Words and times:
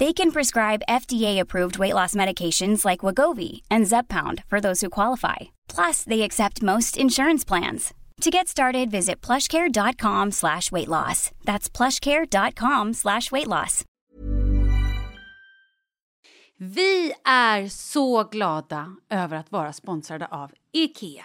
They 0.00 0.12
can 0.12 0.32
prescribe 0.32 0.82
FDA-approved 0.88 1.78
weight 1.78 1.94
loss 1.94 2.14
medications 2.14 2.84
like 2.84 3.00
Wagovi 3.00 3.62
and 3.70 3.86
Zepbound 3.86 4.42
for 4.50 4.60
those 4.60 4.80
who 4.80 4.90
qualify. 4.90 5.50
Plus, 5.68 6.02
they 6.04 6.22
accept 6.22 6.62
most 6.62 6.96
insurance 6.98 7.44
plans. 7.44 7.94
To 8.20 8.30
get 8.30 8.48
started, 8.48 8.90
visit 8.90 9.20
plushcare.com 9.20 10.32
slash 10.32 10.72
weight 10.72 10.88
loss. 10.88 11.30
That's 11.44 11.68
plushcare.com 11.68 12.94
slash 12.94 13.30
weight 13.32 13.48
loss. 13.48 13.84
Vi 16.58 17.12
är 17.24 17.68
så 17.68 18.24
glada 18.24 18.96
över 19.10 19.36
att 19.36 19.52
vara 19.52 19.72
sponsrade 19.72 20.26
av 20.26 20.50
IKEA. 20.72 21.24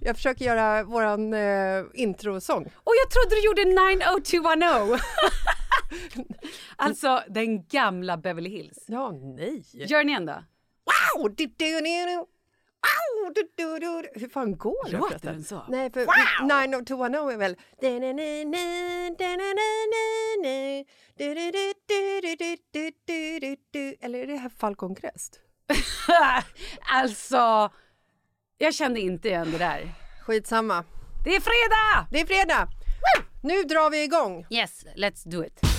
Jag 0.00 0.16
försöker 0.16 0.44
göra 0.44 0.82
våran 0.82 1.34
eh, 1.34 1.84
introsång. 1.94 2.62
Och 2.64 2.92
jag 3.02 3.10
trodde 3.10 3.34
du 3.34 3.44
gjorde 3.44 3.64
90210. 3.64 4.98
alltså 6.76 7.22
den 7.28 7.66
gamla 7.66 8.16
Beverly 8.16 8.50
Hills. 8.50 8.84
Ja, 8.86 9.10
nej. 9.10 9.62
Gör 9.72 9.98
den 9.98 10.08
igen 10.08 10.26
då. 10.26 10.32
Wow! 10.32 11.22
Wow! 12.86 13.32
Hur 14.14 14.28
fan 14.28 14.56
går 14.56 14.90
det? 14.90 14.96
Låter 14.96 15.32
den 15.32 15.44
så? 15.44 15.62
Nej, 15.68 15.90
för 15.92 16.06
90210 16.42 17.30
är 17.32 17.36
väl... 17.36 17.56
Eller 24.00 24.18
är 24.18 24.26
det 24.26 24.36
här 24.36 24.50
Falcon 24.58 24.94
Crest? 24.94 25.40
alltså, 26.92 27.70
jag 28.58 28.74
kände 28.74 29.00
inte 29.00 29.28
igen 29.28 29.50
det 29.50 29.58
där. 29.58 29.94
Skitsamma. 30.22 30.84
Det 31.24 31.36
är 31.36 31.40
fredag! 31.40 32.06
Det 32.10 32.20
är 32.20 32.26
fredag! 32.26 32.68
Nu 33.42 33.62
drar 33.62 33.90
vi 33.90 34.02
igång. 34.02 34.46
Yes, 34.50 34.84
let's 34.96 35.28
do 35.28 35.44
it. 35.44 35.75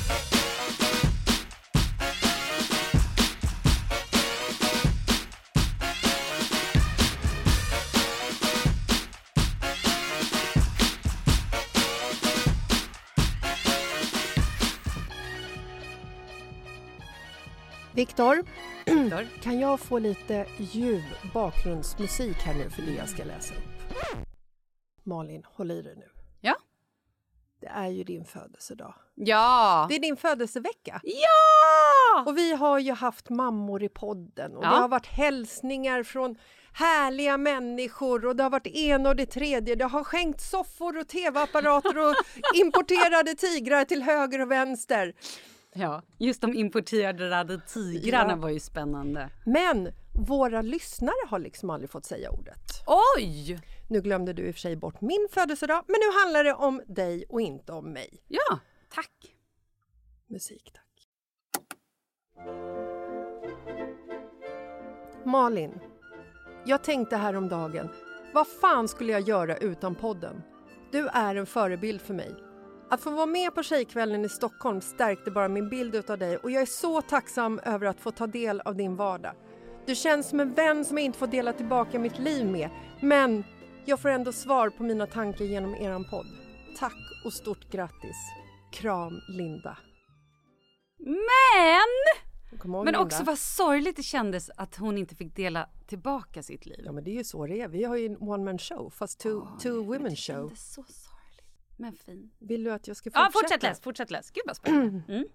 Viktor, 17.98 18.44
kan 19.42 19.60
jag 19.60 19.80
få 19.80 20.00
lite 20.00 20.46
ljuv 20.58 21.04
bakgrundsmusik 21.34 22.38
här 22.38 22.54
nu 22.54 22.70
för 22.70 22.82
det 22.82 22.92
jag 22.92 23.10
ska 23.10 23.24
läsa 23.24 23.54
upp? 23.56 23.94
Malin, 25.04 25.44
håll 25.46 25.72
i 25.72 25.82
dig 25.82 25.96
nu. 25.96 26.10
Ja. 26.42 26.56
Det 27.62 27.68
är 27.68 27.88
ju 27.88 28.04
din 28.04 28.26
födelsedag. 28.26 28.94
Ja! 29.16 29.86
Det 29.90 29.96
är 29.96 30.00
din 30.00 30.18
födelsevecka. 30.18 31.02
Ja! 31.04 32.24
Och 32.28 32.38
vi 32.38 32.54
har 32.54 32.80
ju 32.80 32.92
haft 32.92 33.30
mammor 33.30 33.84
i 33.84 33.90
podden 33.90 34.58
och 34.58 34.64
Ja. 34.64 34.70
det 34.70 34.76
har 34.76 34.88
varit 34.88 35.08
hälsningar 35.08 36.04
från 36.04 36.36
härliga 36.74 37.38
människor 37.38 38.26
och 38.26 38.36
det 38.36 38.44
har 38.44 38.50
varit 38.50 38.68
ena 38.68 39.10
och 39.10 39.16
det 39.16 39.26
tredje. 39.26 39.76
Det 39.76 39.86
har 39.86 40.04
skänkt 40.04 40.42
soffor 40.42 40.98
och 40.98 41.08
tv-apparater 41.08 41.98
och 41.98 42.16
importerade 42.56 43.36
tigrar 43.36 43.86
till 43.86 44.04
höger 44.04 44.40
och 44.42 44.52
vänster. 44.52 45.14
Ja, 45.80 46.02
just 46.18 46.42
de 46.42 46.54
importerade 46.54 47.62
tigrarna 47.68 48.30
Ja. 48.30 48.36
var 48.36 48.50
ju 48.50 48.60
spännande. 48.60 49.30
Men 49.46 49.90
våra 50.28 50.62
lyssnare 50.62 51.28
har 51.30 51.40
liksom 51.40 51.70
aldrig 51.70 51.90
fått 51.90 52.06
säga 52.06 52.32
ordet. 52.32 52.84
Oj! 53.18 53.60
Nu 53.90 54.02
glömde 54.02 54.34
du 54.34 54.48
i 54.48 54.52
och 54.52 54.56
för 54.56 54.60
sig 54.60 54.76
bort 54.76 55.02
min 55.02 55.28
födelsedag, 55.32 55.84
men 55.88 55.96
nu 56.00 56.20
handlar 56.24 56.44
det 56.44 56.54
om 56.54 56.82
dig 56.88 57.26
och 57.30 57.42
inte 57.42 57.72
om 57.72 57.86
mig. 57.94 58.10
Ja, 58.28 58.60
tack. 58.90 59.36
Musik, 60.28 60.72
tack. 60.74 60.84
Malin, 65.26 65.80
jag 66.66 66.84
tänkte 66.84 67.16
häromdagen, 67.18 67.90
vad 68.34 68.48
fan 68.48 68.88
skulle 68.88 69.12
jag 69.12 69.22
göra 69.22 69.58
utan 69.58 69.96
podden? 69.96 70.42
Du 70.92 71.08
är 71.08 71.36
en 71.36 71.46
förebild 71.46 72.02
för 72.02 72.14
mig. 72.14 72.36
Att 72.90 73.02
få 73.02 73.10
vara 73.10 73.26
med 73.26 73.56
på 73.56 73.64
Tjejkvällen 73.64 74.26
i 74.26 74.30
Stockholm 74.30 74.82
stärkte 74.82 75.32
bara 75.32 75.48
min 75.48 75.70
bild 75.70 76.10
av 76.10 76.18
dig 76.18 76.38
och 76.38 76.52
jag 76.52 76.62
är 76.62 76.66
så 76.66 77.02
tacksam 77.02 77.60
över 77.60 77.88
att 77.88 78.00
få 78.02 78.12
ta 78.12 78.28
del 78.28 78.62
av 78.62 78.76
din 78.76 78.96
vardag. 78.96 79.34
Du 79.86 79.96
känns 79.96 80.30
som 80.30 80.40
en 80.40 80.54
vän 80.54 80.86
som 80.86 80.98
jag 80.98 81.06
inte 81.06 81.20
får 81.20 81.28
dela 81.28 81.54
tillbaka 81.54 82.00
mitt 82.00 82.20
liv 82.20 82.46
med, 82.46 82.70
men 83.02 83.44
jag 83.86 84.00
får 84.00 84.10
ändå 84.10 84.32
svar 84.32 84.70
på 84.70 84.84
mina 84.84 85.08
tankar 85.08 85.46
genom 85.46 85.76
eran 85.76 86.10
podd. 86.10 86.26
Tack 86.80 87.22
och 87.26 87.34
stort 87.34 87.72
grattis. 87.72 88.16
Kram, 88.74 89.20
Linda. 89.30 89.78
Men! 91.00 91.88
Ihåg, 92.52 92.66
Men 92.66 92.86
Linda. 92.86 93.00
också 93.00 93.24
vad 93.24 93.40
sorgligt 93.40 93.96
det 93.96 94.04
kändes 94.04 94.50
att 94.58 94.76
hon 94.76 94.98
inte 94.98 95.16
fick 95.16 95.36
dela 95.36 95.70
tillbaka 95.88 96.44
sitt 96.44 96.66
liv. 96.66 96.82
Ja, 96.86 96.92
men 96.92 97.04
det 97.04 97.12
är 97.12 97.16
ju 97.16 97.24
så 97.24 97.48
det 97.48 97.62
är. 97.62 97.68
Vi 97.68 97.84
har 97.84 97.96
ju 97.96 98.06
en 98.06 98.18
one 98.18 98.44
man 98.44 98.58
show, 98.58 98.90
fast 98.90 99.20
two, 99.20 99.42
two 99.62 99.70
women 99.86 100.16
show. 100.16 100.52
så. 100.56 100.84
Men 101.78 101.94
fin. 101.96 102.32
Vill 102.40 102.64
du 102.64 102.72
att 102.72 102.88
jag 102.88 102.98
ska 102.98 103.10
fortsätta? 103.10 103.26
Ja, 103.26 103.30
fortsätt 103.42 103.64
läs, 103.64 103.80
fortsätt 103.82 104.12
läs. 104.12 104.32
Gud 104.32 104.44
vad 104.48 104.56
spännande. 104.56 105.02
Mm. 105.14 105.26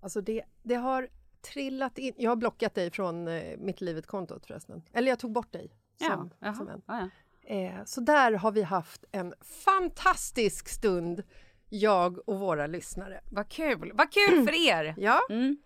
Alltså 0.00 0.20
det, 0.20 0.42
det 0.62 0.74
har 0.74 1.08
trillat 1.52 1.98
in. 1.98 2.14
Jag 2.16 2.30
har 2.30 2.36
blockat 2.36 2.74
dig 2.74 2.90
från 2.90 3.28
eh, 3.28 3.56
mitt 3.58 3.80
livet-kontot 3.80 4.46
förresten. 4.46 4.82
Eller 4.92 5.08
jag 5.08 5.18
tog 5.18 5.32
bort 5.32 5.52
dig. 5.52 5.70
Ja, 5.98 6.06
Som, 6.08 6.30
jaha. 6.38 6.54
som 6.54 6.68
en. 6.68 6.82
Ja, 6.86 6.98
ja. 7.00 7.08
Eh, 7.54 7.84
så 7.84 8.00
där 8.00 8.32
har 8.32 8.52
vi 8.52 8.62
haft 8.62 9.04
en 9.12 9.34
fantastisk 9.64 10.68
stund, 10.68 11.22
jag 11.68 12.28
och 12.28 12.38
våra 12.40 12.66
lyssnare. 12.66 13.20
Vad 13.30 13.48
kul, 13.48 13.90
vad 13.94 14.12
kul 14.12 14.44
för 14.46 14.68
er! 14.68 14.94
Ja, 14.98 15.20
Mm. 15.30 15.56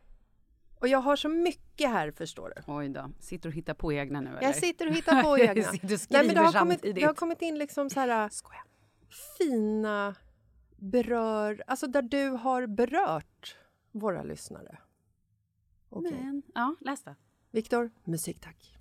och 0.81 0.89
jag 0.89 0.99
har 0.99 1.17
så 1.17 1.29
mycket 1.29 1.91
här 1.91 2.11
förstår 2.11 2.53
du. 2.56 2.73
Oj 2.73 2.89
då, 2.89 3.11
sitter 3.21 3.49
och 3.49 3.55
hittar 3.55 3.75
på 3.75 3.93
egna 3.93 4.21
nu 4.21 4.31
eller? 4.31 4.43
Jag 4.43 4.56
sitter 4.56 4.87
och 4.87 4.93
hittar 4.95 5.23
på 5.23 5.39
egna. 5.39 5.62
Sitter 5.65 5.95
och 5.95 6.01
Nej, 6.11 6.27
men 6.27 6.35
det, 6.35 6.41
har 6.41 6.53
kommit, 6.53 6.83
det 6.95 7.03
har 7.03 7.15
kommit 7.15 7.43
in 7.43 7.59
liksom 7.59 7.91
så 7.91 8.01
här 8.01 8.29
Skoja. 8.29 8.61
Fina 9.38 10.14
berör, 10.76 11.62
alltså 11.66 11.87
där 11.87 12.02
du 12.02 12.28
har 12.28 12.66
berört 12.66 13.56
våra 13.93 14.22
lyssnare. 14.22 14.78
Men, 16.11 16.43
ja, 16.55 16.76
läs 16.81 17.02
det. 17.02 17.14
Viktor, 17.50 17.90
musik 18.05 18.40
tack. 18.40 18.76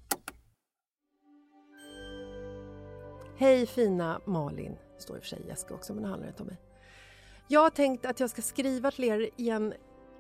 Hej 3.38 3.66
fina 3.66 4.22
Malin, 4.26 4.76
står 4.98 5.16
i 5.16 5.20
och 5.20 5.24
för 5.24 5.30
sig 5.30 5.48
Jessica 5.48 5.74
också 5.74 5.94
men 5.94 6.04
det 6.04 6.10
handlar 6.10 6.28
inte 6.28 6.44
om 6.44 6.48
mig. 6.48 6.58
Jag 7.48 7.62
har 7.62 7.70
tänkt 7.70 8.06
att 8.06 8.20
jag 8.20 8.30
ska 8.30 8.42
skriva 8.42 8.92
till 8.92 9.04
er 9.04 9.30
igen 9.36 9.74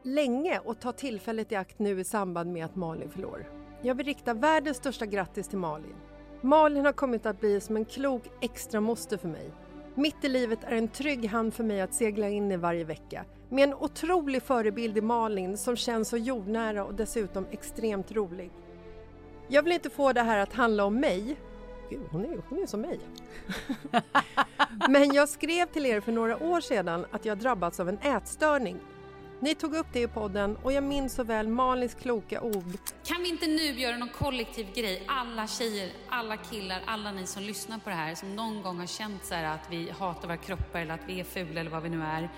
länge 0.04 0.60
och 0.60 0.80
ta 0.80 0.92
tillfället 0.92 1.52
i 1.52 1.56
akt 1.56 1.80
nu 1.80 2.00
i 2.00 2.04
samband 2.04 2.52
med 2.52 2.66
att 2.66 2.76
Malin 2.76 3.10
förlorar. 3.10 3.50
Jag 3.82 3.96
vill 3.96 4.06
rikta 4.06 4.34
världens 4.34 4.78
största 4.78 5.06
grattis 5.06 5.48
till 5.48 5.58
Malin. 5.58 5.96
Malin 6.42 6.86
har 6.86 6.94
kommit 6.94 7.26
att 7.26 7.40
bli 7.40 7.60
som 7.60 7.76
en 7.76 7.86
klok 7.86 8.24
extra 8.42 8.82
moster 8.82 9.18
för 9.18 9.28
mig. 9.28 9.52
Mitt 9.96 10.24
i 10.24 10.30
livet 10.30 10.60
är 10.64 10.76
en 10.76 10.88
trygg 10.88 11.30
hand 11.30 11.54
för 11.54 11.64
mig 11.64 11.82
att 11.82 11.94
segla 11.94 12.30
in 12.30 12.52
i 12.52 12.58
varje 12.58 12.84
vecka. 12.84 13.26
Med 13.50 13.64
en 13.64 13.74
otrolig 13.74 14.44
förebild 14.44 14.98
i 14.98 15.02
Malin 15.02 15.58
som 15.58 15.76
känns 15.76 16.10
så 16.10 16.18
jordnära 16.18 16.86
och 16.86 16.94
dessutom 16.94 17.46
extremt 17.52 18.12
rolig. 18.12 18.52
Jag 19.48 19.64
vill 19.64 19.72
inte 19.74 19.90
få 19.90 20.14
det 20.14 20.22
här 20.22 20.38
att 20.38 20.54
handla 20.54 20.86
om 20.86 21.00
mig. 21.00 21.36
Gud, 21.90 22.02
hon 22.12 22.26
är, 22.26 22.42
hon 22.50 22.62
är 22.62 22.66
som 22.66 22.82
mig. 22.82 23.00
Men 24.90 25.14
jag 25.14 25.30
skrev 25.30 25.66
till 25.66 25.86
er 25.86 26.02
för 26.02 26.12
några 26.12 26.44
år 26.44 26.62
sedan 26.62 27.06
att 27.12 27.26
jag 27.26 27.38
drabbats 27.38 27.80
av 27.80 27.90
en 27.90 27.98
ätstörning. 27.98 28.80
Ni 29.44 29.56
tog 29.56 29.76
upp 29.76 29.88
det 29.94 30.02
i 30.02 30.08
podden 30.08 30.56
och 30.64 30.74
jag 30.74 30.84
minns 30.84 31.14
så 31.14 31.24
väl 31.24 31.48
Malins 31.48 31.94
kloka 31.94 32.42
ord 32.42 32.78
Kan 33.06 33.24
vi 33.24 33.30
inte 33.30 33.48
nu 33.48 33.64
göra 33.64 33.98
någon 33.98 34.10
kollektiv 34.10 34.68
grej? 34.74 35.04
Alla 35.08 35.48
tjejer, 35.48 35.90
alla 36.10 36.38
killar, 36.38 36.82
alla 36.86 37.12
ni 37.12 37.28
som 37.28 37.44
lyssnar 37.44 37.78
på 37.78 37.90
det 37.90 37.96
här 37.96 38.16
som 38.16 38.36
någon 38.36 38.62
gång 38.62 38.80
har 38.80 38.88
känt 38.88 39.26
så 39.26 39.34
här 39.36 39.56
att 39.56 39.68
vi 39.70 39.90
hatar 39.90 40.28
våra 40.28 40.38
kroppar 40.38 40.80
eller 40.80 40.94
att 40.94 41.08
vi 41.08 41.20
är 41.20 41.24
fula 41.24 41.60
eller 41.62 41.72
vad 41.72 41.84
vi 41.84 41.90
nu 41.90 42.04
är. 42.04 42.30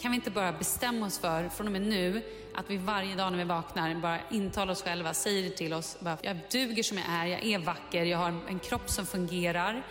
Kan 0.00 0.10
vi 0.10 0.16
inte 0.16 0.30
bara 0.30 0.52
bestämma 0.52 1.06
oss 1.06 1.18
för, 1.18 1.48
från 1.48 1.66
och 1.66 1.72
med 1.72 1.82
nu, 1.82 2.22
att 2.54 2.70
vi 2.70 2.76
varje 2.76 3.16
dag 3.16 3.30
när 3.32 3.38
vi 3.38 3.44
vaknar 3.44 3.94
bara 3.94 4.18
intalar 4.30 4.72
oss 4.72 4.82
själva, 4.82 5.14
säger 5.14 5.42
det 5.42 5.56
till 5.56 5.72
oss, 5.72 5.96
bara, 6.00 6.18
jag 6.22 6.36
duger 6.50 6.82
som 6.82 6.98
jag 6.98 7.06
är, 7.08 7.26
jag 7.26 7.44
är 7.44 7.58
vacker, 7.58 8.04
jag 8.04 8.18
har 8.18 8.34
en 8.48 8.58
kropp 8.58 8.90
som 8.90 9.06
fungerar. 9.06 9.86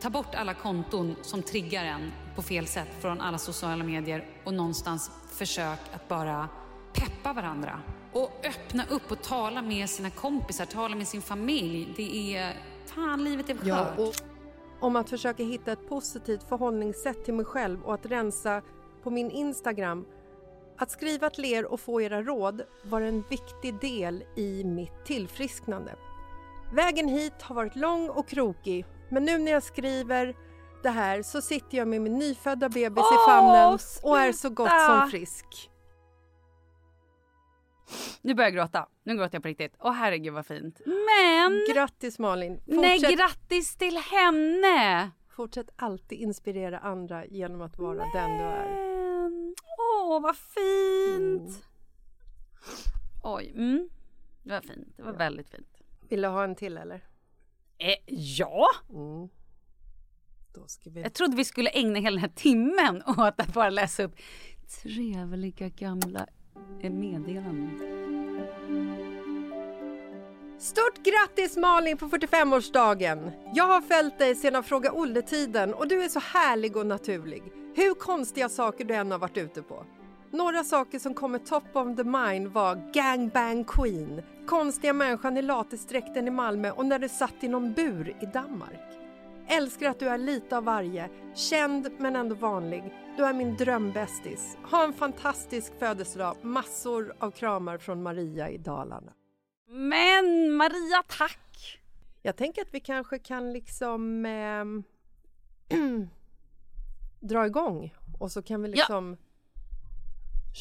Ta 0.00 0.10
bort 0.10 0.34
alla 0.34 0.54
konton 0.54 1.16
som 1.22 1.42
triggar 1.42 1.84
en 1.84 2.12
på 2.34 2.42
fel 2.42 2.66
sätt 2.66 2.88
från 3.00 3.20
alla 3.20 3.38
sociala 3.38 3.84
medier 3.84 4.24
och 4.44 4.54
någonstans 4.54 5.10
försök 5.38 5.78
att 5.92 6.08
bara 6.08 6.48
peppa 6.92 7.32
varandra. 7.32 7.80
Och 8.12 8.30
öppna 8.44 8.84
upp 8.90 9.10
och 9.10 9.22
tala 9.22 9.62
med 9.62 9.90
sina 9.90 10.10
kompisar, 10.10 10.64
tala 10.64 10.96
med 10.96 11.08
sin 11.08 11.22
familj. 11.22 11.94
Det 11.96 12.36
är... 12.36 12.56
Fan, 12.86 13.24
livet 13.24 13.50
är 13.50 13.54
skört. 13.54 13.66
Ja, 13.66 13.86
och 13.96 14.14
om 14.80 14.96
att 14.96 15.10
försöka 15.10 15.42
hitta 15.42 15.72
ett 15.72 15.88
positivt 15.88 16.48
förhållningssätt 16.48 17.24
till 17.24 17.34
mig 17.34 17.44
själv 17.44 17.82
och 17.82 17.94
att 17.94 18.06
rensa 18.06 18.62
på 19.02 19.10
min 19.10 19.30
Instagram. 19.30 20.06
Att 20.78 20.90
skriva 20.90 21.30
till 21.30 21.44
er 21.44 21.64
och 21.64 21.80
få 21.80 22.00
era 22.00 22.22
råd 22.22 22.62
var 22.82 23.00
en 23.00 23.24
viktig 23.30 23.80
del 23.80 24.24
i 24.36 24.64
mitt 24.64 25.04
tillfrisknande. 25.04 25.94
Vägen 26.74 27.08
hit 27.08 27.42
har 27.42 27.54
varit 27.54 27.76
lång 27.76 28.08
och 28.08 28.28
krokig 28.28 28.86
men 29.08 29.24
nu 29.24 29.38
när 29.38 29.52
jag 29.52 29.62
skriver 29.62 30.36
det 30.82 30.90
här 30.90 31.22
så 31.22 31.40
sitter 31.42 31.78
jag 31.78 31.88
med 31.88 32.00
min 32.00 32.18
nyfödda 32.18 32.68
bebis 32.68 33.04
i 33.04 33.14
Åh, 33.14 33.26
famnen 33.28 33.78
och 34.02 34.18
är 34.18 34.32
så 34.32 34.50
gott 34.50 34.70
som 34.86 35.10
frisk. 35.10 35.70
Nu 38.22 38.34
börjar 38.34 38.50
jag 38.50 38.54
gråta. 38.54 38.88
Nu 39.02 39.16
gråter 39.16 39.34
jag 39.34 39.42
på 39.42 39.48
riktigt. 39.48 39.74
Åh 39.78 39.92
herregud 39.92 40.34
vad 40.34 40.46
fint. 40.46 40.80
Men! 40.86 41.74
Grattis 41.74 42.18
Malin! 42.18 42.60
Nej, 42.66 43.00
Fortsätt, 43.00 43.18
grattis 43.18 43.76
till 43.76 43.96
henne! 43.96 45.10
fortsätt 45.38 45.70
alltid 45.76 46.18
inspirera 46.18 46.78
andra 46.78 47.26
genom 47.26 47.62
att 47.62 47.78
vara 47.78 48.04
den 48.14 48.38
du 48.38 48.44
är. 48.44 48.68
Men, 48.68 49.54
åh 49.78 50.22
vad 50.22 50.36
fint! 50.36 51.64
Oj, 53.22 53.52
mm. 53.56 53.88
Det 54.42 54.50
var 54.50 54.60
fint. 54.60 54.96
Det 54.96 55.02
var 55.02 55.12
väldigt 55.12 55.48
fint. 55.48 55.82
Vill 56.08 56.22
du 56.22 56.28
ha 56.28 56.44
en 56.44 56.54
till 56.54 56.78
eller? 56.78 57.04
Eh, 57.78 57.94
ja! 58.06 58.68
Då 60.60 60.66
ska 60.66 60.90
vi... 60.90 61.02
Jag 61.02 61.12
trodde 61.12 61.36
vi 61.36 61.44
skulle 61.44 61.70
ägna 61.70 61.98
hela 61.98 62.14
den 62.14 62.20
här 62.20 62.28
timmen 62.34 63.02
åt 63.06 63.40
att 63.40 63.54
bara 63.54 63.70
läsa 63.70 64.02
upp 64.02 64.16
trevliga 64.82 65.68
gamla 65.68 66.26
eh, 66.82 66.90
meddelanden. 66.92 67.78
Stort 70.58 71.04
grattis 71.04 71.56
Malin 71.56 71.96
på 71.96 72.08
45-årsdagen! 72.08 73.30
Jag 73.54 73.64
har 73.64 73.80
följt 73.80 74.18
dig 74.18 74.34
sedan 74.34 74.64
Fråga 74.64 74.92
Olle-tiden 74.92 75.74
och 75.74 75.88
du 75.88 76.04
är 76.04 76.08
så 76.08 76.20
härlig 76.20 76.76
och 76.76 76.86
naturlig. 76.86 77.42
Hur 77.74 77.94
konstiga 77.94 78.48
saker 78.48 78.84
du 78.84 78.94
än 78.94 79.10
har 79.10 79.18
varit 79.18 79.36
ute 79.36 79.62
på. 79.62 79.84
Några 80.30 80.64
saker 80.64 80.98
som 80.98 81.14
kommer 81.14 81.38
top 81.38 81.76
of 81.76 81.96
the 81.96 82.04
mind 82.04 82.48
var 82.48 82.92
Gangbang 82.92 83.64
Queen, 83.64 84.22
konstiga 84.46 84.92
människan 84.92 85.36
i 85.36 85.42
latexdräkten 85.42 86.28
i 86.28 86.30
Malmö 86.30 86.70
och 86.70 86.86
när 86.86 86.98
du 86.98 87.08
satt 87.08 87.34
i 87.40 87.48
någon 87.48 87.72
bur 87.72 88.16
i 88.20 88.26
Danmark. 88.26 88.87
Älskar 89.50 89.90
att 89.90 89.98
du 89.98 90.08
är 90.08 90.18
lite 90.18 90.56
av 90.56 90.64
varje, 90.64 91.10
känd 91.34 91.90
men 91.98 92.16
ändå 92.16 92.34
vanlig. 92.34 92.84
Du 93.16 93.24
är 93.24 93.32
min 93.32 93.56
drömbästis. 93.56 94.56
Ha 94.70 94.84
en 94.84 94.92
fantastisk 94.92 95.72
födelsedag. 95.78 96.36
Massor 96.42 97.14
av 97.18 97.30
kramar 97.30 97.78
från 97.78 98.02
Maria 98.02 98.50
i 98.50 98.58
Dalarna. 98.58 99.12
Men 99.68 100.52
Maria, 100.52 101.02
tack! 101.08 101.80
Jag 102.22 102.36
tänker 102.36 102.62
att 102.62 102.74
vi 102.74 102.80
kanske 102.80 103.18
kan 103.18 103.52
liksom 103.52 104.26
ehm, 104.26 104.84
dra 107.20 107.46
igång 107.46 107.94
och 108.18 108.32
så 108.32 108.42
kan 108.42 108.62
vi 108.62 108.68
liksom 108.68 109.16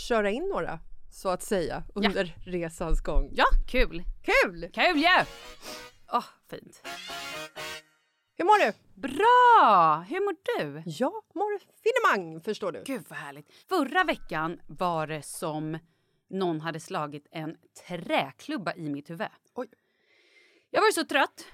köra 0.08 0.30
in 0.30 0.50
några 0.50 0.80
så 1.12 1.30
att 1.30 1.44
säga 1.44 1.84
under 1.96 2.36
resans 2.46 3.02
gång. 3.02 3.30
Ja, 3.36 3.46
kul! 3.68 4.04
Kul! 4.22 4.70
Kul 4.74 4.98
ju! 4.98 5.26
Åh, 6.14 6.26
fint. 6.50 6.84
Hur 8.38 8.46
mår 8.46 8.66
du? 8.66 8.74
Bra! 9.02 10.06
Hur 10.10 10.20
mår 10.26 10.36
du? 10.60 10.84
Jag 10.86 11.14
mår 11.36 11.60
finemang 11.84 12.42
förstår 12.42 12.72
du. 12.72 12.84
Gud 12.86 13.06
vad 13.10 13.20
härligt. 13.20 13.52
Förra 13.70 14.04
veckan 14.04 14.60
var 14.68 15.08
det 15.08 15.22
som 15.22 15.78
någon 16.30 16.62
hade 16.62 16.80
slagit 16.80 17.28
en 17.32 17.58
träklubba 17.88 18.74
i 18.74 18.90
mitt 18.90 19.10
huvud. 19.10 19.28
Oj. 19.54 19.68
Jag 20.70 20.82
var 20.82 20.88
ju 20.88 20.92
så 20.92 21.06
trött. 21.06 21.46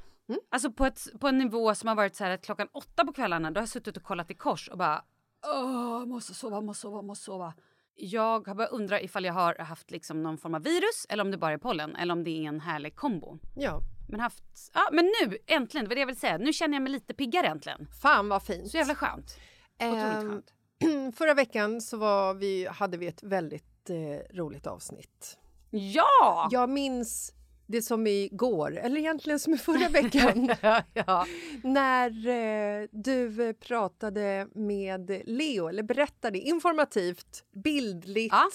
Alltså 0.50 0.72
på, 0.72 0.86
ett, 0.86 1.08
på 1.20 1.28
en 1.28 1.38
nivå 1.38 1.76
som 1.76 1.88
har 1.88 1.96
varit 1.96 2.16
så 2.16 2.24
här 2.24 2.32
att 2.32 2.46
klockan 2.46 2.68
åtta 2.72 3.06
på 3.06 3.14
kvällarna 3.14 3.52
då 3.52 3.60
har 3.60 3.62
jag 3.62 3.70
suttit 3.70 3.98
och 3.98 4.04
kollat 4.04 4.32
i 4.32 4.34
kors 4.34 4.70
och 4.70 4.78
bara 4.78 5.04
Åh, 5.48 6.06
måste 6.06 6.34
sova, 6.34 6.62
måste 6.62 6.82
sova, 6.82 7.02
måste 7.02 7.26
sova. 7.26 7.54
jag 7.96 8.48
har 8.48 8.56
börjat 8.56 8.72
undra 8.72 9.02
ifall 9.02 9.26
jag 9.26 9.34
har 9.34 9.56
haft 9.56 9.92
liksom 9.92 10.24
någon 10.24 10.38
form 10.38 10.56
av 10.56 10.64
virus 10.64 11.06
eller 11.10 11.24
om 11.24 11.32
det 11.32 11.38
bara 11.38 11.54
är 11.54 11.58
pollen 11.58 11.96
eller 11.96 12.14
om 12.14 12.24
det 12.24 12.30
är 12.30 12.48
en 12.48 12.60
härlig 12.60 12.96
kombo. 12.96 13.40
Ja. 13.56 13.80
Men 14.08 14.20
haft, 14.20 14.44
ja 14.74 14.90
men 14.92 15.06
nu 15.06 15.38
äntligen, 15.48 15.86
det 15.86 15.90
var 15.90 15.96
det 15.96 16.00
jag 16.02 16.08
ville 16.08 16.20
säga. 16.20 16.38
Nu 16.38 16.54
känner 16.54 16.76
jag 16.76 16.82
mig 16.84 16.92
lite 16.92 17.14
piggare 17.14 17.48
äntligen. 17.48 17.88
Fan 18.02 18.30
vad 18.30 18.44
fint. 18.44 18.72
Så 18.72 18.78
jävla 18.78 18.96
skönt. 18.96 19.38
Otroligt 19.80 20.04
Ehm, 20.04 20.30
skönt. 20.30 21.16
Förra 21.18 21.34
veckan 21.34 21.82
så 21.82 21.98
var 21.98 22.34
vi, 22.34 22.68
hade 22.72 22.98
vi 22.98 23.08
ett 23.08 23.24
väldigt 23.24 23.90
eh, 23.90 24.36
roligt 24.38 24.68
avsnitt. 24.68 25.38
Ja! 25.70 26.48
Jag 26.52 26.70
minns 26.70 27.34
det 27.68 27.82
som 27.82 28.08
igår, 28.08 28.78
eller 28.78 28.98
egentligen 29.00 29.40
som 29.40 29.54
i 29.54 29.58
förra 29.58 29.90
veckan. 29.90 30.50
ja. 30.94 31.26
när 31.64 32.28
eh, 32.28 32.88
du 32.92 33.54
pratade 33.54 34.48
med 34.56 35.22
Leo, 35.26 35.68
eller 35.68 35.84
berättade 35.84 36.40
informativt, 36.40 37.44
bildligt, 37.52 38.34
Ja. 38.34 38.50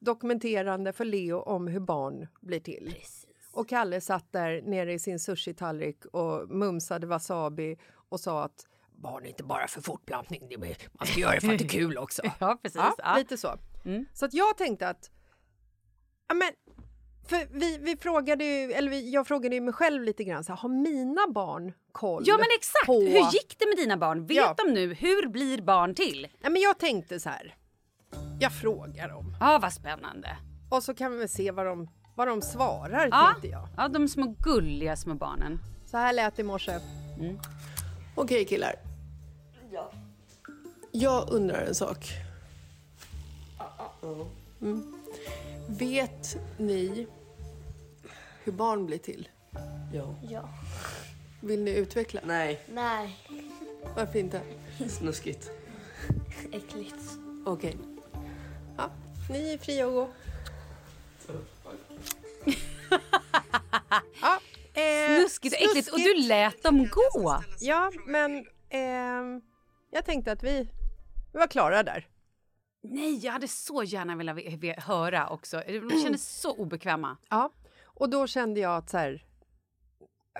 dokumenterande 0.00 0.92
för 0.92 1.04
Leo 1.04 1.38
om 1.38 1.66
hur 1.68 1.80
barn 1.80 2.28
blir 2.40 2.60
till. 2.60 2.94
Och 3.58 3.68
Kalle 3.68 4.00
satt 4.00 4.32
där 4.32 4.62
nere 4.62 4.92
i 4.92 4.98
sin 4.98 5.18
sushi-tallrik 5.18 6.04
och 6.04 6.48
mumsade 6.50 7.06
wasabi 7.06 7.76
och 8.08 8.20
sa 8.20 8.44
att 8.44 8.66
barn 8.96 9.24
är 9.24 9.28
inte 9.28 9.44
bara 9.44 9.68
för 9.68 9.80
fortplantning, 9.80 10.42
man 10.98 11.06
ska 11.06 11.20
göra 11.20 11.34
det 11.34 11.40
för 11.40 11.52
att 11.52 11.58
det 11.58 11.64
är 11.64 11.68
kul 11.68 11.98
också. 11.98 12.22
Ja, 12.40 12.58
precis. 12.62 12.76
Ja, 12.80 12.94
Ja. 12.98 13.16
Lite 13.18 13.36
så. 13.38 13.54
Så 14.14 14.24
att 14.24 14.34
jag 14.34 14.56
tänkte 14.56 14.88
att... 14.88 15.10
Men, 16.34 16.52
för 17.28 17.58
vi, 17.58 17.78
vi 17.78 17.96
frågade 17.96 18.44
ju, 18.44 18.72
eller 18.72 18.90
vi, 18.90 19.10
jag 19.12 19.26
frågade 19.26 19.54
ju 19.54 19.60
mig 19.60 19.72
själv 19.74 20.02
lite 20.02 20.24
grann, 20.24 20.44
så 20.44 20.52
här, 20.52 20.56
har 20.60 20.68
mina 20.68 21.28
barn 21.28 21.72
koll 21.92 22.22
Ja 22.26 22.36
men 22.36 22.46
exakt! 22.58 22.86
på... 22.86 23.00
Hur 23.00 23.32
gick 23.32 23.56
det 23.58 23.66
med 23.66 23.76
dina 23.76 23.96
barn? 23.96 24.26
Vet 24.26 24.36
Ja. 24.36 24.54
de 24.64 24.72
nu 24.72 24.94
hur 24.94 25.28
blir 25.28 25.62
barn 25.62 25.94
till? 25.94 26.28
Ja, 26.42 26.50
men 26.50 26.62
jag 26.62 26.78
tänkte 26.78 27.20
så 27.20 27.28
här, 27.28 27.56
jag 28.40 28.52
frågar 28.52 29.08
dem 29.08 29.36
Ja 29.40 29.58
vad 29.62 29.72
spännande. 29.72 30.36
och 30.70 30.82
så 30.82 30.94
kan 30.94 31.12
vi 31.12 31.18
väl 31.18 31.28
se 31.28 31.50
vad 31.50 31.66
de, 31.66 31.88
vad 32.18 32.28
de 32.28 32.42
svarar, 32.42 33.08
Ja. 33.12 33.30
tänkte 33.32 33.48
jag. 33.48 33.68
ja, 33.76 33.88
de 33.88 34.08
små 34.08 34.34
gulliga 34.38 34.96
små 34.96 35.14
barnen. 35.14 35.60
Så 35.86 35.96
här 35.96 36.12
lät 36.12 36.36
det 36.36 36.42
i 36.42 36.44
morse. 36.44 36.80
Okej 38.14 38.44
killar. 38.44 38.74
Ja. 39.72 39.90
Jag 40.92 41.30
undrar 41.30 41.60
en 41.66 41.74
sak. 41.74 42.10
Mm. 44.62 44.94
Vet 45.68 46.36
ni 46.58 47.06
hur 48.44 48.52
barn 48.52 48.86
blir 48.86 48.98
till? 48.98 49.28
Ja. 49.92 50.14
Ja. 50.30 50.48
Vill 51.40 51.64
ni 51.64 51.70
utveckla? 51.70 52.20
Nej, 52.24 52.60
Nej. 52.72 53.16
Varför 53.96 54.18
inte? 54.18 54.40
snuskigt. 54.88 55.50
Äckligt. 56.52 56.96
Okej. 57.46 57.76
Ja, 58.76 58.90
ni 59.30 59.52
är 59.54 59.58
fria 59.58 59.86
att 59.86 59.92
gå. 59.92 60.08
ja, 64.22 64.40
eh, 64.80 65.16
Snuskigt 65.20 65.54
och 65.54 65.62
äckligt. 65.62 65.92
Och 65.92 65.98
du 65.98 66.14
lät 66.28 66.62
dem 66.62 66.88
gå. 66.88 67.42
Ja, 67.60 67.92
men 68.06 68.46
ehm, 68.70 69.40
jag 69.90 70.04
tänkte 70.04 70.32
att 70.32 70.42
vi, 70.42 70.70
vi 71.32 71.38
var 71.38 71.46
klara 71.46 71.82
där. 71.82 72.06
Nej, 72.82 73.18
jag 73.24 73.32
hade 73.32 73.48
så 73.48 73.82
gärna 73.82 74.16
velat 74.16 74.36
ve- 74.36 74.56
ve- 74.60 74.80
höra 74.80 75.28
också. 75.28 75.62
De 75.66 75.90
kändes 76.02 76.28
så 76.40 76.52
obekväma. 76.56 77.16
Ja, 77.30 77.50
och 77.84 78.10
då 78.10 78.26
kände 78.26 78.60
jag 78.60 78.76
att 78.76 78.90
så 78.90 78.98
här, 78.98 79.24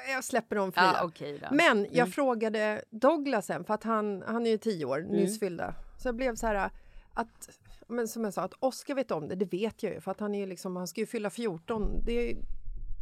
jag 0.08 0.24
släpper 0.24 0.56
dem 0.56 0.72
fria. 0.72 0.96
Ja, 1.20 1.36
då. 1.40 1.48
Men 1.50 1.86
jag 1.92 2.12
frågade 2.14 2.84
Douglas 2.90 3.46
sen, 3.46 3.64
för 3.64 3.74
att 3.74 3.84
han, 3.84 4.22
han 4.26 4.46
är 4.46 4.50
ju 4.50 4.58
tio 4.58 4.84
år, 4.84 4.98
Mm. 4.98 5.12
nyss 5.12 5.40
fyllda. 5.40 5.74
Så 5.98 6.08
jag 6.08 6.14
blev 6.16 6.34
så 6.36 6.46
här 6.46 6.70
att, 7.18 7.58
men 7.86 8.08
som 8.08 8.24
jag 8.24 8.34
sa, 8.34 8.42
att 8.42 8.54
Oscar 8.60 8.94
vet 8.94 9.10
om 9.10 9.28
det, 9.28 9.34
det 9.34 9.44
vet 9.52 9.82
jag 9.82 9.92
ju. 9.94 10.00
För 10.00 10.10
att 10.10 10.20
han, 10.20 10.34
är 10.34 10.46
liksom, 10.46 10.76
han 10.76 10.86
ska 10.88 11.00
ju 11.00 11.06
fylla 11.06 11.30
14. 11.30 12.02
Det, 12.04 12.34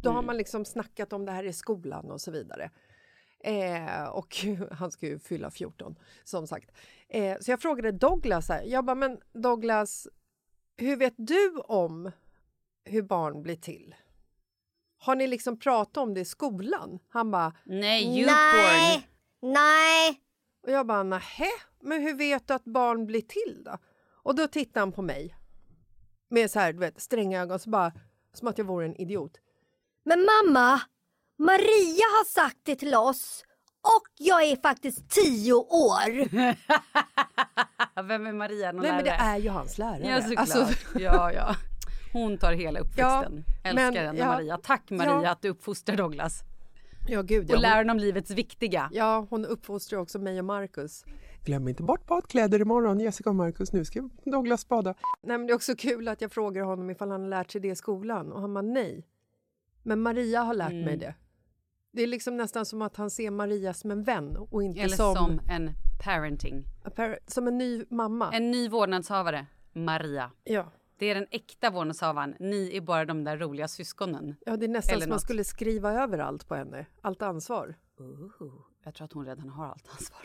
då 0.03 0.09
Mm. 0.09 0.15
har 0.15 0.23
man 0.23 0.37
liksom 0.37 0.65
snackat 0.65 1.13
om 1.13 1.25
det 1.25 1.31
här 1.31 1.43
i 1.43 1.53
skolan 1.53 2.11
och 2.11 2.21
så 2.21 2.31
vidare. 2.31 2.71
Eh, 3.39 4.03
och 4.03 4.37
han 4.71 4.91
ska 4.91 5.05
ju 5.07 5.19
fylla 5.19 5.51
14, 5.51 5.95
som 6.23 6.47
sagt. 6.47 6.71
Eh, 7.09 7.37
så 7.41 7.51
jag 7.51 7.61
frågade 7.61 7.91
Douglas, 7.91 8.49
här, 8.49 8.63
jag 8.65 8.85
bara, 8.85 8.95
men 8.95 9.19
Douglas, 9.33 10.07
hur 10.77 10.95
vet 10.97 11.13
du 11.17 11.57
om 11.57 12.11
hur 12.83 13.01
barn 13.01 13.43
blir 13.43 13.55
till? 13.55 13.95
Har 14.99 15.15
ni 15.15 15.27
liksom 15.27 15.59
pratat 15.59 15.97
om 15.97 16.13
det 16.13 16.19
i 16.21 16.25
skolan? 16.25 16.99
Han 17.09 17.31
bara, 17.31 17.53
Nej, 17.65 18.25
Nej. 18.25 19.07
Nej. 19.41 20.21
och 20.63 20.71
jag 20.71 20.87
bara, 20.87 21.03
nähä, 21.03 21.45
men 21.79 22.01
hur 22.01 22.13
vet 22.13 22.47
du 22.47 22.53
att 22.53 22.65
barn 22.65 23.05
blir 23.05 23.21
till 23.21 23.61
då? 23.65 23.77
Och 24.27 24.35
då 24.35 24.47
tittade 24.47 24.79
han 24.79 24.91
på 24.91 25.01
mig 25.01 25.35
med 26.29 26.51
så 26.51 26.59
här, 26.59 26.73
du 26.73 26.79
vet, 26.79 27.01
stränga 27.01 27.41
ögon, 27.41 27.59
så 27.59 27.69
bara, 27.69 27.91
som 28.33 28.47
att 28.47 28.57
jag 28.57 28.65
vore 28.65 28.85
en 28.85 28.95
idiot. 29.01 29.31
Men 30.05 30.19
mamma, 30.25 30.81
Maria 31.39 32.05
har 32.17 32.25
sagt 32.25 32.57
det 32.63 32.75
till 32.75 32.95
oss 32.95 33.43
och 33.81 34.03
jag 34.17 34.43
är 34.43 34.55
faktiskt 34.55 35.09
tio 35.09 35.53
år. 35.53 36.27
Vem 38.07 38.25
är 38.27 38.33
Maria? 38.33 38.71
Någon 38.71 38.81
Nej, 38.81 38.91
men 38.91 39.03
det 39.03 39.09
lärare? 39.09 39.21
är 39.27 39.37
ju 39.37 39.49
hans 39.49 39.77
lärare. 39.77 40.07
Ja, 40.09 40.21
såklart. 40.21 40.39
Alltså, 40.39 40.99
Ja, 40.99 41.31
ja. 41.33 41.55
Hon 42.13 42.37
tar 42.37 42.53
hela 42.53 42.79
uppväxten. 42.79 43.43
Ja, 43.63 43.69
Älskar 43.69 43.91
men- 43.91 43.95
henne, 44.05 44.19
ja. 44.19 44.25
Maria. 44.25 44.57
Tack, 44.63 44.89
Maria, 44.89 45.21
Ja. 45.23 45.29
att 45.31 45.41
du 45.41 45.49
uppfostrar 45.49 45.95
Douglas. 45.95 46.41
ja, 47.07 47.21
gud, 47.21 47.49
Och 47.51 47.55
ja. 47.55 47.59
lär 47.59 47.69
Hon, 47.69 47.77
honom 47.77 47.97
livets 47.99 48.31
viktiga. 48.31 48.89
ja, 48.93 49.27
hon 49.29 49.45
uppfostrar 49.45 49.99
också 49.99 50.19
mig 50.19 50.39
och 50.39 50.45
Marcus. 50.45 51.03
Glöm 51.47 51.67
inte 51.67 51.83
bort 51.83 52.05
badkläder 52.07 52.61
imorgon, 52.61 52.99
Jessica 52.99 53.29
och 53.29 53.35
Marcus. 53.35 53.73
Nu 53.73 53.85
ska 53.85 54.09
Douglas 54.25 54.67
bada. 54.67 54.93
Nej, 55.21 55.37
men 55.37 55.47
det 55.47 55.53
är 55.53 55.55
också 55.55 55.75
kul 55.75 56.07
att 56.07 56.21
jag 56.21 56.31
frågar 56.31 56.63
honom 56.63 56.89
ifall 56.89 57.11
han 57.11 57.21
har 57.21 57.27
lärt 57.29 57.51
sig 57.51 57.61
det 57.61 57.67
i 57.67 57.75
skolan 57.75 58.31
och 58.31 58.41
han 58.41 58.53
bara 58.53 58.61
nej. 58.61 59.07
Men 59.83 60.01
Maria 60.01 60.41
har 60.41 60.53
lärt 60.53 60.71
Mm. 60.71 60.85
mig 60.85 60.97
det. 60.97 61.15
Det 61.91 62.01
är 62.03 62.07
liksom 62.07 62.37
nästan 62.37 62.65
som 62.65 62.81
att 62.81 62.95
han 62.97 63.09
ser 63.09 63.31
Maria 63.31 63.73
som 63.73 63.91
en 63.91 64.03
vän 64.03 64.37
och 64.37 64.63
inte 64.63 64.79
Eller 64.81 64.95
som, 64.95 65.15
som 65.15 65.39
en 65.49 65.69
parenting. 66.03 66.63
som 67.27 67.47
en 67.47 67.57
ny 67.57 67.85
mamma. 67.89 68.31
En 68.33 68.51
ny 68.51 68.69
vårdnadshavare, 68.69 69.45
Maria. 69.73 70.31
Ja. 70.43 70.71
Det 70.97 71.05
är 71.05 71.15
den 71.15 71.27
äkta 71.31 71.69
vårdnadshavaren. 71.69 72.35
Ni 72.39 72.77
är 72.77 72.81
bara 72.81 73.05
de 73.05 73.23
där 73.23 73.37
roliga 73.37 73.67
syskonen. 73.67 74.35
ja, 74.45 74.57
det 74.57 74.65
är 74.65 74.69
nästan 74.69 74.93
Eller 74.93 75.01
som 75.03 75.09
man 75.09 75.15
något. 75.15 75.21
skulle 75.21 75.43
skriva 75.43 75.91
över 76.03 76.19
allt 76.19 76.47
på 76.47 76.55
henne. 76.55 76.85
Allt 77.01 77.21
ansvar. 77.21 77.75
Ooh, 77.99 78.53
jag 78.83 78.93
tror 78.95 79.05
att 79.05 79.13
hon 79.13 79.25
redan 79.25 79.49
har 79.49 79.65
allt 79.65 79.87
ansvar. 79.91 80.21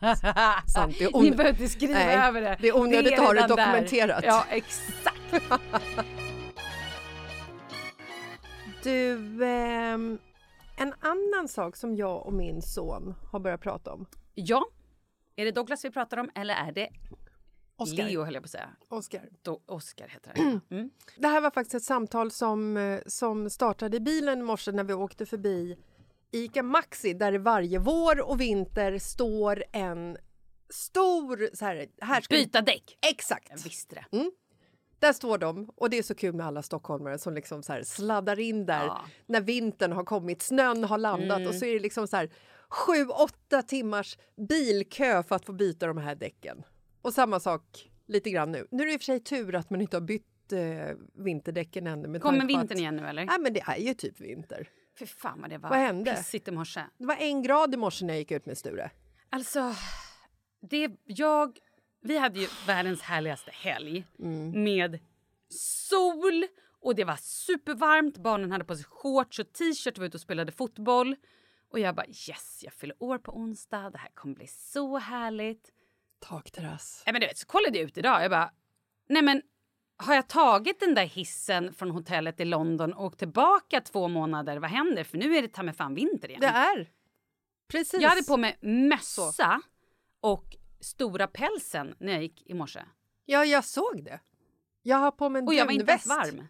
Sant, 0.66 0.98
det 0.98 1.04
är 1.04 1.22
Ni 1.22 1.30
on- 1.30 1.36
behöver 1.36 1.48
inte 1.62 1.68
skriva 1.68 1.92
Nej, 1.92 2.16
över 2.16 2.40
det. 2.40 2.56
det 2.60 2.68
är 2.68 2.76
onödigt 2.76 3.12
att 3.12 3.18
ha 3.26 3.32
det 3.32 3.42
redan 3.42 3.56
där. 3.56 3.66
dokumenterat. 3.66 4.24
Ja, 4.26 4.44
exakt. 4.50 5.16
Du, 8.82 9.44
ehm, 9.44 10.18
en 10.76 10.94
annan 11.00 11.48
sak 11.48 11.76
som 11.76 11.96
jag 11.96 12.26
och 12.26 12.32
min 12.32 12.62
son 12.62 13.14
har 13.32 13.40
börjat 13.40 13.60
prata 13.60 13.92
om. 13.92 14.06
Ja, 14.34 14.64
är 15.36 15.44
det 15.44 15.50
Douglas 15.50 15.84
vi 15.84 15.90
pratar 15.90 16.16
om 16.16 16.30
eller 16.34 16.54
är 16.54 16.72
det 16.72 16.88
Oscar. 17.76 18.04
Leo 18.04 18.24
höll 18.24 18.34
jag 18.34 18.42
på 18.42 18.46
att 18.46 18.50
säga. 18.50 18.68
Oscar. 18.88 19.20
Do- 19.44 19.60
Oscar 19.66 20.08
heter 20.08 20.32
det. 20.34 20.60
Mm. 20.76 20.90
Det 21.16 21.28
här 21.28 21.40
var 21.40 21.50
faktiskt 21.50 21.74
ett 21.74 21.82
samtal 21.82 22.30
som, 22.30 22.76
eh, 22.76 23.00
som 23.06 23.50
startade 23.50 23.96
i 23.96 24.00
bilen 24.00 24.38
i 24.40 24.42
morse 24.42 24.72
när 24.72 24.84
vi 24.84 24.92
åkte 24.92 25.26
förbi 25.26 25.76
Ica 26.44 26.62
Maxi 26.62 27.12
där 27.14 27.32
det 27.32 27.38
varje 27.38 27.78
vår 27.78 28.30
och 28.30 28.40
vinter 28.40 28.98
står 28.98 29.64
en 29.72 30.16
stor... 30.70 31.56
Så 31.56 31.64
här, 31.64 31.86
här 32.00 32.20
ska 32.20 32.34
Byta 32.34 32.60
däck. 32.60 32.98
Exakt! 33.10 33.48
Jag 33.50 33.58
visste 33.58 33.94
det. 33.94 34.30
Där 34.98 35.12
står 35.12 35.38
de 35.38 35.70
och 35.76 35.90
det 35.90 35.98
är 35.98 36.02
så 36.02 36.14
kul 36.14 36.34
med 36.34 36.46
alla 36.46 36.62
stockholmare 36.62 37.18
som 37.18 37.34
liksom 37.34 37.62
så 37.62 37.80
sladdar 37.84 38.38
in 38.38 38.66
där 38.66 38.84
Ja. 38.86 39.00
när 39.26 39.40
vintern 39.40 39.92
har 39.92 40.04
kommit, 40.04 40.42
snön 40.42 40.84
har 40.84 40.98
landat 40.98 41.48
och 41.48 41.54
så 41.54 41.64
är 41.64 41.72
det 41.72 41.80
liksom 41.80 42.08
så 42.08 42.16
här 42.16 42.30
sju, 42.68 43.06
åtta 43.06 43.62
timmars 43.62 44.18
bilkö 44.48 45.22
för 45.22 45.36
att 45.36 45.44
få 45.44 45.52
byta 45.52 45.86
de 45.86 45.98
här 45.98 46.14
däcken. 46.14 46.62
Och 47.02 47.12
samma 47.12 47.40
sak 47.40 47.90
lite 48.06 48.30
grann 48.30 48.52
nu. 48.52 48.66
Nu 48.70 48.82
är 48.82 48.86
det 48.86 48.92
i 48.92 48.96
och 48.96 49.00
för 49.00 49.04
sig 49.04 49.20
tur 49.20 49.54
att 49.54 49.70
man 49.70 49.80
inte 49.80 49.96
har 49.96 50.02
bytt 50.02 50.52
eh, 50.52 50.96
vinterdäcken 51.14 51.86
ännu. 51.86 52.20
Kommer 52.20 52.46
vintern 52.46 52.72
att, 52.72 52.78
igen 52.78 52.96
nu 52.96 53.06
eller? 53.06 53.24
Nej 53.24 53.38
men 53.40 53.52
det 53.52 53.60
är 53.60 53.76
ju 53.76 53.94
typ 53.94 54.20
vinter. 54.20 54.68
Fy 54.98 55.06
fan 55.06 55.40
vad 55.40 55.50
det 55.50 55.58
var 55.58 55.70
Vad 55.70 55.78
hände? 55.78 56.14
pissigt 56.14 56.48
i 56.48 56.50
morse. 56.50 56.84
Det 56.98 57.06
var 57.06 57.16
en 57.16 57.42
grad 57.42 57.74
i 57.74 57.76
morse 57.76 58.04
när 58.04 58.14
jag 58.14 58.18
gick 58.18 58.30
ut 58.30 58.46
med 58.46 58.58
Sture. 58.58 58.90
Alltså, 59.30 59.74
det, 60.60 60.90
jag, 61.04 61.58
vi 62.02 62.18
hade 62.18 62.40
ju 62.40 62.48
världens 62.66 63.02
härligaste 63.02 63.50
helg 63.50 64.04
med 64.54 64.98
sol 65.48 66.46
och 66.80 66.94
det 66.94 67.04
var 67.04 67.16
supervarmt. 67.16 68.16
Barnen 68.18 68.52
hade 68.52 68.64
på 68.64 68.76
sig 68.76 68.84
shorts 68.84 69.38
och 69.38 69.52
t-shirt 69.52 69.92
och 69.94 69.98
var 69.98 70.06
ute 70.06 70.16
och 70.16 70.20
spelade 70.20 70.52
fotboll. 70.52 71.16
Och 71.70 71.78
jag 71.78 71.94
bara 71.94 72.06
yes, 72.06 72.60
jag 72.62 72.72
fyller 72.72 72.96
år 73.02 73.18
på 73.18 73.36
onsdag. 73.36 73.90
Det 73.90 73.98
här 73.98 74.10
kommer 74.14 74.34
bli 74.34 74.46
så 74.46 74.98
härligt. 74.98 75.72
Takterrass. 76.20 77.02
Nej, 77.06 77.12
men 77.12 77.20
du 77.20 77.26
vet, 77.26 77.38
så 77.38 77.46
kollade 77.46 77.78
jag 77.78 77.84
ut 77.86 77.98
idag. 77.98 78.22
Jag 78.24 78.30
bara, 78.30 78.50
nej 79.08 79.22
men 79.22 79.42
har 79.96 80.14
jag 80.14 80.28
tagit 80.28 80.80
den 80.80 80.94
där 80.94 81.04
hissen 81.04 81.74
från 81.74 81.90
hotellet 81.90 82.40
i 82.40 82.44
London 82.44 82.92
och 82.92 83.04
åkt 83.04 83.18
tillbaka 83.18 83.80
två 83.80 84.08
månader? 84.08 84.56
Vad 84.56 84.70
händer? 84.70 85.04
För 85.04 85.18
nu 85.18 85.36
är 85.36 85.42
det 85.42 85.48
ta 85.48 85.62
mig 85.62 85.74
fan 85.74 85.94
vinter 85.94 86.28
igen. 86.28 86.40
Det 86.40 86.46
är. 86.46 86.90
Precis. 87.68 88.00
Jag 88.02 88.08
hade 88.08 88.22
på 88.22 88.36
mig 88.36 88.58
mössa 88.60 89.60
och 90.20 90.56
stora 90.80 91.26
pälsen 91.26 91.94
när 91.98 92.12
jag 92.12 92.22
gick 92.22 92.42
i 92.46 92.54
morse. 92.54 92.80
Ja, 93.24 93.44
jag 93.44 93.64
såg 93.64 94.04
det. 94.04 94.20
Jag 94.82 94.96
har 94.96 95.10
på 95.10 95.28
mig 95.28 95.40
en 95.40 95.48
Och 95.48 95.54
jag 95.54 95.66
var 95.66 95.72
inte 95.72 95.90
ens 95.92 96.04
dunväst. 96.04 96.32
varm. 96.32 96.46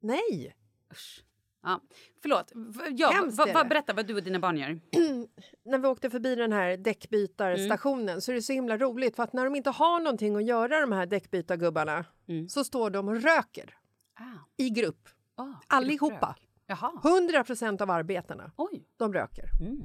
Nej. 0.00 0.56
Usch. 0.92 1.22
Ja, 1.66 1.80
förlåt. 2.22 2.52
Ja, 2.90 3.10
Hemskt 3.10 3.38
va, 3.38 3.64
berätta 3.64 3.92
vad 3.92 4.06
du 4.06 4.14
och 4.16 4.22
dina 4.22 4.38
barn 4.38 4.56
gör. 4.56 4.80
När 5.64 5.78
vi 5.78 5.88
åkte 5.88 6.10
förbi 6.10 6.34
den 6.34 6.52
här 6.52 6.76
däckbytarstationen 6.76 8.20
så 8.20 8.30
är 8.32 8.34
det 8.36 8.42
så 8.42 8.52
himla 8.52 8.76
roligt 8.78 9.16
för 9.16 9.22
att 9.22 9.32
när 9.32 9.44
de 9.44 9.54
inte 9.56 9.70
har 9.70 10.00
någonting 10.00 10.36
att 10.36 10.44
göra 10.44 10.80
de 10.80 10.92
här 10.92 11.06
däckbytargubbarna 11.06 12.04
så 12.48 12.64
står 12.64 12.90
de 12.90 13.08
och 13.08 13.22
röker 13.22 13.74
Ah. 14.18 14.22
i 14.56 14.70
grupp. 14.70 15.08
Ah, 15.34 15.44
Allihopa. 15.66 16.36
100 17.04 17.44
procent 17.44 17.80
av 17.80 17.90
arbetarna, 17.90 18.52
Oj. 18.56 18.84
de 18.96 19.12
röker. 19.14 19.44
Mm. 19.60 19.82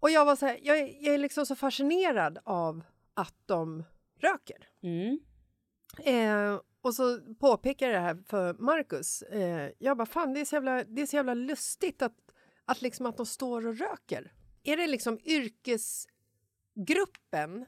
Och 0.00 0.10
jag 0.10 0.24
var 0.24 0.36
så 0.36 0.46
här, 0.46 0.58
jag, 0.62 0.78
är- 0.78 1.04
jag 1.04 1.14
är 1.14 1.18
liksom 1.18 1.46
så 1.46 1.56
fascinerad 1.56 2.38
av 2.44 2.84
att 3.14 3.34
de 3.46 3.84
röker. 4.20 4.68
Mm. 4.82 5.18
Eh, 5.98 6.60
och 6.82 6.94
så 6.94 7.20
påpekar 7.40 7.86
jag 7.86 7.94
det 7.94 8.00
här 8.00 8.22
för 8.26 8.54
Marcus. 8.54 9.22
Eh, 9.22 9.70
jag 9.78 9.96
bara, 9.96 10.06
fan 10.06 10.34
det 10.34 10.40
är 10.40 10.44
så 10.44 10.56
jävla, 10.56 10.84
det 10.84 11.02
är 11.02 11.06
så 11.06 11.16
jävla 11.16 11.34
lustigt 11.34 12.02
att, 12.02 12.16
att, 12.64 12.82
liksom 12.82 13.06
att 13.06 13.16
de 13.16 13.26
står 13.26 13.66
och 13.66 13.78
röker. 13.78 14.32
Är 14.64 14.76
det 14.76 14.86
liksom 14.86 15.18
yrkesgruppen? 15.24 17.66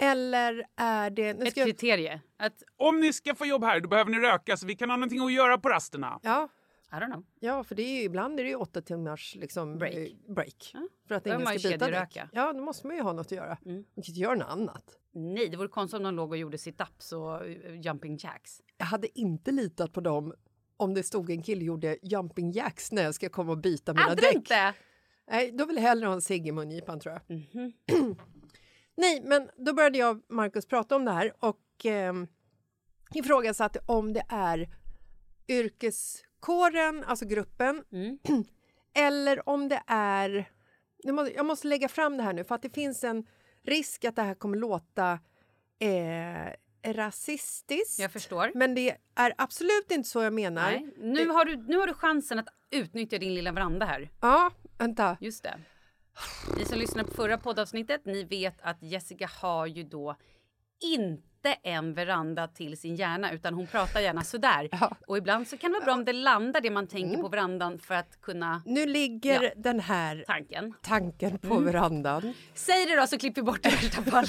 Eller 0.00 0.66
är 0.76 1.10
det... 1.10 1.28
Ett 1.28 1.56
jag, 1.56 1.66
kriterie. 1.66 2.20
Att, 2.36 2.62
Om 2.76 3.00
ni 3.00 3.12
ska 3.12 3.34
få 3.34 3.46
jobb 3.46 3.64
här, 3.64 3.80
då 3.80 3.88
behöver 3.88 4.10
ni 4.10 4.18
röka 4.18 4.56
så 4.56 4.66
vi 4.66 4.76
kan 4.76 4.90
ha 4.90 4.96
någonting 4.96 5.24
att 5.24 5.32
göra 5.32 5.58
på 5.58 5.68
rasterna. 5.68 6.20
ja, 6.22 6.48
I 6.92 6.94
don't 6.94 7.06
know. 7.12 7.24
ja, 7.40 7.64
för 7.64 7.74
det 7.74 7.82
är 7.82 7.96
ju, 7.96 8.02
ibland 8.02 8.40
är 8.40 8.44
det 8.44 8.50
ju 8.50 8.56
åtta 8.56 8.82
timmars 8.82 9.34
liksom, 9.34 9.78
Break. 9.78 9.94
eh, 9.94 10.34
break 10.34 10.70
Ja. 10.74 10.88
För 11.08 11.14
att 11.14 11.26
ingen 11.26 11.46
ska 11.58 11.68
byta 11.68 11.90
däck. 11.90 12.18
Ja, 12.32 12.52
då 12.52 12.60
måste 12.64 12.86
man 12.86 12.96
ju 12.96 13.02
ha 13.02 13.12
något 13.12 13.26
att 13.26 13.32
göra. 13.32 13.58
Mm. 13.64 13.76
Man 13.76 13.84
kan 13.84 14.04
inte 14.10 14.20
göra 14.20 14.34
något 14.34 14.48
annat. 14.48 14.98
Nej, 15.12 15.48
det 15.48 15.56
vore 15.56 15.68
konstigt 15.68 15.96
om 15.98 16.02
de 16.04 16.14
låg 16.14 16.30
och 16.30 16.36
gjorde 16.36 16.56
sit-ups 16.56 17.12
och 17.12 17.46
eh, 17.46 17.80
jumping 17.80 18.16
jacks. 18.20 18.62
Jag 18.78 18.86
hade 18.86 19.18
inte 19.20 19.52
litat 19.52 19.92
på 19.92 20.00
dem 20.00 20.34
om 20.76 20.94
det 20.94 21.02
stod 21.02 21.30
en 21.30 21.42
kille 21.42 21.60
och 21.60 21.66
gjorde 21.66 21.98
jumping 22.02 22.50
jacks 22.52 22.92
när 22.92 23.02
jag 23.02 23.14
ska 23.14 23.28
komma 23.28 23.52
och 23.52 23.58
byta 23.58 23.92
mina 23.92 24.02
Hade 24.04 24.20
däck. 24.22 24.34
inte? 24.34 24.74
Nej, 25.30 25.52
då 25.52 25.64
vill 25.66 25.76
jag 25.76 25.82
hellre 25.82 26.06
ha 26.06 26.14
en 26.14 26.20
cigg 26.22 26.46
i 26.46 26.52
mungipan 26.52 27.00
tror 27.00 27.14
jag. 27.26 27.36
Mhm. 27.36 27.72
Nej, 28.96 29.22
men 29.24 29.48
då 29.56 29.72
började 29.74 29.98
jag 29.98 30.16
och 30.16 30.22
Marcus 30.34 30.66
prata 30.66 30.96
om 30.96 31.04
det 31.04 31.10
här 31.12 31.32
och 31.38 31.86
eh, 31.86 32.12
ifrågasatte 33.14 33.80
om 33.86 34.12
det 34.12 34.22
är 34.28 34.68
yrkeskåren, 36.36 37.04
alltså 37.04 37.26
gruppen, 37.26 37.84
Mm. 37.92 38.18
eller 38.94 39.48
om 39.48 39.68
det 39.68 39.82
är... 39.86 40.50
Jag 41.02 41.14
måste, 41.14 41.34
jag 41.34 41.46
måste 41.46 41.68
lägga 41.68 41.88
fram 41.88 42.16
det 42.16 42.22
här 42.22 42.32
nu 42.32 42.44
för 42.44 42.54
att 42.54 42.62
det 42.62 42.74
finns 42.74 43.04
en 43.04 43.26
risk 43.64 44.04
att 44.04 44.16
det 44.16 44.22
här 44.22 44.34
kommer 44.34 44.56
låta 44.56 45.18
eh, 45.78 46.92
rasistiskt. 46.92 47.98
Jag 47.98 48.12
förstår. 48.12 48.50
Men 48.54 48.74
det 48.74 48.96
är 49.14 49.34
absolut 49.38 49.90
inte 49.90 50.08
så 50.08 50.22
jag 50.22 50.32
menar. 50.32 50.70
Nej. 50.70 50.94
Nu, 50.98 51.28
har 51.28 51.44
du, 51.44 51.56
nu 51.56 51.76
har 51.76 51.86
du 51.86 51.94
chansen 51.94 52.38
att 52.38 52.48
utnyttja 52.70 53.18
din 53.18 53.34
lilla 53.34 53.52
veranda 53.52 53.86
här. 53.86 54.10
Ja, 54.20 54.50
vänta. 54.78 55.16
Just 55.20 55.42
det. 55.42 55.58
Ni 56.58 56.64
som 56.64 56.78
lyssnade 56.78 57.08
på 57.08 57.14
förra 57.14 57.38
poddavsnittet, 57.38 58.06
ni 58.06 58.24
vet 58.24 58.60
att 58.62 58.82
Jessica 58.82 59.30
har 59.40 59.66
ju 59.66 59.82
då 59.82 60.16
inte 60.80 61.22
en 61.62 61.94
veranda 61.94 62.48
till 62.48 62.76
sin 62.76 62.94
hjärna 62.96 63.32
utan 63.32 63.54
hon 63.54 63.66
pratar 63.66 64.00
gärna 64.00 64.22
sådär. 64.24 64.68
Ja. 64.72 64.96
Och 65.06 65.18
ibland 65.18 65.48
så 65.48 65.56
kan 65.56 65.70
det 65.72 65.76
vara 65.78 65.84
bra 65.84 65.94
om 65.94 66.04
det 66.04 66.12
landar 66.12 66.60
det 66.60 66.70
man 66.70 66.86
tänker 66.86 67.22
på 67.22 67.28
verandan 67.28 67.78
för 67.78 67.94
att 67.94 68.20
kunna 68.20 68.62
Nu 68.66 68.86
ligger 68.86 69.42
Ja. 69.42 69.50
den 69.56 69.80
här 69.80 70.24
tanken. 70.26 70.74
tanken 70.82 71.38
på 71.38 71.54
Mm. 71.54 71.64
verandan. 71.64 72.32
Säg 72.54 72.86
det 72.86 72.96
då 72.96 73.06
så 73.06 73.18
klipper 73.18 73.40
vi 73.40 73.46
bort 73.46 73.62
det 73.62 73.68
i 73.68 73.72
värsta 73.72 74.02
fall. 74.02 74.26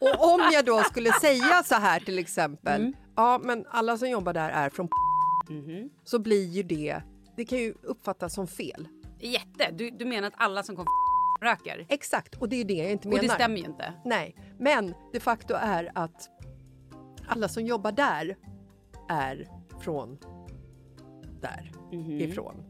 Och 0.00 0.32
om 0.34 0.50
jag 0.52 0.64
då 0.64 0.82
skulle 0.82 1.12
säga 1.12 1.62
så 1.64 1.74
här 1.74 2.00
till 2.00 2.18
exempel, 2.18 2.80
Mm. 2.80 2.94
ja 3.16 3.40
men 3.42 3.64
alla 3.70 3.96
som 3.96 4.08
jobbar 4.10 4.32
där 4.32 4.50
är 4.50 4.70
från 4.70 4.88
Mhm. 5.48 5.90
så 6.04 6.18
blir 6.18 6.46
ju 6.46 6.62
det, 6.62 7.02
det 7.36 7.44
kan 7.44 7.58
ju 7.58 7.74
uppfattas 7.82 8.34
som 8.34 8.46
fel. 8.46 8.88
Jätte! 9.20 9.70
Du, 9.72 9.90
du 9.90 10.04
menar 10.04 10.28
att 10.28 10.34
alla 10.36 10.62
som 10.62 10.76
kom 10.76 10.86
röker? 11.40 11.86
Exakt, 11.88 12.34
och 12.34 12.48
det 12.48 12.56
är 12.60 12.64
det 12.64 12.74
jag 12.74 12.90
inte 12.90 13.08
Och 13.08 13.14
menar. 13.14 13.28
det 13.28 13.34
stämmer 13.34 13.56
ju 13.56 13.64
inte. 13.64 13.92
Nej, 14.04 14.36
men 14.58 14.94
de 15.12 15.20
facto 15.20 15.54
är 15.54 15.92
att 15.94 16.28
alla 17.28 17.48
som 17.48 17.66
jobbar 17.66 17.92
där 17.92 18.36
är 19.08 19.48
från 19.80 20.18
där 21.40 21.72
ifrån. 22.20 22.64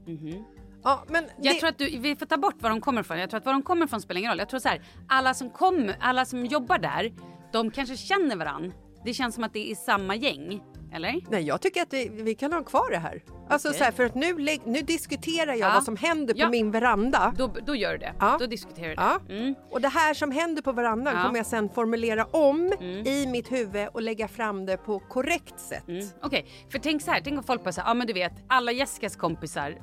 Ja, 0.85 1.05
men. 1.09 1.25
Jag 1.25 1.55
det, 1.55 1.61
tror 1.61 1.69
att 1.69 1.79
du, 1.79 1.99
vi 1.99 2.17
får 2.17 2.27
ta 2.27 2.37
bort 2.37 2.63
var 2.63 2.71
de 2.71 2.81
kommer 2.81 3.01
ifrån. 3.01 3.19
Jag 3.19 3.31
tror 3.31 3.39
att 3.39 3.47
var 3.47 3.53
de 3.53 3.63
kommer 3.63 3.87
ifrån 3.87 4.01
spelar 4.01 4.19
ingen 4.19 4.31
roll. 4.31 4.39
Jag 4.39 4.49
tror 4.49 4.61
så 4.61 4.69
här, 4.69 4.83
alla 5.09 5.35
som 5.35 5.51
kommer, 5.51 5.97
alla 6.01 6.25
som 6.25 6.47
jobbar 6.47 6.79
där, 6.79 7.13
de 7.53 7.71
kanske 7.71 7.97
känner 7.97 8.37
varann. 8.37 8.73
Det 9.05 9.15
känns 9.15 9.35
som 9.35 9.45
att 9.45 9.53
det 9.53 9.71
är 9.71 9.75
samma 9.75 10.17
gäng. 10.17 10.63
Eller? 10.93 11.21
Nej, 11.31 11.43
jag 11.43 11.61
tycker 11.61 11.83
att 11.83 11.93
vi, 11.93 12.09
vi 12.13 12.35
kan 12.35 12.53
ha 12.53 12.63
kvar 12.63 12.91
det 12.91 12.99
här. 12.99 13.23
Alltså 13.49 13.69
Okej. 13.69 13.79
så 13.79 13.85
här, 13.85 13.93
för 13.93 14.05
att 14.05 14.15
nu, 14.15 14.59
nu 14.65 14.83
diskuterar 14.83 15.53
jag 15.55 15.59
Ja. 15.71 15.75
vad 15.75 15.85
som 15.85 15.97
händer 15.97 16.35
på 16.35 16.41
Ja. 16.41 16.49
min 16.49 16.71
veranda. 16.71 17.35
Då, 17.37 17.51
då 17.67 17.75
gör 17.75 17.93
du 17.93 17.99
det. 17.99 18.15
Ja. 18.21 18.37
Då 18.41 18.47
diskuterar 18.47 18.89
du 18.89 18.95
det. 18.95 19.35
Mm. 19.41 19.55
Och 19.71 19.81
det 19.81 19.89
här 19.89 20.15
som 20.15 20.31
händer 20.31 20.63
på 20.63 20.73
verandan 20.73 21.23
kommer 21.25 21.37
jag 21.37 21.47
sen 21.47 21.69
formulera 21.69 22.25
om 22.25 22.73
Mm. 22.81 23.07
i 23.07 23.27
mitt 23.27 23.53
huvud 23.53 23.89
och 23.93 24.03
lägga 24.03 24.29
fram 24.29 24.67
det 24.67 24.77
på 24.77 24.99
korrekt 24.99 25.61
sätt. 25.61 25.89
Mm. 25.89 26.07
Okej, 26.23 26.47
för 26.73 26.79
tänk 26.79 27.03
så 27.03 27.11
här, 27.11 27.21
tänk 27.25 27.39
om 27.39 27.45
folk 27.45 27.65
bara 27.65 27.73
säger, 27.73 27.89
ja 27.89 27.95
men 27.95 28.07
du 28.07 28.13
vet, 28.13 28.33
alla 28.49 28.73
Jessicas 28.73 29.17
kompisar, 29.17 29.75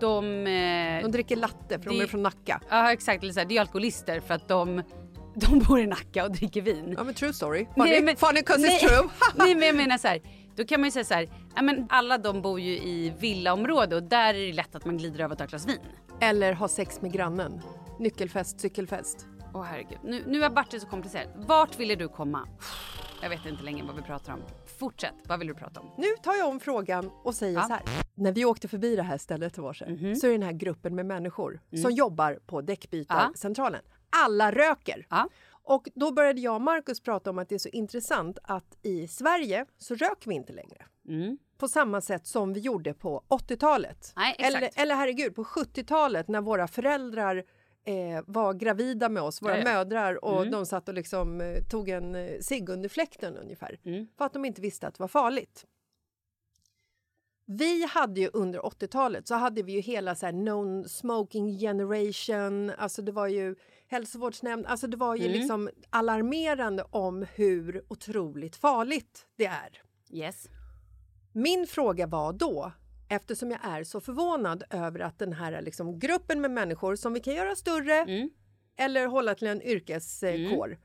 de... 0.00 0.46
Eh, 0.46 1.02
De 1.02 1.10
dricker 1.12 1.36
latte 1.36 1.78
för 1.78 1.90
de 1.90 1.98
Det- 1.98 2.02
är 2.04 2.06
från 2.06 2.22
Nacka. 2.22 2.60
ja 2.70 2.92
exakt, 2.92 3.22
eller 3.22 3.32
så 3.32 3.40
här, 3.40 3.46
det 3.46 3.56
är 3.56 3.60
alkoholister 3.60 4.20
för 4.20 4.34
att 4.34 4.48
de, 4.48 4.82
de 5.34 5.58
bor 5.58 5.80
i 5.80 5.86
Nacka 5.86 6.24
och 6.24 6.32
dricker 6.32 6.62
vin. 6.62 6.94
Ja 6.98 7.04
men 7.04 7.14
true 7.14 7.32
story. 7.32 7.66
Nej, 7.76 7.88
Funny, 7.88 8.04
men- 8.04 8.16
funny 8.16 8.40
'cause 8.40 8.58
nej, 8.60 8.78
it's 8.82 8.88
true. 8.88 9.08
nej 9.34 9.54
men 9.54 9.66
jag 9.66 9.76
menar 9.76 9.98
så 9.98 10.08
här, 10.08 10.20
då 10.56 10.64
kan 10.64 10.80
man 10.80 10.86
ju 10.86 10.90
säga 10.90 11.04
så 11.04 11.14
här, 11.14 11.28
ja 11.56 11.62
men 11.62 11.86
alla 11.90 12.18
de 12.18 12.42
bor 12.42 12.60
ju 12.60 12.72
i 12.72 13.14
villaområde 13.18 13.96
och 13.96 14.02
där 14.02 14.34
är 14.34 14.46
det 14.46 14.52
lätt 14.52 14.74
att 14.74 14.84
man 14.84 14.96
glider 14.98 15.20
över 15.20 15.32
och 15.32 15.38
tar 15.38 15.44
ett 15.44 15.50
glas 15.50 15.68
vin. 15.68 15.78
Eller 16.20 16.52
ha 16.52 16.68
sex 16.68 17.00
med 17.02 17.12
grannen. 17.12 17.60
Nyckelfest, 17.98 18.60
cykelfest. 18.60 19.26
Åh 19.54 19.62
herregud, 19.62 19.98
nu, 20.04 20.22
nu 20.26 20.40
har 20.40 20.50
Bart 20.50 20.72
så 20.72 20.86
komplicerat. 20.86 21.28
Vart 21.36 21.78
ville 21.80 21.94
du 21.94 22.08
komma? 22.08 22.48
Jag 23.22 23.28
vet 23.30 23.46
inte 23.46 23.62
längre 23.62 23.86
vad 23.86 23.96
vi 23.96 24.02
pratar 24.02 24.32
om. 24.32 24.40
Fortsätt, 24.78 25.14
vad 25.28 25.38
vill 25.38 25.48
du 25.48 25.54
prata 25.54 25.80
om? 25.80 25.90
Nu 25.98 26.08
tar 26.22 26.34
jag 26.34 26.48
om 26.48 26.60
frågan 26.60 27.10
och 27.24 27.34
säger 27.34 27.54
Ja. 27.54 27.62
Så 27.62 27.72
här. 27.72 27.82
När 28.14 28.32
vi 28.32 28.44
åkte 28.44 28.68
förbi 28.68 28.96
det 28.96 29.02
här 29.02 29.18
stället 29.18 29.58
i 29.58 29.60
morse 29.60 29.84
så 30.16 30.26
är 30.26 30.30
det 30.30 30.36
den 30.36 30.42
här 30.42 30.52
gruppen 30.52 30.94
med 30.94 31.06
människor 31.06 31.60
som 31.82 31.90
jobbar 31.90 32.38
på 32.46 32.60
däckbytarcentralen. 32.60 33.80
Alla 34.10 34.52
röker. 34.52 35.06
Ja. 35.10 35.28
Och 35.66 35.88
då 35.94 36.12
började 36.12 36.40
jag 36.40 36.54
och 36.54 36.60
Marcus 36.60 37.00
prata 37.00 37.30
om 37.30 37.38
att 37.38 37.48
det 37.48 37.54
är 37.54 37.58
så 37.58 37.68
intressant 37.68 38.38
att 38.42 38.78
i 38.82 39.08
Sverige 39.08 39.66
så 39.78 39.94
röker 39.94 40.28
vi 40.28 40.34
inte 40.34 40.52
längre. 40.52 40.86
Mm. 41.08 41.38
På 41.58 41.68
samma 41.68 42.00
sätt 42.00 42.26
som 42.26 42.52
vi 42.52 42.60
gjorde 42.60 42.94
på 42.94 43.24
80-talet. 43.28 44.12
Nej, 44.16 44.34
exakt. 44.38 44.56
eller, 44.56 44.70
eller 44.82 44.94
herregud, 44.94 45.34
på 45.34 45.44
70-talet 45.44 46.28
när 46.28 46.40
våra 46.40 46.68
föräldrar 46.68 47.36
eh, 47.84 48.24
var 48.26 48.54
gravida 48.54 49.08
med 49.08 49.22
oss, 49.22 49.42
våra 49.42 49.52
Ja, 49.52 49.58
ja. 49.58 49.64
mödrar, 49.64 50.24
och 50.24 50.38
Mm. 50.40 50.50
de 50.50 50.66
satt 50.66 50.88
och 50.88 50.94
liksom, 50.94 51.40
eh, 51.40 51.62
tog 51.70 51.88
en 51.88 52.14
eh, 52.14 52.40
cigg 52.40 52.68
under 52.68 52.88
fläkten 52.88 53.36
ungefär. 53.36 53.78
Mm. 53.84 54.06
För 54.18 54.24
att 54.24 54.32
de 54.32 54.44
inte 54.44 54.60
visste 54.60 54.86
att 54.86 54.94
det 54.94 55.00
var 55.02 55.08
farligt. 55.08 55.66
Vi 57.46 57.84
hade 57.86 58.20
ju 58.20 58.30
under 58.32 58.58
80-talet 58.60 59.28
så 59.28 59.34
hade 59.34 59.62
vi 59.62 59.72
ju 59.72 59.80
hela 59.80 60.14
så 60.14 60.26
här 60.26 60.32
non 60.32 60.88
smoking 60.88 61.58
generation, 61.58 62.70
alltså 62.70 63.02
det 63.02 63.12
var 63.12 63.28
ju 63.28 63.54
hälsovårdsnämnd, 63.94 64.66
alltså 64.66 64.86
det 64.86 64.96
var 64.96 65.16
ju 65.16 65.26
Mm. 65.26 65.32
liksom 65.38 65.70
alarmerande 65.90 66.84
om 66.90 67.26
hur 67.34 67.82
otroligt 67.88 68.56
farligt 68.56 69.26
det 69.36 69.46
är. 69.46 69.82
Yes. 70.10 70.48
Min 71.32 71.66
fråga 71.66 72.06
var 72.06 72.32
då, 72.32 72.72
eftersom 73.08 73.50
jag 73.50 73.60
är 73.64 73.84
så 73.84 74.00
förvånad 74.00 74.64
över 74.70 75.00
att 75.00 75.18
den 75.18 75.32
här 75.32 75.62
liksom, 75.62 75.98
gruppen 75.98 76.40
med 76.40 76.50
människor 76.50 76.96
som 76.96 77.12
vi 77.14 77.20
kan 77.20 77.34
göra 77.34 77.56
större 77.56 77.94
Mm. 77.94 78.30
eller 78.76 79.06
hålla 79.06 79.34
till 79.34 79.48
en 79.48 79.62
yrkeskår, 79.62 80.78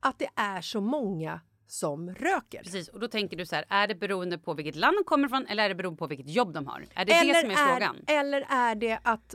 att 0.00 0.18
det 0.18 0.28
är 0.36 0.60
så 0.60 0.80
många 0.80 1.40
som 1.66 2.14
röker. 2.14 2.62
Precis, 2.62 2.88
och 2.88 3.00
då 3.00 3.08
tänker 3.08 3.36
du 3.36 3.46
så 3.46 3.54
här, 3.56 3.64
är 3.68 3.86
det 3.88 3.94
beroende 3.94 4.38
på 4.38 4.54
vilket 4.54 4.76
land 4.76 4.96
de 4.96 5.04
kommer 5.04 5.26
ifrån 5.26 5.46
eller 5.46 5.64
är 5.64 5.68
det 5.68 5.74
beroende 5.74 5.98
på 5.98 6.06
vilket 6.06 6.28
jobb 6.28 6.52
de 6.54 6.66
har? 6.66 6.84
Är 6.94 7.04
det 7.04 7.12
eller, 7.12 7.34
det 7.34 7.40
som 7.40 7.50
är 7.50 7.54
frågan? 7.72 7.96
eller 8.06 8.40
är 8.48 8.74
det 8.74 8.98
att 9.02 9.34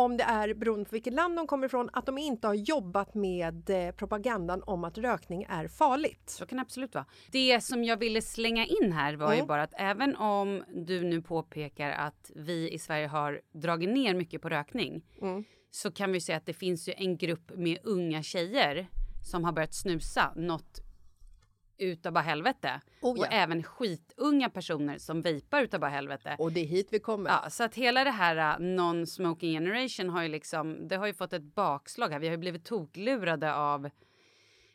om 0.00 0.16
det 0.16 0.24
är 0.24 0.54
beroende 0.54 0.84
på 0.84 0.90
vilket 0.92 1.12
land 1.14 1.36
de 1.36 1.46
kommer 1.46 1.66
ifrån, 1.66 1.90
att 1.92 2.06
de 2.06 2.18
inte 2.18 2.46
har 2.46 2.54
jobbat 2.54 3.14
med 3.14 3.70
eh, 3.70 3.90
propagandan 3.94 4.62
om 4.66 4.84
att 4.84 4.98
rökning 4.98 5.46
är 5.48 5.68
farligt. 5.68 6.22
Så 6.30 6.46
kan 6.46 6.56
det 6.56 6.62
absolut 6.62 6.94
vara. 6.94 7.06
Det 7.32 7.60
som 7.60 7.84
jag 7.84 7.96
ville 7.96 8.22
slänga 8.22 8.66
in 8.66 8.92
här 8.92 9.14
var 9.16 9.30
ju 9.32 9.36
Mm. 9.36 9.46
bara 9.46 9.62
att 9.62 9.74
även 9.76 10.16
om 10.16 10.64
du 10.74 11.02
nu 11.02 11.22
påpekar 11.22 11.90
att 11.90 12.30
vi 12.34 12.70
i 12.70 12.78
Sverige 12.78 13.06
har 13.06 13.40
dragit 13.52 13.88
ner 13.90 14.14
mycket 14.14 14.42
på 14.42 14.48
rökning 14.48 15.02
Mm. 15.22 15.44
så 15.70 15.90
kan 15.92 16.12
vi 16.12 16.20
säga 16.20 16.38
att 16.38 16.46
det 16.46 16.52
finns 16.54 16.88
ju 16.88 16.92
en 16.96 17.16
grupp 17.16 17.50
med 17.56 17.78
unga 17.84 18.22
tjejer 18.22 18.86
som 19.30 19.44
har 19.44 19.52
börjat 19.52 19.74
snusa 19.74 20.32
något 20.36 20.80
utav 21.80 22.12
bara 22.12 22.24
helvete. 22.24 22.80
Oh 23.00 23.18
ja. 23.18 23.26
Och 23.26 23.32
även 23.32 23.62
skitunga 23.62 24.50
personer 24.50 24.98
som 24.98 25.22
vejpar 25.22 25.62
utav 25.62 25.80
bara 25.80 25.90
helvete. 25.90 26.36
Och 26.38 26.52
det 26.52 26.60
är 26.60 26.66
hit 26.66 26.88
vi 26.90 26.98
kommer. 26.98 27.30
Ja, 27.30 27.50
så 27.50 27.64
att 27.64 27.74
hela 27.74 28.04
det 28.04 28.10
här 28.10 28.36
uh, 28.36 28.64
non-smoking 28.66 29.52
generation 29.52 30.08
har 30.10 30.22
ju 30.22 30.28
liksom, 30.28 30.88
det 30.88 30.96
har 30.96 31.06
ju 31.06 31.14
fått 31.14 31.32
ett 31.32 31.54
bakslag 31.54 32.08
här. 32.10 32.18
Vi 32.18 32.26
har 32.26 32.32
ju 32.32 32.38
blivit 32.38 32.64
toklurade 32.64 33.54
av 33.54 33.90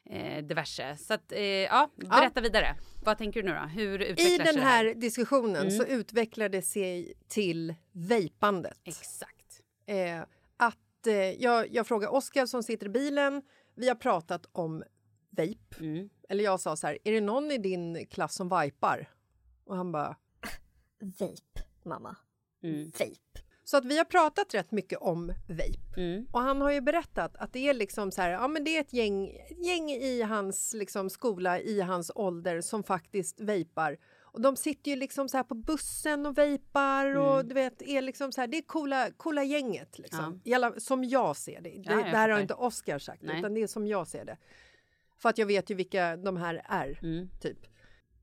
eh, 0.09 0.43
diverse. 0.43 0.95
Så 0.97 1.13
att, 1.13 1.31
eh, 1.31 1.39
ja, 1.41 1.89
berätta 1.95 2.41
vidare. 2.41 2.75
Vad 3.03 3.17
tänker 3.17 3.43
du 3.43 3.49
nu 3.49 3.55
då? 3.55 3.67
Hur 3.67 3.99
utvecklar 3.99 4.33
I 4.33 4.37
den 4.37 4.55
det 4.55 4.61
här 4.61 4.93
diskussionen 4.93 5.55
Mm. 5.61 5.71
så 5.71 5.85
utvecklar 5.85 6.49
det 6.49 6.61
sig 6.61 7.13
till 7.27 7.75
vejpandet. 7.91 8.79
Exakt. 8.83 9.61
Eh, 9.85 10.21
att, 10.57 11.07
eh, 11.07 11.13
jag, 11.15 11.73
jag 11.73 11.87
frågar 11.87 12.13
Oskar 12.13 12.45
som 12.45 12.63
sitter 12.63 12.85
i 12.85 12.89
bilen. 12.89 13.41
Vi 13.75 13.87
har 13.87 13.95
pratat 13.95 14.45
om 14.51 14.83
vape. 15.29 15.79
Mm. 15.79 16.09
Eller 16.29 16.43
jag 16.43 16.59
sa 16.59 16.75
så 16.75 16.88
här, 16.88 16.97
är 17.03 17.11
det 17.11 17.21
någon 17.21 17.51
i 17.51 17.57
din 17.57 18.05
klass 18.05 18.35
som 18.35 18.49
vipar? 18.61 19.09
Och 19.65 19.75
han 19.75 19.91
bara... 19.91 20.15
Vape, 20.99 21.67
mamma. 21.83 22.15
Mm. 22.63 22.85
Vape. 22.85 23.41
Så 23.63 23.77
att 23.77 23.85
vi 23.85 23.97
har 23.97 24.05
pratat 24.05 24.53
rätt 24.53 24.71
mycket 24.71 24.99
om 24.99 25.27
vape. 25.47 26.01
Mm. 26.01 26.27
Och 26.31 26.41
han 26.41 26.61
har 26.61 26.71
ju 26.71 26.81
berättat 26.81 27.35
att 27.35 27.53
det 27.53 27.69
är 27.69 27.73
liksom 27.73 28.11
så 28.11 28.21
här, 28.21 28.29
ja 28.29 28.47
men 28.47 28.63
det 28.63 28.77
är 28.77 28.81
ett 28.81 28.93
gäng, 28.93 29.29
ett 29.29 29.65
gäng 29.65 29.91
i 29.91 30.21
hans 30.21 30.73
liksom 30.73 31.09
skola, 31.09 31.59
i 31.59 31.81
hans 31.81 32.11
ålder 32.15 32.61
som 32.61 32.83
faktiskt 32.83 33.41
vejpar. 33.41 33.97
Och 34.21 34.41
de 34.41 34.55
sitter 34.55 34.91
ju 34.91 34.97
liksom 34.97 35.29
så 35.29 35.38
här 35.38 35.43
på 35.43 35.55
bussen 35.55 36.25
och 36.25 36.38
vejpar 36.38 37.15
och 37.15 37.33
Mm. 37.35 37.47
du 37.47 37.53
vet, 37.53 37.81
är 37.81 38.01
liksom 38.01 38.31
så 38.31 38.41
här, 38.41 38.47
det 38.47 38.57
är 38.57 38.61
coola, 38.61 39.11
coola 39.17 39.43
gänget 39.43 39.99
liksom. 39.99 40.41
I 40.43 40.53
alla, 40.53 40.79
som 40.79 41.03
jag 41.03 41.35
ser 41.38 41.61
det. 41.61 41.69
det, 41.69 41.81
Ja, 41.85 41.91
jag 41.91 42.03
det 42.05 42.17
här 42.17 42.29
har 42.29 42.39
inte 42.39 42.53
Oscar 42.53 42.99
sagt, 42.99 43.21
Nej. 43.23 43.39
utan 43.39 43.53
det 43.53 43.61
är 43.61 43.67
som 43.67 43.88
jag 43.88 44.07
ser 44.07 44.25
det. 44.25 44.38
För 45.25 45.29
att 45.29 45.38
jag 45.38 45.45
vet 45.45 45.69
ju 45.69 45.75
vilka 45.75 46.17
de 46.17 46.38
här 46.38 46.61
är, 46.65 46.99
Mm. 47.03 47.29
typ. 47.41 47.57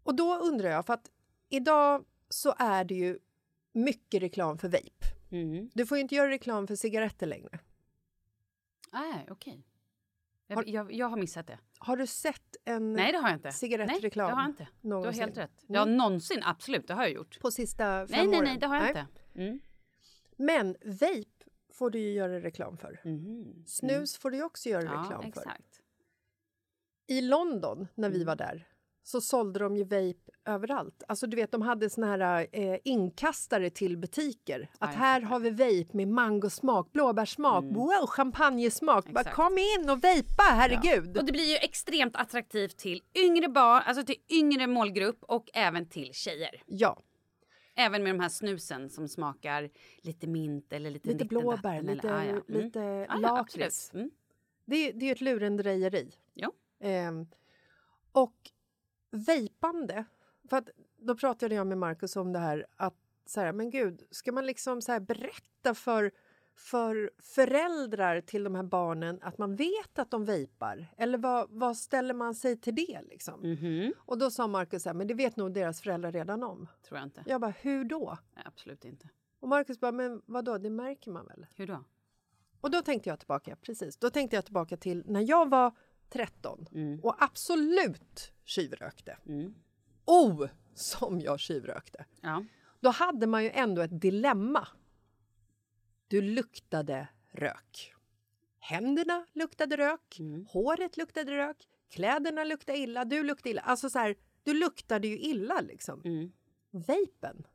Och 0.03 0.15
då 0.17 0.37
undrar 0.39 0.71
jag, 0.71 0.87
för 0.87 0.95
att 0.95 1.11
idag 1.49 2.05
så 2.29 2.55
är 2.59 2.85
det 2.85 2.95
ju 2.95 3.19
mycket 3.73 4.23
reklam 4.23 4.59
för 4.59 4.69
vape. 4.69 5.07
Mm. 5.31 5.71
Du 5.75 5.87
får 5.87 5.97
ju 5.99 6.03
inte 6.03 6.15
göra 6.15 6.29
reklam 6.31 6.67
för 6.67 6.77
cigaretter 6.77 7.27
längre. 7.27 7.59
Nej, 8.93 9.27
okej. 9.31 9.67
Jag, 10.47 10.57
Har- 10.57 10.65
jag, 10.67 10.93
jag 10.93 11.07
har 11.09 11.17
missat 11.17 11.47
det. 11.47 11.59
Har 11.79 11.97
du 11.97 12.07
sett 12.07 12.57
en 12.65 12.93
Nej, 12.93 13.13
det 13.13 13.19
har 13.19 13.29
jag 13.29 13.37
inte. 13.39 13.53
cigarettreklam? 13.53 14.27
Nej, 14.27 14.31
det 14.31 14.37
har 14.37 14.43
jag 14.43 14.51
inte. 14.51 14.69
Du 14.81 14.89
har 14.89 15.01
någonsin? 15.01 15.23
helt 15.23 15.39
rätt. 15.39 15.63
Mm. 15.69 15.75
Ja, 15.75 15.85
någonsin. 15.85 16.41
Absolut, 16.45 16.87
det 16.89 16.95
har 16.95 17.03
jag 17.03 17.13
gjort. 17.13 17.41
På 17.41 17.51
sista 17.51 18.07
fem 18.07 18.07
Nej, 18.11 18.27
nej, 18.27 18.39
åren? 18.39 18.45
nej, 18.45 18.59
det 18.59 18.67
har 18.67 18.77
jag 18.77 18.89
inte. 18.89 19.07
Mm. 19.35 19.61
Men 20.37 20.77
vape 20.85 21.51
får 21.73 21.91
du 21.91 21.99
ju 21.99 22.13
göra 22.13 22.41
reklam 22.41 22.77
för. 22.77 23.01
Mhm. 23.05 23.65
Snus 23.67 24.17
får 24.17 24.31
du 24.31 24.37
ju 24.37 24.43
också 24.45 24.69
göra 24.69 24.83
Ja, 24.85 25.01
reklam 25.03 25.33
för. 25.33 25.43
I 27.07 27.21
London, 27.21 27.89
när 27.95 28.09
vi 28.11 28.17
Mm. 28.17 28.27
var 28.27 28.37
där, 28.37 28.69
så 29.05 29.21
sålde 29.21 29.59
de 29.59 29.77
ju 29.77 29.83
vape 29.85 30.31
överallt. 30.45 31.03
Alltså 31.09 31.27
du 31.27 31.37
vet, 31.37 31.53
de 31.53 31.63
hade 31.63 31.91
såna 31.91 32.07
här 32.07 32.47
eh, 32.53 32.79
inkastare 32.85 33.71
till 33.71 33.97
butiker. 33.99 34.71
Att 34.79 34.91
jag 34.93 34.99
här 34.99 35.21
har 35.21 35.39
vi 35.41 35.51
vape 35.51 35.97
med 35.97 36.09
mangosmak, 36.09 36.93
blåbärssmak, 36.93 37.65
wow, 37.65 38.07
champagnesmak. 38.07 39.09
Bara 39.09 39.21
Mm. 39.21 39.33
Kom 39.35 39.59
in 39.59 39.91
och 39.91 40.05
vejpa, 40.05 40.43
herregud! 40.43 41.19
Och 41.19 41.25
det 41.25 41.33
blir 41.33 41.51
ju 41.51 41.57
extremt 41.57 42.17
attraktivt 42.17 42.77
till 42.77 43.03
yngre 43.15 43.49
barn, 43.49 43.83
alltså 43.87 44.05
till 44.05 44.17
yngre 44.31 44.67
målgrupp 44.67 45.25
och 45.25 45.51
även 45.55 45.89
till 45.89 46.13
tjejer. 46.15 46.63
Ja. 46.67 46.99
Även 47.75 48.03
med 48.03 48.15
de 48.15 48.21
här 48.21 48.29
snusen 48.29 48.91
som 48.91 49.09
smakar 49.09 49.71
lite 50.03 50.27
mint 50.27 50.73
eller 50.73 50.91
lite 50.91 51.09
Lite 51.09 51.25
blåbär, 51.25 51.57
datten 51.57 51.87
lite, 51.95 52.09
eller- 52.09 52.19
ah, 52.19 52.25
ja. 52.25 52.31
Mm. 52.55 52.65
lite 52.65 52.81
Ah, 52.81 53.07
ja, 53.09 53.17
lakrits. 53.19 53.89
absolut. 53.89 53.95
Mm. 54.05 54.11
det, 54.67 54.77
är- 54.77 54.93
det 54.93 55.05
är 55.05 55.07
ju 55.07 55.13
ett 55.13 55.21
lurendrejeri. 55.21 56.13
Ehm, 56.83 57.27
och 58.13 58.51
vejpande, 59.11 60.05
för 60.51 60.57
att 60.57 60.69
då 60.99 61.15
pratade 61.17 61.55
jag 61.55 61.67
med 61.67 61.79
Markus 61.79 62.17
om 62.17 62.33
det 62.33 62.39
här 62.39 62.67
att 62.77 62.95
så 63.27 63.41
här, 63.41 63.53
men 63.53 63.71
gud, 63.71 64.03
ska 64.11 64.33
man 64.33 64.47
liksom 64.47 64.83
så 64.83 64.93
här 64.93 65.01
berätta 65.01 65.75
för, 65.75 66.11
för 66.57 67.11
föräldrar 67.19 68.21
till 68.21 68.45
de 68.45 68.55
här 68.55 68.63
barnen 68.63 69.19
att 69.23 69.39
man 69.39 69.57
vet 69.57 69.99
att 69.99 70.11
de 70.11 70.25
vejpar? 70.25 70.95
Eller 70.97 71.19
vad, 71.19 71.51
vad 71.51 71.77
ställer 71.77 72.15
man 72.15 72.35
sig 72.35 72.57
till 72.57 72.75
det 72.75 73.01
liksom? 73.03 73.41
Mhm. 73.41 73.93
Och 73.99 74.19
då 74.19 74.31
sa 74.31 74.47
Markus 74.47 74.87
men 74.87 75.07
det 75.07 75.15
vet 75.15 75.37
nog 75.37 75.53
deras 75.55 75.81
föräldrar 75.81 76.13
redan 76.13 76.43
om. 76.43 76.69
Tror 76.83 76.99
jag 76.99 77.07
inte. 77.07 77.25
Jag 77.27 77.41
bara, 77.41 77.55
hur 77.61 77.85
då? 77.85 78.19
Nej, 78.35 78.45
absolut 78.47 78.85
inte. 78.85 79.09
Och 79.41 79.49
Markus 79.49 79.81
bara, 79.81 79.93
men 79.93 80.23
vad 80.27 80.45
då? 80.45 80.59
det 80.59 80.71
märker 80.71 81.11
man 81.11 81.27
väl? 81.27 81.47
Hur 81.57 81.67
då? 81.67 81.85
Och 82.61 82.71
då 82.71 82.83
tänkte 82.83 83.09
jag 83.09 83.19
tillbaka, 83.19 83.57
precis, 83.57 83.97
då 83.97 84.11
tänkte 84.11 84.37
jag 84.37 84.45
tillbaka 84.45 84.77
till 84.77 85.03
när 85.07 85.21
jag 85.21 85.51
var 85.51 85.73
13 86.13 86.67
Mm. 86.73 87.01
och 87.01 87.23
absolut 87.23 88.33
tjuvrökte. 88.45 89.19
Mm. 89.27 89.55
Oh, 90.05 90.47
som 90.75 91.21
jag 91.21 91.41
tjuvrökte! 91.41 92.05
Ja. 92.21 92.45
Då 92.81 92.91
hade 92.91 93.27
man 93.27 93.45
ju 93.45 93.51
ändå 93.51 93.83
ett 93.83 94.01
dilemma. 94.01 94.69
Du 96.09 96.23
luktade 96.23 97.09
rök. 97.31 97.95
Händerna 98.59 99.27
luktade 99.33 99.77
rök, 99.77 100.17
Mm. 100.21 100.47
håret 100.47 100.97
luktade 100.97 101.37
rök, 101.37 101.69
kläderna 101.89 102.45
luktade 102.45 102.79
illa, 102.79 103.05
du 103.05 103.23
luktade 103.23 103.51
illa. 103.51 103.61
Alltså 103.63 103.91
så 103.91 103.99
här, 103.99 104.17
du 104.43 104.55
luktade 104.55 105.09
ju 105.09 105.19
illa 105.19 105.61
liksom. 105.61 106.03
Mm. 106.05 106.33
Vapen, 106.71 107.47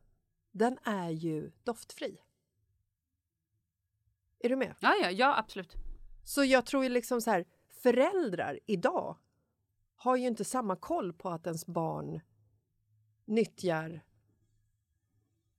den 0.51 0.77
är 0.83 1.09
ju 1.09 1.51
doftfri. 1.63 2.17
Är 4.39 4.49
du 4.49 4.55
med? 4.55 4.75
Ja, 4.79 4.95
ja, 5.01 5.11
ja, 5.11 5.37
absolut. 5.37 5.73
Så 6.25 6.43
jag 6.43 6.65
tror 6.65 6.83
ju 6.83 6.89
liksom 6.89 7.21
så 7.21 7.31
här, 7.31 7.45
föräldrar 7.91 8.59
idag 8.65 9.17
har 9.95 10.15
ju 10.15 10.27
inte 10.27 10.45
samma 10.45 10.75
koll 10.75 11.13
på 11.13 11.29
att 11.29 11.45
ens 11.47 11.65
barn 11.65 12.21
nyttjar 13.25 14.01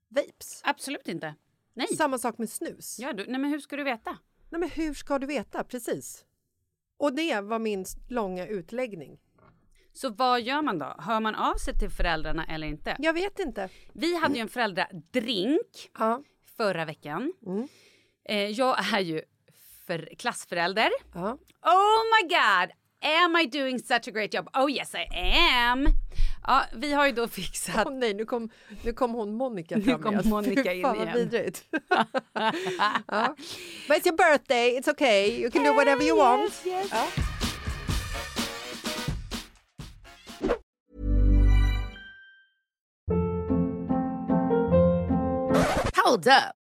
vapes. 0.09 0.61
Absolut 0.65 1.09
inte. 1.09 1.35
Nej. 1.75 1.87
Samma 1.97 2.19
sak 2.19 2.39
med 2.39 2.51
snus. 2.51 2.99
Ja, 2.99 3.13
du, 3.13 3.27
nej, 3.27 3.41
men 3.41 3.51
hur 3.51 3.59
ska 3.59 3.77
du 3.77 3.85
veta? 3.85 4.19
Nej, 4.51 4.61
men 4.61 4.71
hur 4.71 4.95
ska 4.95 5.19
du 5.19 5.27
veta? 5.27 5.65
Precis. 5.65 6.25
Och 6.97 7.15
det 7.15 7.41
var 7.41 7.59
min 7.59 7.85
långa 8.09 8.47
utläggning. 8.47 9.21
Så 9.93 10.11
vad 10.11 10.41
gör 10.41 10.63
man 10.63 10.79
då? 10.79 10.95
Hör 10.99 11.21
man 11.21 11.35
av 11.35 11.55
sig 11.55 11.75
till 11.75 11.91
föräldrarna 11.91 12.47
eller 12.47 12.67
inte? 12.67 12.97
Jag 12.99 13.13
vet 13.13 13.39
inte. 13.39 13.69
Vi 13.93 14.17
hade 14.17 14.35
ju 14.35 14.41
en 14.41 14.49
föräldradrink 14.49 15.91
Ja. 15.99 16.23
förra 16.45 16.85
veckan. 16.85 17.33
Mm. 17.47 17.69
Eh, 18.25 18.47
jag 18.47 18.95
är 18.95 19.01
ju 19.01 19.23
för 19.89 20.09
klassförälder. 20.19 20.91
Ja. 21.15 21.39
Oh 21.63 22.03
my 22.15 22.29
god! 22.29 22.71
Am 23.25 23.37
I 23.37 23.47
doing 23.47 23.79
such 23.79 24.09
a 24.09 24.11
great 24.11 24.35
job? 24.35 24.49
Oh 24.55 24.71
yes 24.73 24.95
I 24.95 25.07
am! 25.17 25.89
Ja, 26.47 26.65
vi 26.73 26.93
har 26.93 27.07
ju 27.07 27.13
då 27.13 27.29
fixat... 27.29 27.87
Åh 27.87 27.93
nej, 27.93 28.15
nu 28.15 28.25
kom, 28.25 28.51
nu 28.83 28.93
kom 28.93 29.13
hon 29.13 29.35
Monica 29.35 29.77
Nu 29.77 29.83
fram 29.83 30.03
kom 30.03 30.15
igen. 30.15 30.29
Monica 30.29 30.63
Fy 30.63 30.77
in 30.77 30.83
fan, 30.83 30.97
vad 30.99 31.09
igen. 31.09 31.19
vidrigt. 31.19 31.65
ja. 33.09 33.35
But 33.89 33.97
it's 33.97 34.07
your 34.07 34.17
birthday, 34.17 34.79
it's 34.79 34.91
okay. 34.91 35.43
You 35.43 35.51
can 35.51 35.65
do 35.65 35.73
whatever 35.73 36.03
you 36.03 36.19
want. 36.19 36.63
Ja. 36.65 37.07
Hold 46.05 46.27
up. 46.27 46.68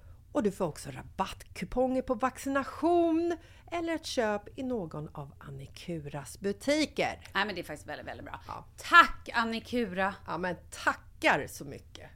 och 0.31 0.43
du 0.43 0.51
får 0.51 0.65
också 0.65 0.89
rabattkuponger 0.91 2.01
på 2.01 2.13
vaccination 2.13 3.37
eller 3.71 3.95
ett 3.95 4.05
köp 4.05 4.59
i 4.59 4.63
någon 4.63 5.09
av 5.13 5.33
Annikuras 5.39 6.39
butiker. 6.39 7.19
Nej 7.33 7.45
men 7.45 7.55
det 7.55 7.61
är 7.61 7.63
faktiskt 7.63 7.89
väldigt, 7.89 8.07
väldigt 8.07 8.25
bra. 8.25 8.65
Tack 8.77 9.29
Annikura! 9.33 10.15
Ja 10.27 10.37
men 10.37 10.55
tackar 10.69 11.47
så 11.47 11.65
mycket! 11.65 12.09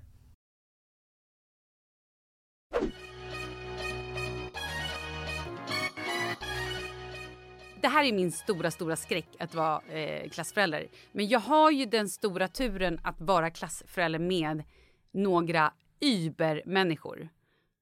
Det 7.82 7.89
här 7.89 8.04
är 8.04 8.13
min 8.13 8.32
stora, 8.32 8.71
stora 8.71 8.95
skräck 8.95 9.28
att 9.39 9.56
vara 9.56 9.82
eh, 9.82 10.30
klassförälder. 10.30 10.88
Men 11.12 11.28
jag 11.28 11.39
har 11.39 11.71
ju 11.71 11.86
den 11.86 12.10
stora 12.10 12.47
turen 12.47 12.99
att 13.04 13.21
vara 13.21 13.49
klassförälder 13.49 14.19
med 14.19 14.63
några 15.12 15.73
übermänniskor. 15.99 17.30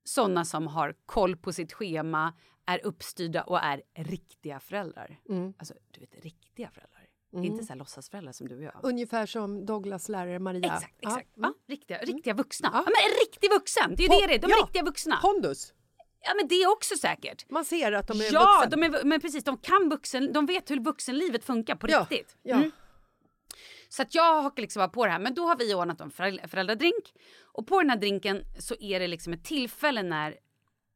Sådana 0.04 0.46
som 0.46 0.68
har 0.68 0.96
koll 1.06 1.36
på 1.38 1.54
sitt 1.54 1.74
schema, 1.74 2.34
är 2.66 2.86
uppstyrda 2.86 3.44
och 3.44 3.60
är 3.64 3.82
riktiga 3.96 4.60
föräldrar. 4.60 5.20
Alltså, 5.58 5.74
du 5.92 6.00
vet, 6.00 6.24
riktiga 6.24 6.70
föräldrar. 6.72 7.08
Inte 7.36 7.64
så 7.64 7.70
här 7.74 7.80
låtsasföräldrar 7.80 8.32
som 8.32 8.48
du 8.48 8.56
och 8.58 8.64
jag. 8.64 8.80
Ungefär 8.84 9.26
som 9.26 9.66
Douglas 9.66 10.10
lärare 10.10 10.40
Maria. 10.40 10.74
Exakt, 10.76 10.96
exakt. 11.02 11.30
Ja. 11.36 11.42
Va? 11.42 11.54
Riktiga, 11.68 11.98
riktiga 11.98 12.34
vuxna. 12.34 12.70
Ja. 12.74 12.78
Ja. 12.78 12.84
men 12.86 13.12
en 13.12 13.18
riktig 13.28 13.50
vuxen! 13.50 13.96
Det 13.96 14.06
är 14.06 14.14
ju 14.14 14.22
det 14.22 14.28
det 14.28 14.34
är. 14.36 14.40
De 14.40 14.48
Ja. 14.50 14.64
riktiga 14.66 14.84
vuxna. 14.84 15.18
Pondus! 15.22 15.74
Ja, 16.26 16.34
men 16.36 16.48
det 16.48 16.56
är 16.56 16.72
också 16.72 16.96
säkert. 16.96 17.50
Man 17.50 17.66
ser 17.66 17.92
att 17.92 18.08
de 18.08 18.22
är 18.22 18.34
ja, 18.34 18.64
vuxen. 18.64 18.84
är, 18.84 19.04
men 19.04 19.22
precis. 19.22 19.44
De 19.44 19.58
kan 19.58 19.90
vuxen, 19.90 20.34
de 20.34 20.46
vet 20.46 20.72
hur 20.72 20.80
vuxenlivet 20.80 21.44
funkar 21.44 21.76
på 21.76 21.90
Ja, 21.90 22.00
riktigt. 22.10 22.38
ja. 22.44 22.56
Mm. 22.56 22.72
Så 23.94 24.02
att 24.02 24.16
jag 24.16 24.42
hakar 24.42 24.62
liksom 24.62 24.80
bara 24.80 24.88
på 24.88 25.06
det 25.06 25.12
här. 25.12 25.20
Men 25.20 25.34
då 25.34 25.46
har 25.48 25.56
vi 25.58 25.74
ordnat 25.74 26.02
en 26.02 26.12
föräldra- 26.12 26.48
föräldradrink. 26.48 27.14
Och 27.44 27.68
på 27.68 27.82
den 27.82 27.90
här 27.90 27.98
drinken 27.98 28.44
så 28.60 28.76
är 28.80 29.00
det 29.00 29.08
liksom 29.08 29.34
ett 29.34 29.44
tillfälle 29.44 30.04
när 30.04 30.38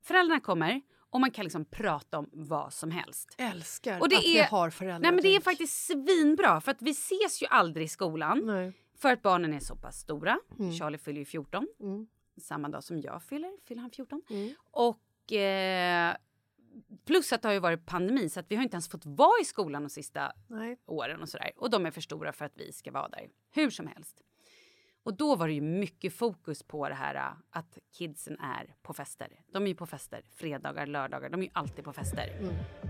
föräldrarna 0.03 0.39
kommer 0.39 0.81
och 1.10 1.19
man 1.19 1.31
kan 1.31 1.43
liksom 1.43 1.65
prata 1.65 2.17
om 2.19 2.29
vad 2.33 2.73
som 2.73 2.91
helst. 2.91 3.36
Älskar 3.38 3.99
Och 3.99 4.10
det 4.10 4.15
att 4.15 4.23
är, 4.23 4.33
ni 4.33 4.41
har 4.41 4.69
föräldrar. 4.69 4.99
Nej 4.99 5.12
men 5.12 5.21
det 5.21 5.36
är 5.36 5.41
faktiskt 5.41 5.86
svinbra 5.88 6.62
för 6.62 6.71
att 6.71 6.81
vi 6.81 6.91
ses 6.91 7.41
ju 7.41 7.47
aldrig 7.47 7.86
i 7.86 7.89
skolan. 7.89 8.41
Nej. 8.45 8.73
För 8.97 9.13
att 9.13 9.21
barnen 9.21 9.53
är 9.53 9.60
så 9.60 9.75
pass 9.75 9.99
stora. 9.99 10.39
Mm. 10.60 10.73
Charlie 10.73 10.97
fyller 10.97 11.19
ju 11.19 11.25
14. 11.25 11.67
Mm. 11.79 12.07
Samma 12.41 12.69
dag 12.69 12.83
som 12.83 13.01
jag 13.01 13.23
fyller, 13.23 13.51
fyller 13.67 13.81
han 13.81 13.91
14. 13.91 14.21
Mm. 14.29 14.53
Och 14.71 15.33
eh, 15.33 16.15
plus 17.05 17.33
att 17.33 17.41
det 17.41 17.47
har 17.47 17.53
ju 17.53 17.59
varit 17.59 17.85
pandemi 17.85 18.29
så 18.29 18.39
att 18.39 18.51
vi 18.51 18.55
har 18.55 18.63
inte 18.63 18.75
ens 18.75 18.89
fått 18.89 19.05
vara 19.05 19.41
i 19.41 19.45
skolan 19.45 19.83
de 19.83 19.89
sista 19.89 20.31
Nej. 20.47 20.77
åren 20.85 21.21
och 21.21 21.29
sådär. 21.29 21.51
Och 21.57 21.69
de 21.69 21.85
är 21.85 21.91
för 21.91 22.01
stora 22.01 22.33
för 22.33 22.45
att 22.45 22.57
vi 22.57 22.71
ska 22.71 22.91
vara 22.91 23.07
där. 23.07 23.27
Hur 23.51 23.69
som 23.69 23.87
helst. 23.87 24.21
Och 25.07 25.13
då 25.13 25.35
var 25.35 25.47
det 25.47 25.53
ju 25.53 25.61
mycket 25.61 26.13
fokus 26.13 26.63
på 26.63 26.89
det 26.89 26.95
här 26.95 27.15
äh, 27.15 27.21
att 27.49 27.77
kidsen 27.97 28.39
är 28.39 28.75
på 28.83 28.93
fester. 28.93 29.27
De 29.53 29.63
är 29.63 29.67
ju 29.67 29.75
på 29.75 29.85
fester 29.85 30.21
fredagar, 30.35 30.85
lördagar. 30.85 31.29
De 31.29 31.39
är 31.39 31.43
ju 31.43 31.51
alltid 31.53 31.85
på 31.85 31.93
fester. 31.93 32.29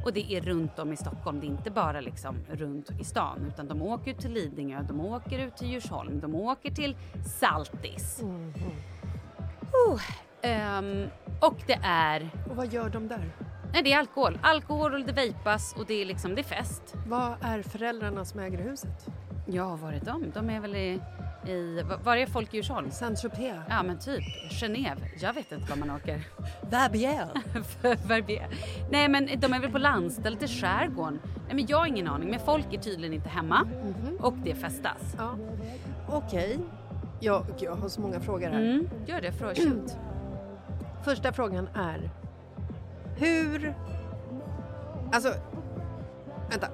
Och 0.06 0.14
det 0.14 0.34
är 0.34 0.42
runt 0.42 0.80
om 0.80 0.94
i 0.94 0.98
Stockholm. 0.98 1.40
Det 1.40 1.46
är 1.46 1.50
inte 1.50 1.72
bara 1.72 2.02
liksom 2.02 2.36
runt 2.50 2.92
i 3.02 3.04
stan 3.04 3.46
utan 3.48 3.68
de 3.68 3.82
åker 3.82 4.12
ut 4.12 4.20
till 4.20 4.32
Lidingö, 4.32 4.82
de 4.88 5.00
åker 5.00 5.40
ut 5.40 5.58
till 5.58 5.68
Djursholm, 5.68 6.20
de 6.20 6.36
åker 6.36 6.72
till 6.72 6.98
Saltis. 7.40 8.24
Oh, 9.88 10.02
ehm, 10.42 11.08
och 11.42 11.64
det 11.68 11.80
är... 11.84 12.30
Och 12.50 12.56
vad 12.56 12.74
gör 12.74 12.90
de 12.90 13.08
där? 13.08 13.32
Nej, 13.74 13.84
det 13.84 13.94
är 13.94 13.98
alkohol. 14.00 14.40
Alkohol 14.42 14.94
och 14.94 15.00
det 15.06 15.14
vejpas 15.14 15.74
och 15.78 15.86
det 15.86 16.02
är 16.02 16.06
liksom, 16.06 16.36
det 16.36 16.42
är 16.42 16.44
fest. 16.44 16.96
Vad 17.08 17.34
är 17.42 17.62
föräldrarna 17.62 18.26
som 18.26 18.40
äger 18.40 18.58
huset? 18.58 19.08
Ja, 19.46 19.76
var 19.76 19.92
är 19.94 20.02
de? 20.06 20.32
De 20.34 20.50
är 20.50 20.60
väl 20.60 20.76
i... 20.76 21.00
i 21.48 21.82
var- 22.04 22.18
är 22.18 22.26
folk 22.26 22.54
i 22.54 22.58
Djursholm? 22.58 22.92
Saint-Tropez? 22.92 23.56
Ja, 23.70 23.84
men 23.84 24.00
typ. 24.00 24.24
Genève. 24.52 24.98
Jag 25.20 25.34
vet 25.34 25.52
inte 25.52 25.70
var 25.70 25.78
man 25.78 25.92
åker. 25.92 26.24
Verbier? 26.70 27.28
Verbier. 28.08 28.48
Nej, 28.92 29.08
men 29.10 29.26
de 29.40 29.54
är 29.54 29.60
väl 29.60 29.72
på 29.72 29.78
landstället 29.78 30.44
i 30.44 30.48
skärgården. 30.48 31.20
Nej, 31.46 31.56
men 31.56 31.66
jag 31.68 31.78
har 31.78 31.86
ingen 31.86 32.08
aning. 32.08 32.30
Men 32.30 32.40
folk 32.40 32.74
är 32.74 32.78
tydligen 32.80 33.14
inte 33.14 33.30
hemma. 33.30 33.68
Och 34.20 34.34
det 34.34 34.56
festas. 34.56 35.16
Ja. 35.18 35.36
Okej. 36.10 36.60
Jag, 37.20 37.46
jag 37.60 37.76
har 37.76 37.90
så 37.90 38.02
många 38.02 38.20
frågor 38.20 38.48
här. 38.50 38.62
Mm, 38.62 38.90
gör 39.06 39.22
det. 39.22 39.32
Fråga. 39.32 39.54
Första 41.04 41.34
frågan 41.34 41.70
är 41.76 42.10
hur... 43.18 43.76
Alltså, 45.14 45.34
vänta. 46.50 46.68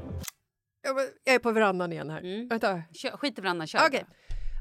Jag 1.25 1.35
är 1.35 1.39
på 1.39 1.51
verandan 1.51 1.93
igen 1.93 2.09
här. 2.09 2.49
Vänta. 2.49 2.81
Kör, 2.93 3.17
skit 3.17 3.39
i 3.39 3.41
varandra, 3.41 3.67
kör. 3.67 3.79
Okej. 3.87 4.05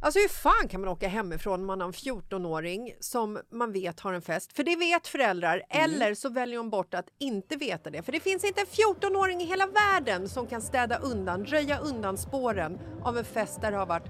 Alltså 0.04 0.20
hur 0.20 0.28
fan 0.28 0.68
kan 0.68 0.80
man 0.80 0.90
åka 0.90 1.08
hemifrån 1.08 1.60
om 1.60 1.66
man 1.66 1.80
har 1.80 1.88
en 1.88 1.92
14-åring 1.92 2.94
som 3.00 3.40
man 3.50 3.72
vet 3.72 4.00
har 4.00 4.12
en 4.12 4.22
fest? 4.22 4.52
För 4.52 4.62
det 4.62 4.76
vet 4.76 5.06
föräldrar, 5.06 5.62
eller 5.70 6.14
så 6.14 6.28
väljer 6.28 6.56
de 6.56 6.70
bort 6.70 6.94
att 6.94 7.06
inte 7.18 7.56
veta 7.56 7.90
det. 7.90 8.02
För 8.02 8.12
det 8.12 8.20
finns 8.20 8.44
inte 8.44 8.60
en 8.60 8.66
14-åring 8.66 9.40
i 9.40 9.44
hela 9.44 9.66
världen 9.66 10.28
som 10.28 10.46
kan 10.46 10.62
städa 10.62 10.98
undan, 10.98 11.44
röja 11.44 11.78
undan 11.78 12.18
spåren 12.18 12.78
av 13.02 13.18
en 13.18 13.24
fest 13.24 13.60
där 13.60 13.70
det 13.70 13.76
har 13.76 13.86
varit 13.86 14.08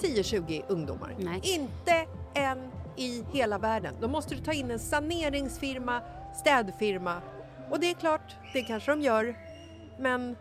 10-20 0.00 0.64
ungdomar. 0.68 1.16
Nej. 1.18 1.40
Inte 1.44 2.06
en 2.34 2.70
i 2.96 3.24
hela 3.32 3.58
världen. 3.58 3.94
Då 4.00 4.08
måste 4.08 4.34
du 4.34 4.40
ta 4.40 4.52
in 4.52 4.70
en 4.70 4.78
saneringsfirma, 4.78 6.02
städfirma. 6.32 7.22
Och 7.70 7.80
det 7.80 7.90
är 7.90 7.94
klart, 7.94 8.36
det 8.52 8.62
kanske 8.62 8.90
de 8.92 9.00
gör. 9.00 9.36
Men 9.98 10.36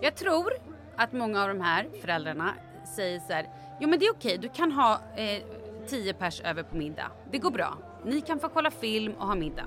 Jag 0.00 0.14
tror 0.14 0.52
att 0.96 1.12
många 1.12 1.42
av 1.42 1.48
de 1.48 1.60
här 1.60 1.88
föräldrarna 2.02 2.54
säger 2.96 3.20
så 3.20 3.32
här, 3.32 3.48
jo 3.80 3.88
men 3.88 3.98
det 3.98 4.06
är 4.06 4.12
okej, 4.12 4.38
du 4.38 4.48
kan 4.48 4.72
ha 4.72 5.00
eh, 5.16 5.42
tio 5.86 6.14
pers 6.14 6.40
över 6.40 6.62
på 6.62 6.76
middag. 6.76 7.10
Det 7.30 7.38
går 7.38 7.50
bra. 7.50 7.78
Ni 8.04 8.20
kan 8.20 8.38
få 8.40 8.48
kolla 8.48 8.70
film 8.70 9.14
och 9.18 9.26
ha 9.26 9.34
middag. 9.34 9.66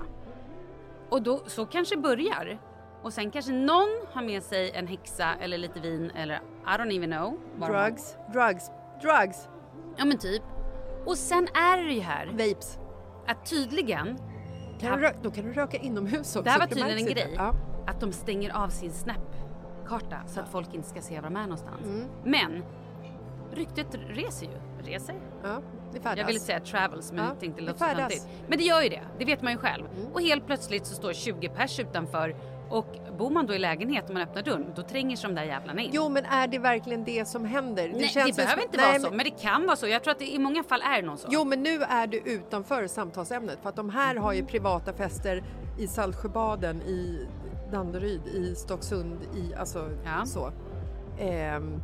Och 1.08 1.22
då, 1.22 1.42
så 1.46 1.66
kanske 1.66 1.96
börjar. 1.96 2.58
Och 3.02 3.12
sen 3.12 3.30
kanske 3.30 3.52
någon 3.52 3.88
har 4.12 4.22
med 4.22 4.42
sig 4.42 4.70
en 4.70 4.86
häxa 4.86 5.34
eller 5.40 5.58
lite 5.58 5.80
vin 5.80 6.10
eller 6.16 6.34
I 6.36 6.40
don't 6.78 6.96
even 6.96 7.10
know. 7.10 7.38
drugs, 7.68 8.16
drugs, 8.32 8.70
drugs, 9.02 9.48
Ja 9.96 10.04
men 10.04 10.18
typ. 10.18 10.42
Och 11.06 11.18
sen 11.18 11.48
är 11.54 11.82
det 11.82 11.92
ju 11.92 12.00
här 12.00 12.26
vapes. 12.26 12.78
att 13.26 13.46
tydligen, 13.50 14.18
Kan 14.88 15.00
du, 15.00 15.10
då 15.22 15.30
kan 15.30 15.44
du 15.44 15.52
röka 15.52 15.76
inomhus 15.76 16.18
också. 16.36 16.42
det 16.42 16.50
här 16.50 16.58
var 16.58 16.66
tydligen 16.66 16.98
en 16.98 17.06
grej, 17.06 17.34
Ja. 17.36 17.54
att 17.86 18.00
de 18.00 18.12
stänger 18.12 18.50
av 18.64 18.68
sin 18.68 18.92
Snap-karta 18.92 20.16
så 20.26 20.40
att 20.40 20.48
folk 20.48 20.74
inte 20.74 20.88
ska 20.88 21.00
se 21.00 21.20
var 21.20 21.30
de 21.30 21.36
är 21.36 21.42
någonstans. 21.42 21.84
Mm. 21.84 22.08
Men 22.24 22.64
ryktet 23.52 23.86
reser 24.08 24.46
ju. 24.46 24.52
Reser? 24.92 25.14
Ja, 25.42 25.60
det 25.92 26.00
färdas. 26.00 26.18
Jag 26.18 26.26
ville 26.26 26.40
säga 26.40 26.60
travels 26.60 27.12
men 27.12 27.24
Ja, 27.24 27.30
tänkte 27.40 27.60
det 27.60 27.66
låter 27.66 28.08
så. 28.10 28.28
Men 28.48 28.58
det 28.58 28.64
gör 28.64 28.82
ju 28.82 28.88
det, 28.88 29.00
det 29.18 29.24
vet 29.24 29.42
man 29.42 29.52
ju 29.52 29.58
själv. 29.58 29.84
Och 30.12 30.20
helt 30.22 30.46
plötsligt 30.46 30.86
så 30.86 30.94
står 30.94 31.12
20 31.12 31.48
pers 31.48 31.80
utanför 31.80 32.36
och 32.78 32.86
bor 33.18 33.30
man 33.30 33.46
då 33.46 33.54
i 33.54 33.58
lägenhet 33.58 34.04
och 34.08 34.14
man 34.14 34.22
öppnar 34.22 34.42
dörren 34.42 34.66
då 34.76 34.82
tränger 34.82 35.16
sig 35.16 35.28
de 35.28 35.34
där 35.34 35.44
jävlarna 35.44 35.80
in. 35.82 35.90
Jo, 35.92 36.08
men 36.08 36.24
är 36.24 36.46
det 36.46 36.58
verkligen 36.58 37.04
det 37.04 37.28
som 37.28 37.44
händer? 37.44 37.88
Nej, 37.94 38.08
känns 38.08 38.26
det 38.36 38.42
behöver 38.42 38.52
som- 38.62 38.62
inte 38.62 38.76
Nej, 38.76 38.86
vara 38.86 38.98
så, 39.00 39.08
men- 39.08 39.16
men 39.16 39.24
det 39.24 39.30
kan 39.42 39.66
vara 39.66 39.76
så. 39.76 39.86
Jag 39.86 40.02
tror 40.04 40.12
att 40.12 40.18
det, 40.18 40.34
i 40.34 40.38
många 40.38 40.62
fall 40.62 40.80
är 40.82 41.00
det 41.02 41.06
nog 41.06 41.18
så. 41.18 41.28
Jo, 41.30 41.44
men 41.44 41.62
nu 41.62 41.82
är 41.82 42.06
du 42.06 42.18
utanför 42.18 42.86
samtalsämnet 42.86 43.58
för 43.62 43.68
att 43.68 43.76
de 43.76 43.90
här 43.90 44.16
har 44.16 44.32
ju 44.32 44.44
privata 44.44 44.92
fester 44.92 45.42
i 45.78 45.86
Saltsjöbaden, 45.86 46.82
i 46.82 47.26
Danderyd, 47.72 48.26
i 48.26 48.54
Stocksund, 48.54 49.18
i 49.36 49.54
alltså 49.54 49.90
Ja. 50.04 50.26
så. 50.26 50.50
Ehm, 51.18 51.82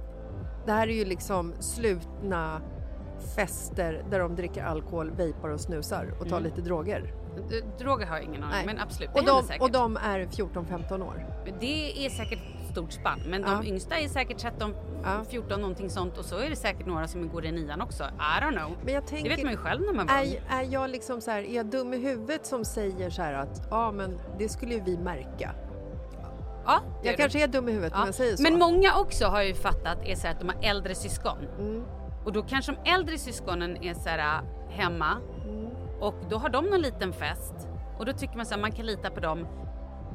det 0.67 0.73
här 0.73 0.89
är 0.89 0.93
ju 0.93 1.05
liksom 1.05 1.53
slutna 1.61 2.61
fester 3.37 4.05
där 4.11 4.19
de 4.19 4.37
dricker 4.37 4.65
alkohol, 4.65 5.11
vejpar 5.11 5.49
och 5.49 5.61
snusar 5.61 6.15
och 6.21 6.29
tar 6.29 6.37
Mm. 6.39 6.43
lite 6.43 6.61
droger. 6.61 7.15
Droger 7.79 8.07
har 8.07 8.17
jag 8.17 8.25
ingen 8.25 8.45
aning 8.45 8.67
men 8.67 8.79
absolut. 8.81 9.11
Det 9.15 9.21
Och 9.21 9.27
de, 9.27 9.43
säkert. 9.43 9.63
och 9.63 9.71
de 9.71 9.97
är 9.97 10.21
14-15 10.21 11.03
år. 11.03 11.27
Det 11.61 12.07
är 12.07 12.11
säkert 12.11 12.39
stort 12.73 12.93
spann. 12.93 13.21
Men 13.27 13.43
de 13.43 13.49
Ja. 13.51 13.65
yngsta 13.65 13.99
är 13.99 14.09
säkert 14.09 14.39
13, 14.39 14.75
14 15.29 15.61
någonting 15.61 15.91
sånt 15.91 16.19
och 16.19 16.25
så 16.25 16.37
är 16.39 16.51
det 16.51 16.57
säkert 16.57 16.87
några 16.87 17.09
som 17.09 17.29
går 17.29 17.45
i 17.45 17.53
nian 17.53 17.81
också. 17.81 18.05
I 18.05 18.43
don't 18.45 18.57
know. 18.59 18.77
Men 18.85 18.95
jag 18.95 19.07
tänker, 19.07 19.31
det 19.31 19.37
vet 19.37 19.45
man 19.45 19.53
ju 19.53 19.59
själv 19.59 19.81
när 19.81 19.93
man 19.93 20.07
var 20.07 20.15
är, 20.15 20.43
är 20.49 20.73
jag 20.73 20.91
liksom 20.91 21.21
så 21.21 21.31
här, 21.31 21.43
är 21.43 21.57
jag 21.57 21.67
dum 21.67 21.95
i 21.95 21.99
huvudet 21.99 22.47
som 22.47 22.65
säger 22.65 23.11
så 23.11 23.23
här 23.23 23.35
att 23.35 23.67
ja 23.71 23.93
men 23.93 24.19
det 24.39 24.49
skulle 24.49 24.75
ju 24.75 24.81
vi 24.81 24.97
märka. 24.99 25.51
Ja, 26.67 26.81
det 27.03 27.09
Jag 27.09 27.17
kanske 27.17 27.39
det. 27.39 27.43
är 27.45 27.49
dum 27.49 27.69
i 27.69 27.73
huvudet 27.73 27.93
Ja. 27.95 28.01
om 28.01 28.07
jag 28.07 28.15
säger 28.15 28.37
så. 28.37 28.43
Men 28.43 28.59
många 28.59 28.97
också 28.97 29.25
har 29.25 29.43
ju 29.43 29.55
fattat 29.55 29.99
är 30.05 30.15
så 30.15 30.27
här 30.27 30.35
att 30.35 30.41
de 30.41 30.49
har 30.49 30.57
äldre 30.63 30.95
syskon. 30.95 31.39
Mm. 31.59 31.85
Och 32.25 32.33
då 32.33 32.43
kanske 32.43 32.73
de 32.85 32.91
äldre 32.91 33.19
syskonen 33.19 33.83
är 33.85 33.95
så 33.95 34.09
här 34.09 34.19
äh, 34.19 34.71
hemma 34.71 35.11
Mm. 35.13 35.30
Och 36.01 36.15
då 36.31 36.37
har 36.39 36.49
de 36.49 36.65
någon 36.65 36.81
liten 36.81 37.13
fest 37.13 37.55
och 37.99 38.07
då 38.07 38.13
tycker 38.13 38.37
man 38.37 38.47
så 38.47 38.55
här, 38.55 38.61
man 38.61 38.73
kan 38.73 38.87
lita 38.87 39.11
på 39.11 39.21
dem 39.21 39.47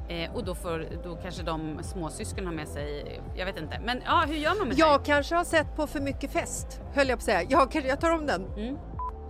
eh, 0.10 0.36
och 0.36 0.44
då, 0.46 0.56
får, 0.56 1.04
då 1.04 1.16
kanske 1.16 1.44
de 1.44 1.84
småsyskon 1.84 2.46
har 2.46 2.54
med 2.54 2.68
sig, 2.68 3.22
jag 3.36 3.46
vet 3.46 3.58
inte. 3.58 3.80
Men 3.86 4.02
ja, 4.06 4.24
hur 4.28 4.36
gör 4.36 4.56
man 4.60 4.68
med 4.68 4.78
det? 4.78 4.80
Jag 4.80 5.06
kanske 5.06 5.36
har 5.36 5.44
sett 5.44 5.76
på 5.76 5.88
för 5.88 6.00
mycket 6.02 6.32
fest, 6.32 6.82
höll 6.94 7.10
jag 7.10 7.18
på 7.18 7.22
att 7.22 7.24
säga. 7.26 7.44
Jag, 7.50 7.76
jag 7.86 8.00
tar 8.02 8.12
om 8.12 8.26
den. 8.26 8.46
Mm. 8.58 8.78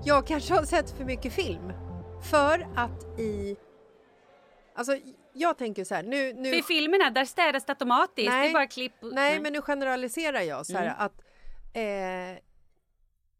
Jag 0.03 0.27
kanske 0.27 0.53
har 0.53 0.63
sett 0.63 0.89
för 0.91 1.05
mycket 1.05 1.33
film. 1.33 1.71
För 2.21 2.67
att 2.75 3.19
i... 3.19 3.55
Alltså, 4.75 4.97
jag 5.33 5.57
tänker 5.57 5.83
så 5.83 5.95
här, 5.95 6.03
nu... 6.03 6.33
nu 6.33 6.49
För 6.49 6.57
i 6.59 6.63
filmerna 6.63 7.09
där 7.09 7.25
städas 7.25 7.65
det 7.65 7.71
automatiskt, 7.71 8.31
det 8.31 8.37
är 8.49 8.53
bara 8.53 8.67
klipp. 8.67 8.93
och- 9.03 9.13
Nej, 9.13 9.39
men 9.39 9.53
nu 9.53 9.61
generaliserar 9.61 10.41
jag 10.41 10.65
så 10.65 10.77
här 10.77 10.83
Mm. 10.85 10.95
att... 10.97 11.13
Eh, 11.73 12.41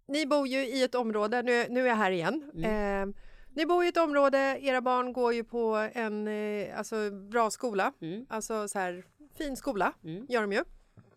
ni 0.08 0.26
bor 0.26 0.48
ju 0.48 0.68
i 0.68 0.84
ett 0.84 0.96
område, 0.96 1.42
nu, 1.42 1.66
nu 1.70 1.82
är 1.82 1.88
jag 1.88 1.96
här 1.96 2.12
igen. 2.12 2.52
Mm. 2.54 3.10
Eh, 3.10 3.16
ni 3.54 3.66
bor 3.66 3.86
i 3.86 3.88
ett 3.88 3.98
område, 3.98 4.60
era 4.62 4.82
barn 4.82 5.14
går 5.14 5.34
ju 5.34 5.44
på 5.44 5.90
en 5.94 6.28
eh, 6.28 6.78
alltså, 6.78 7.12
bra 7.12 7.50
skola. 7.50 7.94
Mm. 8.02 8.26
Alltså 8.30 8.68
så 8.68 8.80
här, 8.80 9.06
fin 9.38 9.56
skola, 9.58 9.94
gör 10.30 10.42
de 10.42 10.52
ju. 10.52 10.64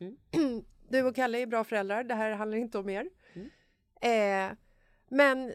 Mm. 0.01 0.64
Du 0.90 1.03
och 1.03 1.14
Kalle 1.14 1.38
är 1.38 1.46
bra 1.46 1.64
föräldrar, 1.64 2.05
det 2.05 2.14
här 2.14 2.31
handlar 2.31 2.59
inte 2.59 2.79
om 2.79 2.88
er. 2.88 3.09
Mm. 3.35 4.51
Eh, 4.51 4.57
men 5.09 5.55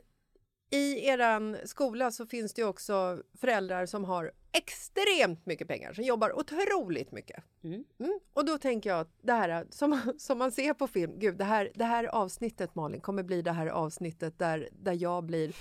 i 0.70 1.08
eran 1.08 1.58
skola 1.66 2.12
så 2.12 2.26
finns 2.26 2.54
det 2.54 2.62
ju 2.62 2.68
också 2.68 3.24
föräldrar 3.42 3.86
som 3.86 4.04
har 4.04 4.32
extremt 4.54 5.46
mycket 5.46 5.68
pengar, 5.68 5.94
som 5.94 6.04
jobbar 6.04 6.40
otroligt 6.40 7.12
mycket. 7.12 7.44
Mm. 7.64 7.84
Mm. 8.00 8.20
Och 8.34 8.46
då 8.46 8.58
tänker 8.58 8.90
jag 8.90 9.00
att 9.00 9.18
det 9.22 9.34
här 9.34 9.68
som, 9.70 10.14
som 10.18 10.38
man 10.38 10.52
ser 10.52 10.74
på 10.74 10.88
film, 10.88 11.20
gud 11.20 11.38
det 11.38 11.44
här, 11.44 11.72
det 11.76 11.86
här 11.86 12.04
avsnittet 12.04 12.76
Malin 12.76 13.02
kommer 13.02 13.24
bli 13.24 13.42
det 13.42 13.52
här 13.52 13.68
avsnittet 13.68 14.40
där, 14.40 14.70
där 14.72 14.94
jag 14.94 15.24
blir 15.24 15.54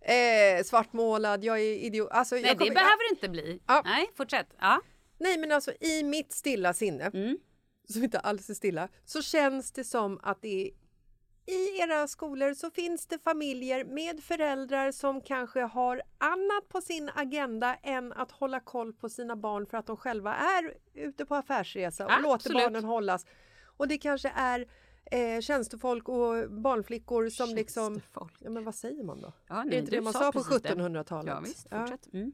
eh, 0.00 0.64
svartmålad, 0.64 1.44
jag 1.44 1.60
är 1.60 1.74
idiot. 1.74 2.08
Alltså, 2.10 2.34
Nej, 2.34 2.42
kommer, 2.44 2.64
det 2.64 2.74
behöver 2.74 3.08
det 3.08 3.14
inte 3.14 3.28
bli. 3.28 3.60
Nej, 3.84 4.10
fortsätt. 4.16 4.46
Ja. 4.60 4.80
Nej 5.18 5.38
men 5.38 5.52
alltså 5.52 5.72
i 5.80 6.02
mitt 6.02 6.32
stilla 6.32 6.72
sinne, 6.72 7.04
Mm. 7.14 7.38
som 7.88 8.04
inte 8.04 8.18
alls 8.18 8.50
är 8.50 8.54
stilla, 8.54 8.88
så 9.04 9.22
känns 9.22 9.72
det 9.72 9.84
som 9.84 10.20
att 10.22 10.42
det 10.42 10.70
i 11.46 11.80
era 11.80 12.08
skolor 12.08 12.54
så 12.54 12.70
finns 12.70 13.06
det 13.06 13.18
familjer 13.18 13.84
med 13.84 14.22
föräldrar 14.22 14.92
som 14.92 15.20
kanske 15.20 15.60
har 15.60 16.02
annat 16.18 16.68
på 16.68 16.80
sin 16.80 17.10
agenda 17.14 17.74
än 17.74 18.12
att 18.12 18.30
hålla 18.30 18.60
koll 18.60 18.92
på 18.92 19.08
sina 19.08 19.36
barn 19.36 19.66
för 19.66 19.78
att 19.78 19.86
de 19.86 19.96
själva 19.96 20.34
är 20.34 20.74
ute 20.94 21.24
på 21.24 21.34
affärsresa 21.34 22.04
och 22.04 22.22
låter 22.22 22.34
Absolut. 22.34 22.62
barnen 22.62 22.84
hållas. 22.84 23.26
Och 23.64 23.88
det 23.88 23.98
kanske 23.98 24.32
är 24.36 24.66
eh, 25.04 25.40
tjänstefolk 25.40 26.08
och 26.08 26.50
barnflickor 26.50 27.28
som 27.28 27.54
liksom... 27.54 28.00
Ja, 28.38 28.50
men 28.50 28.64
vad 28.64 28.74
säger 28.74 29.04
man 29.04 29.20
då? 29.20 29.32
Ja, 29.48 29.54
är 29.54 29.64
nej, 29.64 29.70
det 29.70 29.78
inte 29.78 29.90
det 29.90 30.00
man 30.00 30.12
sa 30.12 30.32
på 30.32 30.42
precis 30.42 30.62
det. 30.62 30.68
1700-talet? 30.68 31.34
Ja, 31.34 31.40
visst, 31.40 31.68
fortsätt. 31.70 32.12
Mm. 32.12 32.32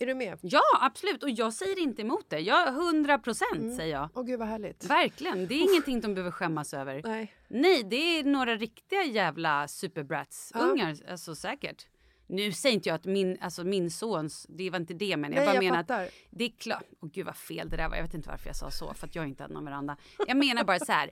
Är 0.00 0.06
du 0.06 0.14
med? 0.14 0.38
Ja, 0.42 0.62
absolut. 0.80 1.22
Och 1.22 1.30
jag 1.30 1.52
säger 1.54 1.78
inte 1.78 2.02
emot 2.02 2.30
det. 2.30 2.38
Jag 2.40 2.68
100 2.68 3.18
procent 3.18 3.76
säger 3.76 3.94
jag. 3.94 4.08
Åh 4.14 4.24
gud 4.24 4.38
vad 4.38 4.48
härligt. 4.48 4.84
Verkligen. 4.84 5.46
Det 5.46 5.54
är 5.54 5.70
ingenting 5.72 6.00
de 6.00 6.14
behöver 6.14 6.30
skämmas 6.30 6.74
över. 6.74 7.02
Nej. 7.04 7.32
Nej, 7.48 7.82
det 7.82 7.96
är 7.96 8.24
några 8.24 8.56
riktiga 8.56 9.04
jävla 9.04 9.68
superbrats-ungar. 9.68 10.96
Alltså 11.10 11.34
säkert. 11.34 11.86
Nu 12.26 12.52
säger 12.52 12.74
inte 12.74 12.88
jag 12.88 12.96
att 12.96 13.04
min, 13.04 13.38
alltså 13.40 13.64
min 13.64 13.90
sons, 13.90 14.46
det 14.48 14.70
var 14.70 14.78
inte 14.80 14.94
det 14.94 15.16
men 15.16 15.32
jag 15.32 15.38
Nej, 15.38 15.46
bara 15.46 15.54
jag 15.54 15.64
menar 15.64 15.76
fattar. 15.82 16.04
att 16.04 16.10
det 16.30 16.44
är 16.44 16.50
klart, 16.58 16.82
åh 17.00 17.10
gud 17.12 17.26
vad 17.26 17.36
fel 17.36 17.68
det 17.68 17.76
där 17.76 17.88
var, 17.88 17.96
jag 17.96 18.02
vet 18.02 18.14
inte 18.14 18.28
varför 18.28 18.46
jag 18.48 18.56
sa 18.56 18.70
så 18.70 18.94
för 18.94 19.06
att 19.06 19.14
jag 19.14 19.28
inte 19.28 19.42
hade 19.42 19.54
någon 19.54 19.64
veranda. 19.64 19.96
Jag 20.26 20.36
menar 20.36 20.64
bara 20.64 20.78
så 20.78 20.92
här, 20.92 21.10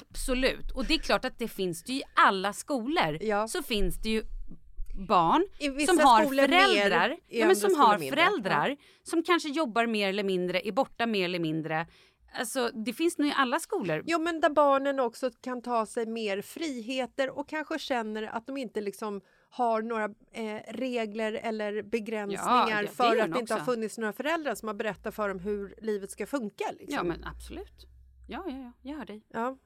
absolut, 0.00 0.70
och 0.70 0.84
det 0.84 0.94
är 0.94 0.98
klart 0.98 1.24
att 1.24 1.38
det 1.38 1.48
finns 1.48 1.82
det 1.82 1.92
ju 1.92 1.98
i 1.98 2.02
alla 2.14 2.52
skolor, 2.52 3.46
så 3.46 3.62
finns 3.62 4.02
det 4.02 4.08
ju 4.08 4.22
barn 4.96 5.44
som 5.86 5.98
har 5.98 6.24
föräldrar, 6.24 7.08
mer, 7.08 7.18
ja, 7.28 7.46
men 7.46 7.56
som 7.56 7.74
har 7.80 7.98
mindre. 7.98 8.16
föräldrar 8.22 8.68
Ja. 8.68 8.76
som 9.02 9.22
kanske 9.22 9.48
jobbar 9.48 9.86
mer 9.86 10.08
eller 10.08 10.24
mindre, 10.24 10.68
är 10.68 10.72
borta 10.72 11.06
mer 11.06 11.24
eller 11.24 11.38
mindre. 11.38 11.86
Alltså 12.38 12.70
det 12.84 12.92
finns 12.92 13.18
nog 13.18 13.28
i 13.28 13.32
alla 13.36 13.58
skolor. 13.58 14.02
Jo, 14.06 14.18
men 14.20 14.40
där 14.40 14.50
barnen 14.50 15.00
också 15.00 15.30
kan 15.40 15.62
ta 15.62 15.86
sig 15.86 16.06
mer 16.06 16.42
friheter 16.42 17.38
och 17.38 17.48
kanske 17.48 17.78
känner 17.78 18.22
att 18.22 18.46
de 18.46 18.56
inte 18.56 18.80
liksom 18.80 19.20
har 19.50 19.82
några 19.82 20.04
eh, 20.32 20.60
regler 20.68 21.32
eller 21.32 21.82
begränsningar 21.82 22.68
Ja, 22.70 22.76
det- 22.76 22.82
det 22.82 22.88
för 22.88 23.04
gör 23.04 23.10
att 23.12 23.18
de 23.28 23.32
det 23.32 23.38
inte 23.40 23.54
har 23.54 23.60
funnits 23.60 23.98
några 23.98 24.12
föräldrar 24.12 24.54
som 24.54 24.68
har 24.68 24.74
berättat 24.74 25.14
för 25.14 25.28
dem 25.28 25.38
hur 25.38 25.74
livet 25.82 26.10
ska 26.10 26.26
funka. 26.26 26.64
Liksom. 26.72 26.94
Ja 26.96 27.02
men 27.02 27.24
absolut. 27.24 27.86
Ja, 28.28 28.44
ja, 28.48 28.56
ja, 28.56 28.72
jag 28.90 28.96
hör 28.98 29.04
dig. 29.06 29.22
Ja, 29.32 29.56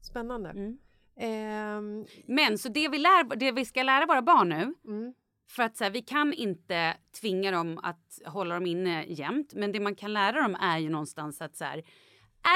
spännande. 0.00 0.50
Mm. 0.50 0.78
Ehm, 1.16 2.06
Men 2.26 2.58
så 2.58 2.68
det 2.68 2.88
vi, 2.88 2.98
lär, 2.98 3.36
det 3.36 3.52
vi 3.52 3.64
ska 3.64 3.82
lära 3.82 4.06
våra 4.06 4.22
barn 4.22 4.48
nu, 4.48 4.74
Mm. 4.86 5.14
för 5.50 5.62
att 5.62 5.76
så 5.76 5.84
här, 5.84 5.90
vi 5.90 6.02
kan 6.02 6.32
inte 6.32 6.96
tvinga 7.20 7.50
dem 7.50 7.78
att 7.82 8.18
hålla 8.26 8.54
dem 8.54 8.66
inne 8.66 9.04
jämt, 9.04 9.54
men 9.54 9.72
det 9.72 9.80
man 9.80 9.94
kan 9.94 10.12
lära 10.12 10.42
dem 10.42 10.54
är 10.60 10.78
ju 10.78 10.88
någonstans 10.88 11.40
att 11.42 11.56
så 11.56 11.64
här, 11.64 11.78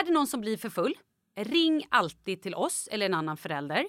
är 0.00 0.06
det 0.06 0.12
någon 0.12 0.26
som 0.26 0.40
blir 0.40 0.56
för 0.56 0.68
full, 0.70 0.94
ring 1.36 1.86
alltid 1.88 2.42
till 2.42 2.54
oss 2.54 2.88
eller 2.92 3.06
en 3.06 3.14
annan 3.14 3.36
förälder. 3.36 3.86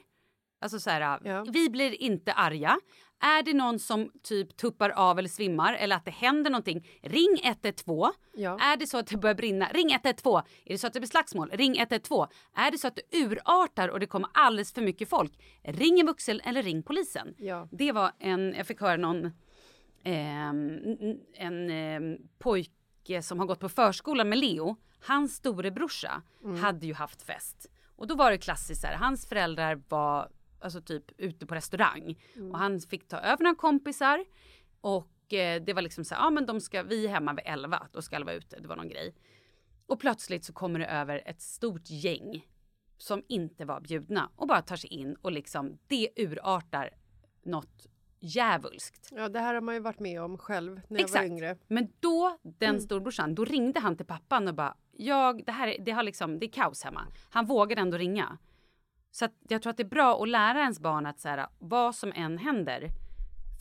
Alltså 0.62 0.80
så 0.80 0.90
här, 0.90 1.20
vi 1.52 1.70
blir 1.70 2.02
inte 2.02 2.34
arga. 2.34 2.78
Är 3.20 3.44
det 3.44 3.54
någon 3.54 3.80
som 3.80 4.12
typ 4.24 4.58
tuppar 4.58 4.90
av 4.90 5.20
eller 5.20 5.30
svimmar 5.30 5.74
eller 5.74 5.96
att 5.96 6.06
det 6.06 6.12
händer 6.12 6.52
någonting, 6.52 6.88
ring 7.04 7.40
112. 7.44 8.12
Ja. 8.34 8.60
Är 8.60 8.78
det 8.78 8.88
så 8.88 8.98
att 8.98 9.08
det 9.08 9.18
börjar 9.18 9.36
brinna, 9.36 9.70
ring 9.74 9.92
112. 9.92 10.42
Är 10.66 10.72
det 10.74 10.78
så 10.78 10.88
att 10.88 10.94
det 10.94 11.00
blir 11.00 11.10
slagsmål, 11.10 11.50
ring 11.54 11.78
112. 11.78 12.28
Är 12.56 12.72
det 12.72 12.78
så 12.78 12.88
att 12.88 12.96
det 12.96 13.18
urartar 13.18 13.88
och 13.88 14.00
det 14.00 14.06
kommer 14.08 14.30
alldeles 14.34 14.74
för 14.74 14.82
mycket 14.82 15.10
folk, 15.10 15.32
ring 15.64 16.00
en 16.00 16.06
vuxen 16.06 16.40
eller 16.44 16.64
ring 16.64 16.84
polisen. 16.84 17.34
Ja. 17.38 17.68
Det 17.72 17.92
var 17.92 18.12
en, 18.20 18.54
jag 18.58 18.68
fick 18.68 18.82
höra 18.82 18.98
någon, 18.98 19.32
ehm, 20.04 20.80
en 21.36 21.70
ehm, 21.70 22.18
pojke 22.40 23.22
som 23.22 23.40
har 23.40 23.46
gått 23.46 23.60
på 23.60 23.70
förskolan 23.70 24.30
med 24.30 24.38
Leo. 24.38 24.76
Hans 25.08 25.36
storebrorsa 25.36 26.22
Mm. 26.44 26.60
hade 26.64 26.86
ju 26.88 26.94
haft 26.94 27.22
fest. 27.22 27.72
Och 27.96 28.08
då 28.08 28.16
var 28.16 28.32
det 28.32 28.38
klassiskt 28.38 28.82
så 28.82 28.88
här, 28.88 28.96
hans 28.96 29.28
föräldrar 29.30 29.82
var 29.90 30.30
alltså 30.66 30.82
typ 30.82 31.12
ute 31.18 31.46
på 31.46 31.56
restaurang. 31.56 32.20
Mm. 32.36 32.52
Och 32.52 32.58
han 32.60 32.80
fick 32.80 33.08
ta 33.08 33.18
över 33.18 33.44
några 33.44 33.56
kompisar. 33.56 34.26
Och 34.82 35.34
eh, 35.34 35.62
det 35.64 35.74
var 35.74 35.82
liksom 35.82 36.06
så 36.06 36.16
här, 36.16 36.22
ja 36.22 36.30
men 36.30 36.46
de 36.46 36.62
ska, 36.62 36.84
vi 36.84 37.06
är 37.06 37.10
hemma 37.10 37.34
vid 37.34 37.44
11, 37.48 37.88
då 37.92 38.02
ska 38.02 38.16
alla 38.16 38.26
vara 38.26 38.36
ute, 38.36 38.60
det 38.60 38.68
var 38.68 38.76
någon 38.76 38.90
grej. 38.90 39.16
Och 39.86 40.00
plötsligt 40.00 40.46
så 40.46 40.54
kommer 40.54 40.80
det 40.80 40.86
över 40.86 41.22
ett 41.26 41.42
stort 41.42 41.90
gäng 41.90 42.48
som 42.98 43.24
inte 43.28 43.66
var 43.66 43.82
bjudna 43.82 44.30
och 44.36 44.48
bara 44.48 44.62
tar 44.62 44.76
sig 44.76 44.90
in 44.90 45.16
och 45.22 45.32
liksom 45.32 45.78
det 45.88 46.10
urartar 46.16 46.90
något 47.44 47.88
djävulskt. 48.20 49.10
Ja, 49.12 49.30
det 49.30 49.40
här 49.40 49.54
har 49.54 49.62
man 49.62 49.76
ju 49.76 49.82
varit 49.82 50.00
med 50.00 50.22
om 50.22 50.38
själv 50.38 50.72
när 50.76 50.82
jag 50.88 50.90
var 50.92 51.00
Exakt. 51.00 51.26
yngre. 51.26 51.58
Men 51.68 51.88
då, 52.00 52.38
den 52.44 52.70
Mm. 52.70 52.82
storbrorsan, 52.82 53.36
då 53.36 53.46
ringde 53.46 53.80
han 53.80 53.98
till 53.98 54.06
pappan 54.06 54.48
och 54.48 54.56
bara, 54.56 54.78
jag, 54.92 55.46
det 55.46 55.52
här 55.52 55.68
är- 55.68 55.80
det 55.86 55.92
har 55.92 56.04
liksom, 56.04 56.40
det 56.40 56.46
är 56.46 56.52
kaos 56.52 56.84
hemma. 56.84 57.02
Han 57.30 57.46
vågade 57.46 57.82
ändå 57.82 57.98
ringa. 57.98 58.38
Så 59.16 59.28
jag 59.48 59.62
tror 59.62 59.72
att 59.72 59.78
det 59.78 59.84
är 59.84 59.90
bra 59.90 60.24
att 60.24 60.30
lära 60.30 60.60
ens 60.60 60.80
barn 60.80 61.06
att 61.06 61.20
så 61.20 61.30
här, 61.30 61.48
vad 61.60 61.96
som 61.96 62.12
än 62.16 62.38
händer, 62.38 62.90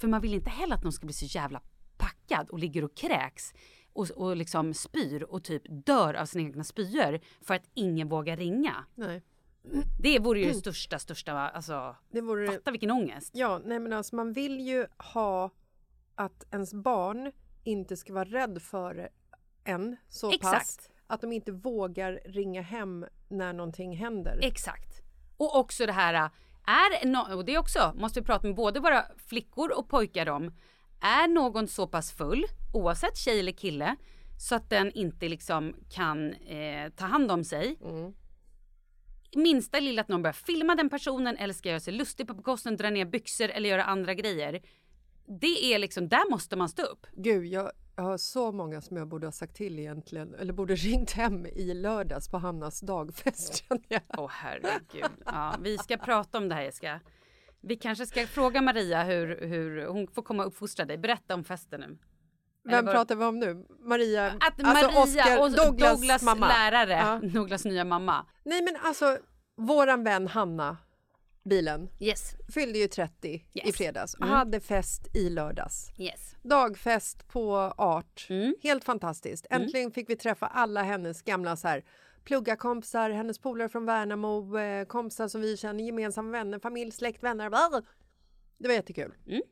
för 0.00 0.08
man 0.08 0.20
vill 0.20 0.34
inte 0.34 0.50
heller 0.50 0.74
att 0.74 0.82
någon 0.82 0.92
ska 0.92 1.06
bli 1.06 1.14
så 1.14 1.24
jävla 1.24 1.62
packad 1.96 2.50
och 2.50 2.58
ligger 2.58 2.84
och 2.84 2.96
kräks 2.96 3.54
och, 3.92 4.10
och 4.10 4.36
liksom 4.36 4.74
spyr 4.74 5.22
och 5.22 5.44
typ 5.44 5.62
dör 5.66 6.14
av 6.14 6.26
sina 6.26 6.44
egna 6.44 6.64
spyor 6.64 7.20
för 7.42 7.54
att 7.54 7.70
ingen 7.74 8.08
vågar 8.08 8.36
ringa. 8.36 8.84
Nej. 8.94 9.22
Det 10.02 10.18
vore 10.18 10.40
ju 10.40 10.46
det 10.46 10.54
största, 10.54 10.98
största, 10.98 11.32
alltså, 11.32 11.96
Det 12.10 12.20
vore... 12.20 12.46
fatta 12.46 12.70
vilken 12.70 12.90
ångest. 12.90 13.30
Ja, 13.34 13.60
nej 13.64 13.78
men 13.78 13.92
alltså 13.92 14.16
man 14.16 14.32
vill 14.32 14.60
ju 14.60 14.86
ha 14.98 15.50
att 16.14 16.44
ens 16.50 16.74
barn 16.74 17.32
inte 17.64 17.96
ska 17.96 18.12
vara 18.12 18.24
rädd 18.24 18.62
för 18.62 19.08
en 19.64 19.96
så 20.08 20.30
pass 20.30 20.36
Exakt. 20.36 20.90
att 21.06 21.20
de 21.20 21.32
inte 21.32 21.52
vågar 21.52 22.20
ringa 22.24 22.62
hem 22.62 23.06
när 23.28 23.52
någonting 23.52 23.96
händer. 23.96 24.38
Exakt. 24.42 24.93
Och 25.36 25.56
också 25.58 25.86
det 25.86 25.92
här, 25.92 26.30
är 26.66 27.04
no- 27.06 27.32
och 27.34 27.44
det 27.44 27.58
också 27.58 27.92
måste 27.96 28.20
vi 28.20 28.26
prata 28.26 28.46
med 28.46 28.56
både 28.56 28.80
våra 28.80 29.04
flickor 29.26 29.78
och 29.78 29.88
pojkar 29.88 30.28
om. 30.28 30.54
Är 31.00 31.28
någon 31.28 31.68
så 31.68 31.86
pass 31.86 32.12
full, 32.12 32.44
oavsett 32.74 33.16
tjej 33.16 33.40
eller 33.40 33.52
kille, 33.52 33.96
så 34.40 34.54
att 34.54 34.70
den 34.70 34.92
inte 34.92 35.28
liksom 35.28 35.74
kan 35.90 36.32
eh, 36.34 36.90
ta 36.96 37.04
hand 37.06 37.30
om 37.30 37.44
sig. 37.44 37.78
Minsta 39.36 39.80
lilla 39.80 40.02
att 40.02 40.08
någon 40.08 40.22
börjar 40.22 40.32
filma 40.32 40.74
den 40.74 40.90
personen 40.90 41.36
eller 41.36 41.54
ska 41.54 41.68
göra 41.68 41.80
sig 41.80 41.94
lustig 41.94 42.26
på 42.26 42.34
bekostnad, 42.34 42.78
dra 42.78 42.90
ner 42.90 43.04
byxor 43.04 43.48
eller 43.48 43.68
göra 43.68 43.84
andra 43.84 44.14
grejer. 44.14 44.62
Det 45.40 45.64
är 45.74 45.78
liksom, 45.78 46.08
där 46.08 46.30
måste 46.30 46.56
man 46.56 46.68
stå 46.68 46.82
upp. 46.82 47.06
Gud, 47.12 47.46
jag, 47.46 47.72
jag 47.96 48.04
har 48.04 48.16
så 48.16 48.52
många 48.52 48.80
som 48.80 48.96
jag 48.96 49.08
borde 49.08 49.26
ha 49.26 49.32
sagt 49.32 49.56
till 49.56 49.78
egentligen, 49.78 50.34
eller 50.34 50.52
borde 50.52 50.74
ringt 50.76 51.10
hem 51.12 51.46
i 51.46 51.74
lördags 51.74 52.28
på 52.28 52.38
Hannas 52.38 52.80
dagfest. 52.80 53.54
känner 53.68 53.84
jag. 53.88 54.00
Åh 54.18 54.30
herregud. 54.32 55.10
Ja, 55.26 55.54
vi 55.60 55.78
ska 55.78 55.96
prata 55.96 56.38
om 56.38 56.48
det 56.48 56.54
här 56.54 56.62
Jessica. 56.62 57.00
Vi 57.60 57.76
kanske 57.76 58.06
ska 58.06 58.26
fråga 58.26 58.62
Maria 58.62 59.02
hur, 59.02 59.46
hur 59.46 59.86
hon 59.86 60.08
får 60.08 60.22
komma 60.22 60.42
och 60.42 60.48
uppfostra 60.48 60.84
dig. 60.86 60.98
Berätta 60.98 61.34
om 61.34 61.44
festen 61.44 61.80
nu. 61.80 61.98
Vem 62.64 62.84
vad- 62.84 62.94
pratar 62.94 63.16
vi 63.16 63.24
om 63.24 63.38
nu? 63.38 63.66
Maria? 63.80 64.26
Att 64.26 64.42
alltså 64.64 64.86
Maria 64.86 65.02
Oscar- 65.04 65.40
och 65.40 65.50
Douglas, 65.50 66.00
Douglas, 66.00 66.22
mamma. 66.22 66.48
lärare, 66.48 66.92
Ja. 67.22 67.28
Douglas 67.28 67.64
nya 67.64 67.84
mamma. 67.84 68.26
Nej 68.44 68.62
men 68.62 68.76
alltså, 68.82 69.18
våran 69.56 70.04
vän 70.04 70.26
Hanna, 70.28 70.76
bilen, 71.44 71.88
Yes. 72.00 72.34
fyllde 72.54 72.78
ju 72.78 72.88
30 72.88 73.28
i 73.52 73.66
Yes. 73.66 73.76
fredags 73.76 74.14
och 74.14 74.22
Mm. 74.22 74.34
hade 74.36 74.60
fest 74.60 75.16
i 75.16 75.30
lördags. 75.30 75.90
Yes. 75.98 76.36
Dagfest 76.42 77.28
på 77.28 77.54
Art. 77.78 78.26
Mm. 78.30 78.54
Helt 78.62 78.84
fantastiskt. 78.84 79.46
Äntligen 79.50 79.90
fick 79.90 80.10
vi 80.10 80.16
träffa 80.16 80.46
alla 80.46 80.82
hennes 80.82 81.22
gamla 81.22 81.56
så 81.56 81.68
här, 81.68 81.84
pluggarkompisar, 82.24 83.10
hennes 83.10 83.38
polare 83.38 83.68
från 83.68 83.86
Värnamo, 83.86 84.58
eh, 84.58 84.84
kompisar 84.86 85.28
som 85.28 85.40
vi 85.40 85.56
känner, 85.56 85.84
gemensamma 85.84 86.30
vänner, 86.30 86.58
familj, 86.58 86.90
släkt, 86.92 87.22
vänner. 87.22 87.50
Det 88.58 88.68
var 88.68 88.74
jättekul. 88.74 89.14
Mm. 89.26 89.42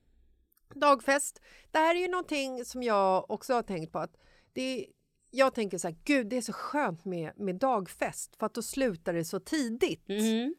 Dagfest. 0.75 1.41
Det 1.71 1.79
här 1.79 1.95
är 1.95 1.99
ju 2.01 2.09
någonting 2.09 2.65
som 2.65 2.83
jag 2.83 3.31
också 3.31 3.55
har 3.55 3.63
tänkt 3.63 3.93
på. 3.93 3.99
att 3.99 4.17
det 4.53 4.87
Jag 5.35 5.55
tänker 5.55 5.79
så 5.79 5.89
här, 5.89 5.97
gud 6.05 6.27
det 6.27 6.37
är 6.37 6.41
så 6.43 6.53
skönt 6.53 7.05
med, 7.05 7.33
med 7.37 7.55
dagfest 7.57 8.37
för 8.37 8.47
att 8.47 8.55
då 8.55 8.63
slutar 8.63 9.13
det 9.13 9.25
så 9.25 9.41
tidigt. 9.41 10.09
Mm. 10.09 10.55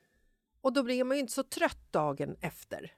Och 0.64 0.74
då 0.74 0.84
blir 0.84 1.04
man 1.04 1.18
ju 1.18 1.22
inte 1.22 1.34
så 1.34 1.44
trött 1.44 1.92
dagen 1.92 2.36
efter. 2.42 2.92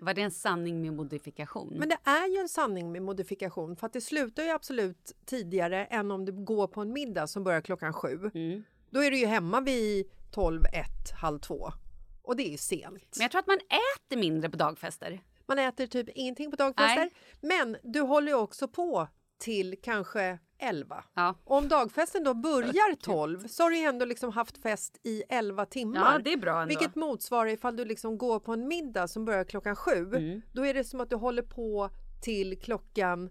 Var 0.00 0.14
det 0.14 0.22
en 0.22 0.30
sanning 0.30 0.82
med 0.82 0.92
modifikation? 0.92 1.74
Men 1.78 1.88
det 1.88 1.98
är 2.04 2.28
ju 2.28 2.36
en 2.36 2.48
sanning 2.48 2.92
med 2.92 3.02
modifikation 3.02 3.76
för 3.76 3.86
att 3.86 3.92
det 3.92 4.00
slutar 4.00 4.42
ju 4.42 4.50
absolut 4.50 5.12
tidigare 5.24 5.84
än 5.84 6.10
om 6.10 6.24
du 6.24 6.32
går 6.32 6.66
på 6.66 6.80
en 6.80 6.92
middag 6.92 7.26
som 7.26 7.44
börjar 7.44 7.60
klockan 7.60 7.92
sju. 7.92 8.30
Mm. 8.34 8.64
Då 8.90 9.04
är 9.04 9.10
du 9.10 9.18
ju 9.18 9.26
hemma 9.26 9.60
vid 9.60 10.10
12, 10.30 10.62
1, 10.64 11.10
halv 11.20 11.38
två. 11.38 11.72
Och 12.22 12.36
det 12.36 12.42
är 12.42 12.50
ju 12.50 12.58
sent. 12.58 13.14
Men 13.16 13.22
jag 13.22 13.30
tror 13.30 13.38
att 13.38 13.46
man 13.46 13.58
äter 13.58 14.16
mindre 14.16 14.50
på 14.50 14.56
dagfester. 14.56 15.20
Man 15.46 15.58
äter 15.58 15.86
typ 15.86 16.08
ingenting 16.08 16.50
på 16.50 16.56
dagfester. 16.56 16.96
Nej. 16.96 17.12
Men 17.40 17.76
du 17.82 18.00
håller 18.00 18.28
ju 18.28 18.38
också 18.38 18.68
på 18.68 19.08
till 19.38 19.76
kanske 19.82 20.38
11. 20.58 21.04
Ja. 21.14 21.34
Om 21.44 21.68
dagfesten 21.68 22.24
då 22.24 22.34
börjar 22.34 22.94
12 22.94 23.46
så 23.46 23.62
har 23.62 23.70
du 23.70 23.78
ändå 23.78 24.04
liksom 24.04 24.32
haft 24.32 24.58
fest 24.58 25.00
i 25.02 25.22
11 25.28 25.66
timmar. 25.66 26.12
Ja, 26.12 26.18
det 26.18 26.32
är 26.32 26.36
bra 26.36 26.62
ändå. 26.62 26.68
Vilket 26.68 26.94
motsvarar 26.94 27.50
ifall 27.50 27.76
du 27.76 27.84
liksom 27.84 28.18
går 28.18 28.40
på 28.40 28.52
en 28.52 28.68
middag 28.68 29.08
som 29.08 29.24
börjar 29.24 29.44
klockan 29.44 29.76
7. 29.76 29.90
Mm. 29.92 30.42
Då 30.52 30.66
är 30.66 30.74
det 30.74 30.84
som 30.84 31.00
att 31.00 31.10
du 31.10 31.16
håller 31.16 31.42
på 31.42 31.90
till 32.22 32.58
klockan 32.58 33.30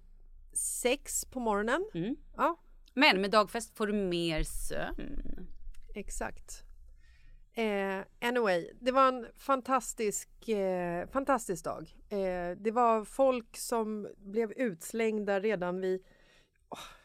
6 0.54 1.26
på 1.26 1.40
morgonen. 1.40 1.86
Mm. 1.94 2.16
Ja, 2.38 2.60
Men 2.94 3.22
med 3.22 3.32
dagfest 3.32 3.78
får 3.78 3.88
du 3.88 3.94
mer 3.94 4.44
sömn. 4.44 5.48
exakt. 5.96 6.64
Eh, 7.56 8.28
anyway, 8.30 8.72
det 8.80 8.92
var 8.92 9.08
en 9.08 9.28
fantastisk, 9.38 10.50
eh, 10.50 11.08
fantastisk 11.10 11.64
dag. 11.64 11.96
Eh, 12.10 12.58
det 12.58 12.72
var 12.72 13.06
folk 13.06 13.58
som 13.58 14.08
blev 14.18 14.52
utslängda 14.52 15.40
redan 15.40 15.82
vid 15.82 16.04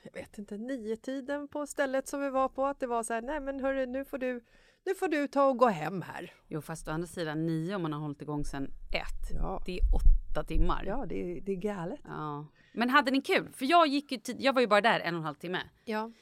jag 0.02 0.12
vet 0.12 0.38
inte, 0.38 0.56
nio 0.58 0.96
tiden 0.96 1.48
på 1.48 1.66
stället 1.66 2.08
som 2.08 2.20
vi 2.20 2.30
var 2.30 2.48
på. 2.48 2.66
Att 2.66 2.80
det 2.80 2.86
var 2.86 3.02
så 3.02 3.12
här, 3.14 3.22
nej 3.22 3.40
men 3.40 3.60
hörru, 3.60 3.86
nu 3.86 4.04
får 4.04 4.18
du, 4.18 4.44
nu 4.86 4.94
får 4.94 5.08
du 5.08 5.28
ta 5.28 5.44
och 5.44 5.56
gå 5.58 5.66
hem 5.66 6.02
här. 6.02 6.32
Jo, 6.48 6.60
fast 6.62 6.88
å 6.88 6.90
andra 6.90 7.06
sidan 7.06 7.46
nio 7.46 7.74
om 7.74 7.82
man 7.82 7.92
har 7.92 8.00
hållit 8.00 8.22
igång 8.22 8.44
sen 8.44 8.64
ett. 8.94 9.30
Ja. 9.36 9.62
Det 9.66 9.72
är 9.72 9.80
åtta 9.94 10.44
timmar. 10.44 10.84
Ja, 10.86 11.06
det, 11.08 11.14
är- 11.36 11.40
det 11.40 11.52
är 11.52 11.56
galet. 11.56 12.00
Ja. 12.04 12.46
Men 12.72 12.90
hade 12.90 13.10
ni 13.10 13.20
kul? 13.22 13.52
För 13.52 13.66
jag 13.66 13.86
gick 13.86 14.12
ju 14.12 14.18
tid- 14.18 14.36
jag 14.40 14.52
var 14.52 14.60
ju 14.60 14.66
bara 14.66 14.80
där 14.80 15.00
en 15.00 15.14
och 15.14 15.18
en 15.18 15.24
halv 15.24 15.34
timme. 15.34 15.60
Ja. 15.84 16.12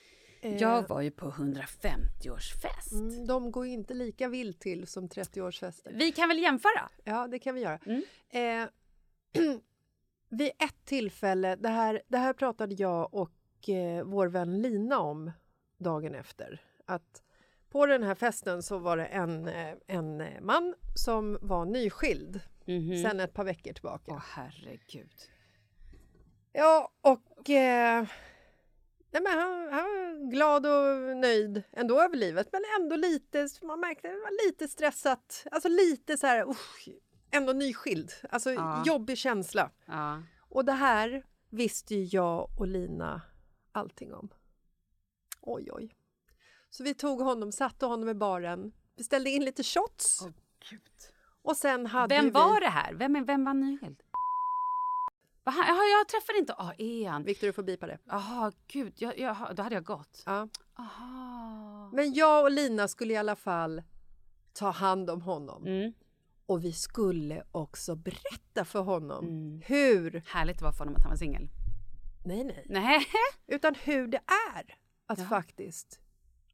Eh, 0.41 0.57
Jag 0.57 0.89
var 0.89 1.01
ju 1.01 1.11
på 1.11 1.31
150-årsfest. 1.31 2.93
mm, 2.93 3.27
de 3.27 3.51
går 3.51 3.67
ju 3.67 3.73
inte 3.73 3.95
lika 3.95 4.29
vilt 4.29 4.61
till 4.61 4.87
som 4.87 5.09
30-årsfester. 5.09 5.93
Vi 5.95 6.13
kan 6.13 6.29
väl 6.29 6.39
jämföra? 6.39 6.89
Ja, 7.05 7.27
det 7.29 7.39
kan 7.39 7.55
vi 7.55 7.61
göra. 7.61 7.79
Mm. 7.87 8.03
Eh, 8.63 8.69
vid 10.29 10.51
ett 10.59 10.85
tillfälle, 10.85 11.57
det 11.57 11.69
här, 11.69 12.03
det 12.09 12.19
här 12.19 12.33
pratade 12.33 12.75
jag 12.75 13.15
och 13.15 13.31
eh, 13.69 14.05
vår 14.05 14.27
vän 14.27 14.63
Lina 14.63 14.99
om 14.99 15.31
dagen 15.79 16.15
efter. 16.15 16.61
Att 16.87 17.23
på 17.71 17.87
den 17.87 18.03
här 18.03 18.15
festen 18.15 18.63
så 18.63 18.79
var 18.79 18.97
det 18.97 19.07
en, 19.07 19.49
eh, 19.49 19.75
en 19.87 20.21
eh, 20.21 20.41
man 20.41 20.75
som 20.95 21.39
var 21.41 21.65
nyskild 21.65 22.41
Mhm. 22.69 23.03
sen 23.03 23.21
ett 23.21 23.33
par 23.33 23.45
veckor 23.45 23.73
tillbaka. 23.73 24.13
Åh 24.13 24.23
herregud. 24.35 25.11
Ja, 26.53 26.93
och 27.01 27.51
eh, 27.51 28.07
nej, 29.11 29.23
men 29.23 29.39
han, 29.39 29.73
han 29.73 29.85
var 29.85 30.31
glad 30.31 30.67
och 30.67 31.17
nöjd 31.17 31.63
ändå 31.73 32.03
över 32.03 32.17
livet, 32.17 32.49
men 32.53 32.63
ändå 32.81 32.97
lite, 32.97 33.49
man 33.63 33.81
märkte 33.81 34.09
det 34.09 34.15
var 34.15 34.47
lite 34.47 34.69
stressat. 34.69 35.47
Alltså 35.51 35.69
lite 35.69 36.17
så 36.19 36.27
här, 36.27 36.49
usch, 36.51 36.89
ändå 37.31 37.53
nyskild. 37.53 38.13
Alltså 38.31 38.51
Ja. 38.53 38.83
jobbig 38.87 39.19
känsla. 39.19 39.71
Ja. 39.87 40.23
Och 40.49 40.65
det 40.65 40.73
här 40.73 41.25
visste 41.51 41.95
ju 41.95 42.05
jag 42.05 42.51
och 42.59 42.67
Lina 42.67 43.23
allting 43.77 44.15
om. 44.15 44.29
Oj, 45.41 45.69
oj. 45.73 45.95
Så 46.71 46.85
vi 46.85 46.95
tog 46.95 47.21
honom, 47.21 47.53
satte 47.53 47.87
honom 47.87 48.09
i 48.09 48.15
baren, 48.15 48.73
beställde 48.97 49.31
in 49.31 49.45
lite 49.45 49.63
shots. 49.63 50.27
Gud. 50.71 50.81
Och 51.43 51.57
sen 51.57 51.87
hade 51.87 52.15
Vem 52.15 52.25
vi... 52.25 52.31
var 52.31 52.61
det 52.61 52.69
här? 52.69 52.95
Vem, 52.95 53.25
vem 53.27 53.45
var 53.45 53.51
han- 53.53 53.97
Jaha, 55.45 55.85
jag 55.99 56.09
träffade 56.09 56.39
inte... 56.39 56.55
Ja, 56.59 56.73
är 56.79 57.09
han? 57.09 57.25
Victor, 57.25 57.47
du 57.47 57.53
får 57.53 57.63
bipa 57.63 57.87
det. 57.87 57.99
Jaha, 58.05 58.53
gud. 58.67 58.93
Jag, 58.97 59.19
jag, 59.19 59.37
då 59.57 59.63
hade 59.63 59.75
jag 59.75 59.85
gått. 59.85 60.23
Ja. 60.27 60.49
Aha. 60.79 61.91
Men 61.93 62.13
jag 62.15 62.45
och 62.45 62.51
Lina 62.51 62.89
skulle 62.89 63.13
i 63.13 63.17
alla 63.17 63.37
fall 63.37 63.83
ta 64.53 64.71
hand 64.71 65.11
om 65.11 65.23
honom. 65.23 65.67
Mm. 65.67 65.93
Och 66.47 66.65
vi 66.65 66.73
skulle 66.73 67.45
också 67.53 67.95
berätta 67.97 68.65
för 68.65 68.81
honom 68.81 69.25
Mm. 69.25 69.63
hur... 69.67 70.23
Härligt 70.27 70.59
det 70.59 70.65
var 70.65 70.73
för 70.73 70.79
honom 70.79 70.95
att 70.97 71.03
han 71.03 71.11
var 71.11 71.17
singel. 71.17 71.49
Nej, 72.27 72.45
nej. 72.45 72.65
Nej. 72.69 73.07
Utan 73.47 73.75
hur 73.75 74.07
det 74.07 74.21
är 74.57 74.77
att 75.07 75.29
faktiskt 75.29 76.01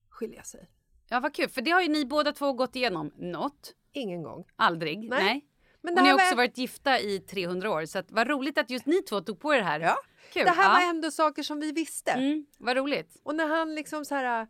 skilja 0.09 0.43
sig. 0.43 0.70
Ja, 1.09 1.20
vad 1.20 1.35
kul. 1.35 1.49
För 1.49 1.62
det 1.62 1.70
har 1.70 1.83
ju 1.83 1.89
ni 1.89 2.05
båda 2.07 2.33
två 2.33 2.53
gått 2.53 2.77
igenom. 2.77 3.12
Något. 3.16 3.75
Ingen 3.93 4.23
gång. 4.23 4.45
Aldrig. 4.57 4.99
Nej. 4.99 5.25
Nej. 5.25 5.49
Men 5.83 5.95
och 5.99 6.03
ni 6.03 6.09
har 6.09 6.14
också 6.14 6.29
var- 6.31 6.37
varit 6.37 6.59
gifta 6.59 7.01
i 7.01 7.18
300 7.20 7.70
år. 7.70 7.85
Så 7.87 7.99
att, 7.99 8.11
vad 8.11 8.29
roligt 8.29 8.59
att 8.59 8.70
just 8.70 8.87
ni 8.87 9.03
två 9.03 9.20
tog 9.20 9.41
på 9.41 9.55
er 9.55 9.59
det 9.59 9.64
här. 9.64 9.81
Ja. 9.81 9.97
Kul. 10.33 10.45
Det 10.45 10.51
här 10.51 10.64
ja. 10.64 10.73
var 10.73 10.91
ändå 10.91 11.11
saker 11.11 11.43
som 11.43 11.61
vi 11.61 11.73
visste. 11.73 12.11
Mm, 12.11 12.47
vad 12.59 12.77
roligt. 12.77 13.16
Och 13.23 13.35
när 13.35 13.47
han 13.47 13.75
liksom 13.75 14.05
så 14.05 14.14
här 14.14 14.47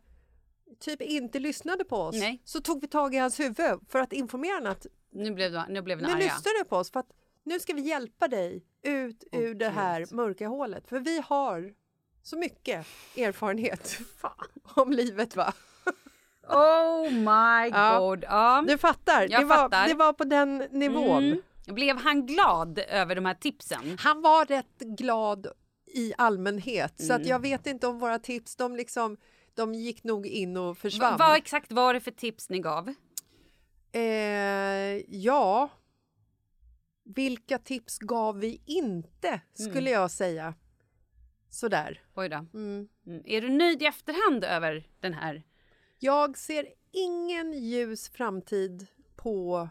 typ 0.79 1.01
inte 1.01 1.39
lyssnade 1.39 1.85
på 1.85 1.95
oss 1.97 2.15
Nej. 2.15 2.41
så 2.45 2.61
tog 2.61 2.81
vi 2.81 2.87
tag 2.87 3.15
i 3.15 3.17
hans 3.17 3.39
huvud 3.39 3.79
för 3.89 3.99
att 3.99 4.13
informera 4.13 4.53
honom 4.55 4.71
att 4.71 4.85
Nu 5.11 5.31
blev, 5.31 5.51
du- 5.51 5.63
nu 5.69 5.81
blev 5.81 5.97
ni 5.97 6.03
nu 6.03 6.09
arga. 6.09 6.17
lyssnar 6.23 6.63
du 6.63 6.69
på 6.69 6.75
oss 6.77 6.91
för 6.91 6.99
att 6.99 7.11
nu 7.43 7.59
ska 7.59 7.73
vi 7.73 7.81
hjälpa 7.81 8.27
dig 8.27 8.63
ut 8.83 9.23
ur 9.31 9.53
det 9.55 9.69
här 9.69 10.05
mörka 10.11 10.47
hålet. 10.47 10.87
För 10.87 10.99
vi 10.99 11.21
har 11.25 11.73
så 12.23 12.37
mycket 12.37 12.87
erfarenhet 13.17 13.97
om 14.75 14.91
livet 14.91 15.35
va? 15.35 15.53
Oh 16.47 17.03
my 17.11 17.69
god. 17.69 18.23
Ja. 18.23 18.63
Du 18.67 18.77
fattar, 18.77 19.27
Jag 19.29 19.41
det, 19.41 19.45
var, 19.45 19.55
fattar. 19.55 19.87
det 19.87 19.93
var 19.93 20.13
på 20.13 20.23
den 20.23 20.57
nivån. 20.71 21.23
Mm. 21.23 21.41
Blev 21.67 21.97
han 21.97 22.25
glad 22.25 22.79
över 22.79 23.15
de 23.15 23.25
här 23.25 23.33
tipsen? 23.33 23.97
Han 23.99 24.21
var 24.21 24.45
rätt 24.45 24.79
glad 24.79 25.47
i 25.87 26.13
allmänhet 26.17 26.93
så 26.97 27.13
att 27.13 27.19
Mm. 27.19 27.29
jag 27.29 27.39
vet 27.39 27.67
inte 27.67 27.87
om 27.87 27.99
våra 27.99 28.19
tips 28.19 28.55
de 28.55 28.75
liksom 28.75 29.17
de 29.53 29.73
gick 29.73 30.03
nog 30.03 30.27
in 30.27 30.57
och 30.57 30.65
Va, 30.65 30.75
försvann. 30.75 31.17
vad 31.19 31.37
exakt 31.37 31.71
var 31.71 31.93
det 31.93 31.99
för 31.99 32.11
tips 32.11 32.49
ni 32.49 32.59
gav? 32.59 32.93
Eh, 33.91 34.01
ja. 35.15 35.69
Vilka 37.03 37.57
tips 37.57 37.97
gav 37.99 38.39
vi 38.39 38.61
inte, 38.65 39.41
skulle 39.53 39.89
Mm. 39.89 40.01
jag 40.01 40.11
säga. 40.11 40.53
Sådär. 41.49 42.01
Oj 42.15 42.29
då. 42.29 42.35
Mm. 42.53 42.87
Mm. 43.05 43.21
Är 43.25 43.41
du 43.41 43.49
nöjd 43.49 43.81
i 43.81 43.85
efterhand 43.85 44.43
över 44.43 44.87
den 44.99 45.13
här? 45.13 45.43
Jag 45.99 46.37
ser 46.37 46.67
ingen 46.91 47.53
ljus 47.53 48.09
framtid 48.09 48.87
på 49.15 49.69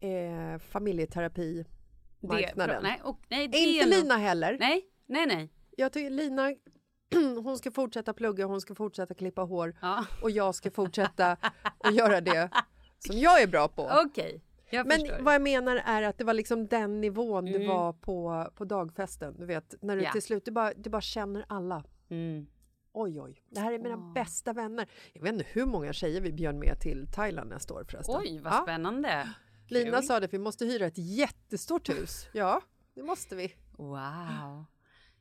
eh, 0.00 0.58
familjeterapimarknaden. 0.58 2.82
Det, 2.82 2.88
nej, 2.88 3.00
och, 3.04 3.18
nej, 3.28 3.48
det 3.48 3.58
Inte 3.58 3.86
Lina 3.86 4.16
heller. 4.16 4.56
Nej, 4.60 4.84
nej, 5.06 5.26
nej. 5.26 5.52
Jag 5.76 5.92
tycker 5.92 6.10
Lina, 6.10 6.54
hon 7.42 7.58
ska 7.58 7.70
fortsätta 7.70 8.14
plugga, 8.14 8.46
hon 8.46 8.60
ska 8.60 8.74
fortsätta 8.74 9.14
klippa 9.14 9.42
hår 9.42 9.76
Ja. 9.82 10.04
och 10.22 10.30
jag 10.30 10.54
ska 10.54 10.70
fortsätta 10.70 11.36
att 11.78 11.94
göra 11.94 12.20
det 12.20 12.50
som 12.98 13.18
jag 13.18 13.42
är 13.42 13.46
bra 13.46 13.68
på. 13.68 13.90
Okej, 14.06 14.42
jag 14.74 14.86
Men 14.86 15.00
förstår. 15.00 15.18
vad 15.20 15.34
jag 15.34 15.42
menar 15.42 15.76
är 15.84 16.02
att 16.02 16.18
det 16.18 16.24
var 16.24 16.34
liksom 16.34 16.66
den 16.66 17.00
nivån 17.00 17.44
det 17.44 17.54
Mm. 17.56 17.68
var 17.68 17.92
på, 17.92 18.50
på 18.54 18.64
dagfesten. 18.64 19.36
Du 19.38 19.46
vet, 19.46 19.74
när 19.82 19.96
du 19.96 20.02
Ja. 20.02 20.12
till 20.12 20.22
slut, 20.22 20.44
du 20.44 20.50
bara, 20.50 20.72
du 20.76 20.90
bara 20.90 21.00
känner 21.00 21.44
alla. 21.48 21.84
Mm. 22.08 22.46
Oj, 22.92 23.20
oj, 23.20 23.42
det 23.50 23.60
här 23.60 23.72
är 23.72 23.78
mina 23.78 23.96
bästa 23.96 24.52
vänner. 24.52 24.86
Jag 25.12 25.22
vet 25.22 25.32
inte 25.32 25.46
hur 25.48 25.66
många 25.66 25.92
tjejer 25.92 26.20
vi 26.20 26.32
bjöd 26.32 26.54
med 26.54 26.80
till 26.80 27.06
Thailand 27.14 27.50
nästa 27.50 27.74
år 27.74 27.84
förresten. 27.90 28.14
Oj, 28.18 28.38
vad 28.42 28.52
Ja. 28.52 28.62
spännande. 28.62 29.28
Lina 29.68 29.96
Kul. 29.98 30.06
sa 30.06 30.20
det, 30.20 30.32
vi 30.32 30.38
måste 30.38 30.64
hyra 30.64 30.86
ett 30.86 30.98
jättestort 30.98 31.88
hus. 31.88 32.26
Ja, 32.32 32.60
det 32.94 33.02
måste 33.02 33.36
vi. 33.36 33.54
Wow. 33.78 34.64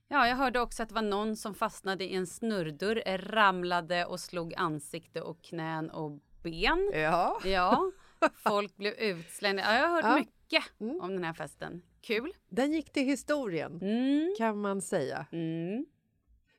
Ja, 0.08 0.28
jag 0.28 0.36
hörde 0.36 0.60
också 0.60 0.84
att 0.84 0.90
det 0.90 0.96
var 0.96 1.02
någon 1.02 1.36
som 1.36 1.56
fastnade 1.56 2.04
i 2.04 2.16
en 2.16 2.28
snurrdörr, 2.28 3.18
ramlade 3.18 4.06
och 4.06 4.20
slog 4.20 4.54
ansikte 4.58 5.22
och 5.22 5.42
knän 5.44 5.90
och 5.90 6.12
ben. 6.44 6.92
Ja. 6.94 7.40
Ja, 7.46 7.92
folk 8.36 8.76
blev 8.78 8.94
utslängda. 8.94 9.62
Ja, 9.64 9.74
jag 9.74 9.88
har 9.88 9.96
hört 10.02 10.04
Ja. 10.06 10.20
mycket 10.20 11.02
om 11.02 11.14
den 11.14 11.24
här 11.24 11.34
festen. 11.34 11.82
Kul. 12.02 12.34
Den 12.50 12.72
gick 12.74 12.94
till 12.94 13.04
historien, 13.06 13.80
Mm. 13.82 14.36
kan 14.38 14.62
man 14.62 14.82
säga. 14.82 15.26
Mm. 15.32 15.86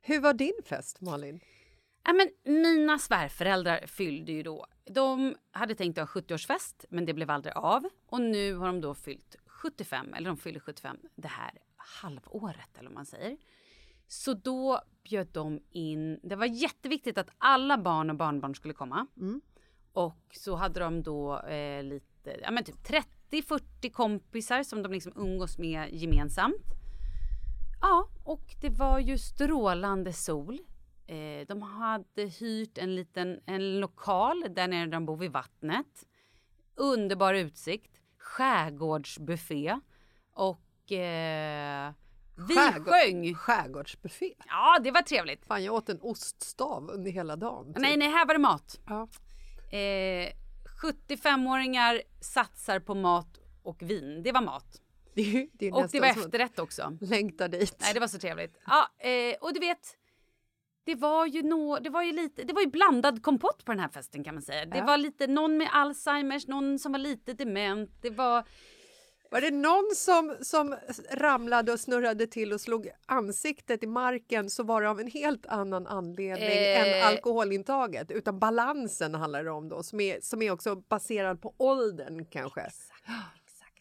Hur 0.01 0.21
var 0.21 0.35
din 0.35 0.61
fest, 0.65 1.01
Malin? 1.01 1.41
Ja, 2.05 2.13
men 2.13 2.55
mina 2.63 2.99
svärföräldrar 2.99 3.87
fyllde 3.87 4.33
ju 4.33 4.43
då. 4.43 4.67
De 4.85 5.35
hade 5.51 5.75
tänkt 5.75 5.99
att 5.99 6.09
ha 6.09 6.21
70-årsfest, 6.21 6.85
men 6.89 7.05
det 7.07 7.15
blev 7.15 7.31
aldrig 7.31 7.55
av. 7.57 7.89
Och 8.07 8.21
nu 8.21 8.55
har 8.55 8.67
de 8.67 8.81
då 8.81 8.95
fyllt 8.95 9.37
75, 9.47 10.15
eller 10.15 10.29
de 10.29 10.37
fyller 10.37 10.61
75 10.61 10.97
det 11.15 11.29
här 11.29 11.51
halvåret, 11.77 12.79
eller 12.79 12.89
vad 12.89 12.95
man 12.95 13.07
säger. 13.07 13.37
Så 14.09 14.35
då 14.35 14.81
bjöd 15.03 15.29
de 15.33 15.61
in, 15.71 16.21
det 16.23 16.37
var 16.37 16.47
jätteviktigt 16.47 17.19
att 17.19 17.31
alla 17.39 17.79
barn 17.79 18.11
och 18.11 18.17
barnbarn 18.17 18.55
skulle 18.55 18.75
komma. 18.75 19.07
Och 19.95 20.17
så 20.33 20.55
hade 20.57 20.81
de 20.81 21.03
då 21.03 21.41
eh, 21.41 21.83
lite, 21.83 22.37
ja 22.43 22.51
men 22.51 22.65
typ 22.65 22.77
30-40 23.31 23.91
kompisar 23.93 24.63
som 24.63 24.83
de 24.83 24.93
liksom 24.93 25.13
umgås 25.17 25.59
med 25.59 25.89
gemensamt. 25.95 26.65
Ja, 27.81 28.09
och 28.25 28.45
det 28.61 28.71
var 28.71 28.99
ju 28.99 29.19
strålande 29.19 30.13
sol. 30.13 30.59
Eh, 31.07 31.47
de 31.49 31.63
hade 31.63 32.23
hyrt 32.23 32.79
en 32.79 32.95
liten 32.95 33.41
en 33.47 33.81
lokal 33.81 34.45
där 34.51 34.69
nere 34.69 34.87
de 34.91 35.07
bor 35.07 35.17
vid 35.17 35.33
vattnet. 35.33 36.07
Underbar 36.77 37.35
utsikt, 37.35 38.01
skärgårdsbuffé 38.19 39.81
och 40.33 40.93
eh, 40.93 41.93
vi 42.49 42.55
Skärgård- 42.57 42.85
sjöng. 42.85 43.35
Skärgårdsbuffé. 43.35 44.35
Ja, 44.49 44.79
det 44.85 44.91
var 44.91 45.03
trevligt. 45.03 45.47
Fan, 45.47 45.65
jag 45.65 45.75
åt 45.75 45.89
en 45.89 46.01
oststav 46.01 46.91
under 46.91 47.11
hela 47.11 47.37
dagen. 47.37 47.67
typ. 47.75 47.83
Nej, 47.83 47.97
nej, 47.97 48.09
här 48.09 48.27
var 48.27 48.35
det 48.35 48.41
mat. 48.41 48.81
Ja. 48.87 49.09
Eh, 49.71 50.33
75-åringar 50.83 52.03
satsar 52.21 52.79
på 52.81 52.95
mat 52.95 53.39
och 53.63 53.83
vin. 53.83 54.23
Det 54.23 54.33
var 54.33 54.41
mat. 54.43 54.81
Det 55.15 55.49
det 55.53 55.73
Och 55.73 55.89
det 55.93 56.01
var 56.01 56.09
efterrätt 56.09 56.59
också. 56.59 56.99
längta 57.01 57.49
dit. 57.49 57.77
Nej, 57.81 57.95
det 57.95 58.01
var 58.01 58.09
så 58.09 58.19
trevligt. 58.19 58.59
Ja, 58.67 58.89
eh, 59.09 59.35
och 59.41 59.55
du 59.55 59.61
vet, 59.61 59.97
det 60.85 60.95
var 60.95 61.27
ju 61.27 61.43
nå, 61.43 61.79
det 61.79 61.91
var 61.91 62.03
ju 62.03 62.13
lite, 62.13 62.45
det 62.45 62.53
var 62.53 62.61
ju 62.63 62.67
blandad 62.69 63.23
kompott 63.23 63.65
på 63.65 63.73
den 63.73 63.81
här 63.81 63.89
festen 63.89 64.25
kan 64.25 64.35
man 64.35 64.43
säga. 64.43 64.67
Det 64.67 64.79
Ja. 64.79 64.85
var 64.85 64.97
lite 64.97 65.27
någon 65.27 65.57
med 65.57 65.69
Alzheimers, 65.73 66.47
någon 66.47 66.79
som 66.79 66.93
var 66.93 66.99
lite 66.99 67.33
dement. 67.33 67.91
Det 68.03 68.11
var 68.11 68.45
Var 69.35 69.41
det 69.41 69.51
någon 69.51 69.91
som, 69.95 70.37
som 70.41 70.77
ramlade 71.11 71.73
och 71.73 71.81
snurrade 71.81 72.27
till 72.27 72.53
och 72.53 72.61
slog 72.61 72.89
ansiktet 73.07 73.83
i 73.83 73.87
marken 73.87 74.51
så 74.51 74.63
var 74.63 74.83
det 74.83 74.91
av 74.91 75.01
en 75.01 75.11
helt 75.11 75.47
annan 75.47 75.87
anledning 75.87 76.49
Eh. 76.49 76.99
än 76.99 77.07
alkoholintaget. 77.09 78.11
Utan 78.11 78.39
balansen 78.39 79.15
handlar 79.15 79.45
det 79.45 79.51
om 79.51 79.69
då, 79.69 79.83
som 79.83 80.01
är, 80.01 80.19
som 80.21 80.43
är 80.43 80.51
också 80.51 80.77
baserad 80.77 81.43
på 81.43 81.55
åldern 81.57 82.25
kanske. 82.25 82.71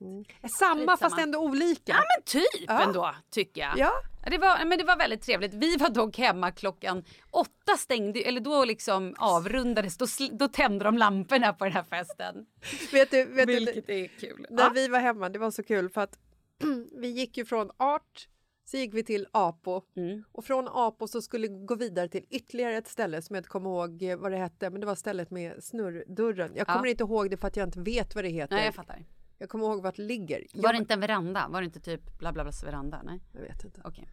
Mm. 0.03 0.23
Samma 0.59 0.75
Skitsamma. 0.75 0.97
fast 0.97 1.19
ändå 1.19 1.39
olika. 1.39 1.91
Ja 1.91 1.95
men 1.95 2.23
typ 2.25 2.65
Ja. 2.67 2.81
ändå 2.83 3.15
tycker 3.31 3.61
jag. 3.61 3.77
Ja. 3.77 3.91
Det 4.29 4.37
var, 4.37 4.65
men 4.65 4.77
det 4.77 4.83
var 4.83 4.97
väldigt 4.97 5.21
trevligt. 5.21 5.53
Vi 5.53 5.77
var 5.77 5.89
dock 5.89 6.17
hemma 6.17 6.51
klockan 6.51 7.03
åtta 7.31 7.77
stängde, 7.77 8.19
eller 8.21 8.41
då 8.41 8.65
liksom 8.65 9.15
avrundades, 9.17 9.97
då, 9.97 10.05
sl- 10.05 10.37
då 10.37 10.47
tände 10.47 10.85
de 10.85 10.97
lamporna 10.97 11.53
på 11.53 11.63
den 11.63 11.73
här 11.73 11.83
festen. 11.83 12.45
Vet 12.91 13.11
du, 13.11 13.25
vet 13.25 13.47
du, 13.47 13.55
Vilket 13.55 13.89
är 13.89 14.07
kul. 14.07 14.45
när 14.49 14.63
Ja. 14.63 14.71
vi 14.75 14.87
var 14.87 14.99
hemma, 14.99 15.29
det 15.29 15.39
var 15.39 15.51
så 15.51 15.63
kul 15.63 15.89
för 15.89 16.01
att 16.01 16.19
vi 17.01 17.07
gick 17.07 17.37
ju 17.37 17.45
från 17.45 17.71
art 17.77 18.27
så 18.65 18.77
gick 18.77 18.93
vi 18.93 19.03
till 19.03 19.27
Apo 19.31 19.81
Mm. 19.95 20.23
och 20.31 20.45
från 20.45 20.67
Apo 20.71 21.07
så 21.07 21.21
skulle 21.21 21.47
vi 21.47 21.65
gå 21.65 21.75
vidare 21.75 22.07
till 22.07 22.25
ytterligare 22.29 22.77
ett 22.77 22.87
ställe 22.87 23.21
som 23.21 23.35
jag 23.35 23.39
inte 23.39 23.49
kommer 23.49 23.69
ihåg 23.69 24.03
eh, 24.03 24.17
vad 24.17 24.31
det 24.31 24.37
hette, 24.37 24.69
men 24.69 24.79
det 24.81 24.87
var 24.87 24.95
stället 24.95 25.31
med 25.31 25.63
snurrdörren. 25.63 26.51
Jag 26.55 26.67
Ja. 26.69 26.73
kommer 26.73 26.87
inte 26.87 27.03
ihåg 27.03 27.29
det 27.29 27.37
för 27.37 27.47
att 27.47 27.57
jag 27.57 27.67
inte 27.67 27.79
vet 27.79 28.15
vad 28.15 28.23
det 28.23 28.29
heter. 28.29 28.55
Nej 28.55 28.65
jag 28.65 28.75
fattar. 28.75 29.05
Jag 29.43 29.49
kommer 29.49 29.65
ihåg 29.65 29.81
vart 29.81 29.95
det 29.95 30.01
ligger. 30.01 30.47
Var 30.53 30.63
jag, 30.63 30.73
det 30.73 30.77
inte 30.77 30.93
en 30.93 30.99
veranda? 30.99 31.47
Var 31.49 31.61
det 31.61 31.65
inte 31.65 31.79
typ 31.79 32.17
bla 32.17 32.33
bla 32.33 32.43
blas 32.43 32.63
veranda? 32.63 33.01
Nej. 33.03 33.19
jag 33.31 33.41
vet 33.41 33.63
inte. 33.63 33.81
Okej. 33.83 34.07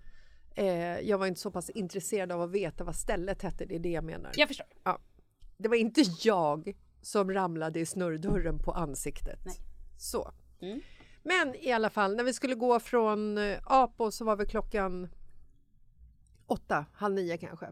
Eh, 0.54 1.00
jag 1.00 1.18
var 1.18 1.26
inte 1.26 1.40
så 1.40 1.50
pass 1.50 1.70
intresserad 1.70 2.32
av 2.32 2.42
att 2.42 2.50
veta 2.50 2.84
vad 2.84 2.96
stället 2.96 3.42
hette, 3.42 3.64
det 3.64 3.74
är 3.74 3.78
det 3.78 3.90
jag 3.90 4.04
menar. 4.04 4.32
Jag 4.36 4.48
förstår. 4.48 4.66
Ja. 4.84 4.98
Det 5.56 5.68
var 5.68 5.76
inte 5.76 6.02
jag 6.22 6.76
som 7.02 7.32
ramlade 7.32 7.80
i 7.80 7.86
snurrdörren 7.86 8.58
på 8.58 8.72
ansiktet. 8.72 9.40
Nej. 9.46 9.54
Så. 9.98 10.32
Mm. 10.60 10.80
Men 11.22 11.54
i 11.54 11.72
alla 11.72 11.90
fall, 11.90 12.16
när 12.16 12.24
vi 12.24 12.32
skulle 12.32 12.54
gå 12.54 12.80
från 12.80 13.38
eh, 13.38 13.58
Apo 13.64 14.10
så 14.10 14.24
var 14.24 14.36
vi 14.36 14.46
klockan 14.46 15.08
åtta, 16.46 16.86
halv 16.92 17.14
nio 17.14 17.38
kanske. 17.38 17.66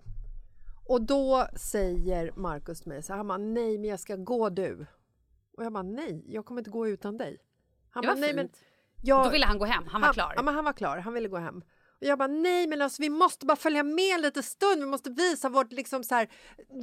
Och 0.84 1.02
då 1.02 1.46
säger 1.56 2.32
Markus 2.36 2.80
till 2.80 2.88
mig 2.88 3.02
så 3.02 3.12
här, 3.12 3.16
han 3.16 3.28
bara, 3.28 3.38
nej 3.38 3.78
men 3.78 3.90
jag 3.90 4.00
ska 4.00 4.16
gå 4.16 4.48
du. 4.48 4.86
Och 5.58 5.64
jag 5.64 5.72
bara, 5.72 5.82
nej, 5.82 6.24
jag 6.26 6.44
kommer 6.44 6.60
inte 6.60 6.70
gå 6.70 6.88
utan 6.88 7.16
dig. 7.16 7.38
Han 7.90 8.02
Det 8.02 8.08
var 8.08 8.14
bara, 8.14 8.20
nej, 8.20 8.34
fint. 8.34 8.58
jag, 9.02 9.24
Då 9.24 9.30
ville 9.30 9.46
han 9.46 9.58
gå 9.58 9.64
hem, 9.64 9.86
han 9.86 10.00
var 10.00 10.12
klar. 10.12 10.32
Ja, 10.36 10.42
men 10.42 10.54
han 10.54 10.64
var 10.64 10.72
klar, 10.72 10.98
han 10.98 11.12
ville 11.14 11.28
gå 11.28 11.36
hem. 11.36 11.62
Och 12.00 12.06
jag 12.06 12.18
bara, 12.18 12.28
nej 12.28 12.66
men 12.66 12.82
alltså 12.82 13.02
vi 13.02 13.10
måste 13.10 13.46
bara 13.46 13.56
följa 13.56 13.82
med 13.82 14.14
en 14.14 14.20
liten 14.22 14.42
stund, 14.42 14.80
vi 14.80 14.86
måste 14.86 15.10
visa 15.10 15.48
vårt 15.48 15.72
liksom 15.72 16.04
så 16.04 16.14
här 16.14 16.28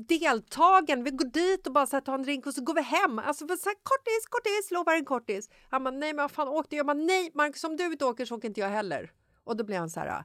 deltagande. 0.08 1.04
Vi 1.04 1.12
går 1.18 1.26
dit 1.30 1.68
och 1.68 1.74
bara 1.74 1.86
så 1.88 1.96
här, 1.96 2.02
tar 2.02 2.14
en 2.16 2.24
drink 2.24 2.46
och 2.46 2.54
så 2.54 2.62
går 2.64 2.74
vi 2.74 2.82
hem. 2.82 3.20
Alltså 3.20 3.48
så 3.48 3.52
här, 3.70 3.76
kortis, 3.84 4.26
kortis, 4.30 4.72
lovar 4.72 4.94
en 4.94 5.06
kortis. 5.06 5.50
Han 5.70 5.84
bara, 5.84 5.92
nej 5.92 6.14
men 6.14 6.24
vad 6.24 6.32
fan 6.32 6.48
åkte 6.48 6.76
jag? 6.76 6.86
bara, 6.86 6.94
nej 6.94 7.32
Marcus 7.34 7.64
om 7.64 7.78
du 7.78 7.86
inte 7.86 8.06
åker 8.06 8.26
så 8.26 8.36
åker 8.36 8.48
inte 8.48 8.60
jag 8.60 8.70
heller. 8.70 9.12
Och 9.44 9.58
då 9.58 9.64
blir 9.64 9.78
han 9.78 9.90
så 9.90 10.00
här, 10.00 10.24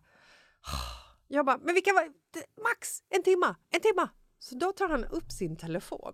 jag 1.28 1.47
bara, 1.47 1.59
men 1.59 1.74
vilka 1.74 1.93
var, 1.93 2.03
det- 2.33 2.62
max 2.62 3.03
en 3.11 3.22
timma, 3.22 3.57
en 3.70 3.81
timma. 3.81 4.09
Så 4.39 4.55
då 4.55 4.72
tar 4.72 4.89
han 4.89 5.05
upp 5.05 5.33
sin 5.33 5.57
telefon, 5.57 6.12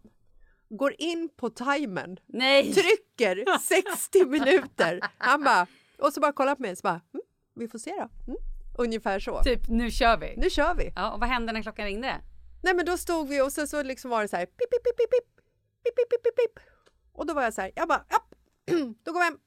går 0.69 0.95
in 0.99 1.29
på 1.37 1.51
timern, 1.51 2.19
Nej! 2.27 2.73
trycker 2.75 3.37
räcker 3.37 3.59
60 3.59 4.25
minuter. 4.25 5.01
Han 5.19 5.45
bara, 5.45 5.67
och 5.99 6.13
så 6.13 6.21
bara 6.21 6.33
kolla 6.33 6.57
på 6.57 6.63
mig 6.63 6.77
så 6.77 6.83
bara, 6.83 7.01
mm, 7.15 7.25
vi 7.55 7.69
får 7.69 7.79
se 7.79 7.91
då. 7.91 8.33
Mm. 8.33 8.39
Ungefär 8.79 9.21
så. 9.21 9.43
Typ, 9.43 9.69
nu 9.69 9.91
kör 9.91 10.17
vi. 10.17 10.35
Nu 10.37 10.51
kör 10.51 10.75
vi. 10.75 10.93
Ja, 10.97 11.13
och 11.13 11.21
vad 11.21 11.29
hände 11.29 11.53
när 11.53 11.63
klockan 11.63 11.87
ringde? 11.87 12.21
Nej 12.63 12.75
men 12.75 12.87
då 12.87 12.97
stod 12.97 13.29
vi 13.29 13.41
och 13.43 13.53
sen 13.53 13.69
så 13.69 13.83
liksom 13.83 14.11
var 14.11 14.23
det 14.23 14.29
så 14.29 14.37
här 14.37 14.47
pip, 14.47 14.71
pip, 14.71 14.85
pip, 14.85 14.97
pip, 14.97 15.11
pip, 15.85 16.11
pip, 16.11 16.23
pip, 16.25 16.37
pip. 16.37 16.65
Och 17.13 17.27
då 17.27 17.35
var 17.35 17.43
jag 17.43 17.55
så 17.55 17.61
här, 17.61 17.73
jag 17.75 17.89
bara, 17.89 18.05
ja, 18.09 18.19
då 19.03 19.13
går 19.13 19.21
vi 19.21 19.25
hem. 19.25 19.39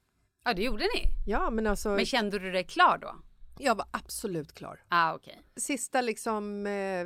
Ja, 0.43 0.53
det 0.53 0.63
gjorde 0.63 0.83
ni. 0.95 1.05
Ja 1.25 1.49
men 1.49 1.67
alltså, 1.67 1.89
Men 1.89 2.05
kände 2.05 2.39
du 2.39 2.51
dig 2.51 2.63
klar 2.63 2.97
då? 2.97 3.15
jag 3.59 3.75
var 3.75 3.85
absolut 3.91 4.53
klar. 4.53 4.83
Ah, 4.87 5.13
okej. 5.13 5.41
Sista 5.55 6.01
liksom 6.01 6.67
eh, 6.67 7.05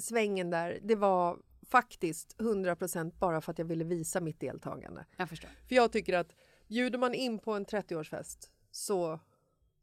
svängen 0.00 0.50
där, 0.50 0.78
det 0.82 0.94
var 0.94 1.36
faktiskt 1.68 2.36
100% 2.38 3.12
bara 3.18 3.40
för 3.40 3.52
att 3.52 3.58
jag 3.58 3.66
ville 3.66 3.84
visa 3.84 4.20
mitt 4.20 4.40
deltagande. 4.40 5.06
Jag 5.16 5.28
förstår. 5.28 5.50
För 5.68 5.74
jag 5.74 5.92
tycker 5.92 6.18
att 6.18 6.32
bjuder 6.68 6.98
man 6.98 7.14
in 7.14 7.38
på 7.38 7.52
en 7.52 7.66
30-årsfest 7.66 8.50
så 8.70 9.20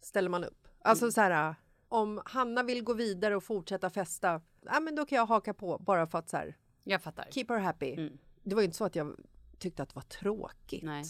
ställer 0.01 0.29
man 0.29 0.43
upp. 0.43 0.67
Alltså 0.81 1.11
så 1.11 1.21
här, 1.21 1.55
om 1.87 2.21
Hanna 2.25 2.63
vill 2.63 2.83
gå 2.83 2.93
vidare 2.93 3.35
och 3.35 3.43
fortsätta 3.43 3.89
festa, 3.89 4.41
ja 4.61 4.79
men 4.79 4.95
då 4.95 5.05
kan 5.05 5.15
jag 5.15 5.25
haka 5.25 5.53
på 5.53 5.77
bara 5.77 6.07
för 6.07 6.17
att 6.19 6.29
så 6.29 6.37
här, 6.37 6.57
Jag 6.83 7.01
fattar. 7.01 7.27
keep 7.31 7.45
her 7.49 7.57
happy. 7.59 7.93
Mm. 7.93 8.17
Det 8.43 8.55
var 8.55 8.61
ju 8.61 8.65
inte 8.65 8.77
så 8.77 8.85
att 8.85 8.95
jag 8.95 9.15
tyckte 9.59 9.83
att 9.83 9.89
det 9.89 9.95
var 9.95 10.01
tråkigt. 10.01 10.83
Nej. 10.83 11.03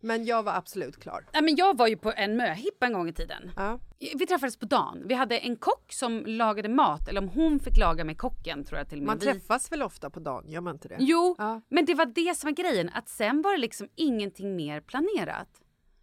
Men 0.00 0.24
jag 0.24 0.42
var 0.42 0.52
absolut 0.54 0.96
klar. 1.02 1.26
Nej, 1.32 1.42
men 1.42 1.56
jag 1.56 1.76
var 1.76 1.86
ju 1.86 1.96
på 1.96 2.12
en 2.16 2.36
möhippa 2.36 2.86
en 2.86 2.92
gång 2.92 3.08
i 3.08 3.12
tiden. 3.12 3.50
Ja. 3.56 3.78
Vi 3.98 4.26
träffades 4.26 4.56
på 4.56 4.66
dagen. 4.66 5.02
Vi 5.06 5.14
hade 5.14 5.38
en 5.38 5.56
kock 5.56 5.92
som 5.92 6.24
lagade 6.26 6.68
mat, 6.68 7.08
eller 7.08 7.20
om 7.20 7.28
hon 7.28 7.60
fick 7.60 7.76
laga 7.76 8.04
med 8.04 8.18
kocken 8.18 8.64
tror 8.64 8.78
jag 8.78 8.88
till 8.88 8.98
och 8.98 9.04
med. 9.04 9.06
Man 9.06 9.18
träffas 9.18 9.72
väl 9.72 9.82
ofta 9.82 10.10
på 10.10 10.20
dagen, 10.20 10.50
gör 10.50 10.60
man 10.60 10.74
inte 10.74 10.88
det? 10.88 10.96
Jo, 10.98 11.34
Ja. 11.38 11.60
men 11.68 11.84
det 11.84 11.94
var 11.94 12.06
det 12.06 12.36
som 12.38 12.48
var 12.48 12.54
grejen. 12.54 12.90
Att 12.94 13.08
sen 13.08 13.42
var 13.42 13.52
det 13.52 13.58
liksom 13.58 13.88
ingenting 13.94 14.56
mer 14.56 14.80
planerat. 14.80 15.48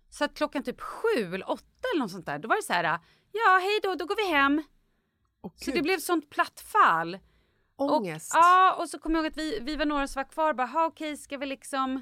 Så 0.10 0.24
att 0.24 0.34
klockan 0.34 0.64
typ 0.64 0.82
sju 0.82 1.36
eller 1.36 1.50
åtta 1.52 1.64
eller 1.94 2.00
något 2.04 2.12
sånt 2.12 2.26
där, 2.26 2.40
då 2.40 2.48
var 2.48 2.56
det 2.56 2.64
så 2.64 2.74
här, 2.74 2.84
ja 3.32 3.60
hej 3.62 3.80
då, 3.84 3.96
då 3.96 4.06
går 4.06 4.16
vi 4.16 4.36
hem. 4.38 4.64
så 5.56 5.72
det 5.72 5.82
blev 5.82 5.98
sånt 6.00 6.30
platt 6.30 6.60
fall. 6.60 7.20
Ångest. 7.76 8.34
Och, 8.34 8.40
ja, 8.40 8.76
och 8.80 8.90
så 8.90 9.00
kommer 9.00 9.16
jag 9.16 9.24
ihåg 9.26 9.32
att 9.32 9.38
vi, 9.38 9.60
vi 9.62 9.76
var 9.76 9.86
några 9.86 10.08
som 10.08 10.20
var 10.20 10.30
kvar 10.30 10.54
bara, 10.54 10.68
"Ha, 10.68 10.86
okej 10.86 11.18
ska 11.18 11.38
vi 11.38 11.46
liksom 11.46 12.02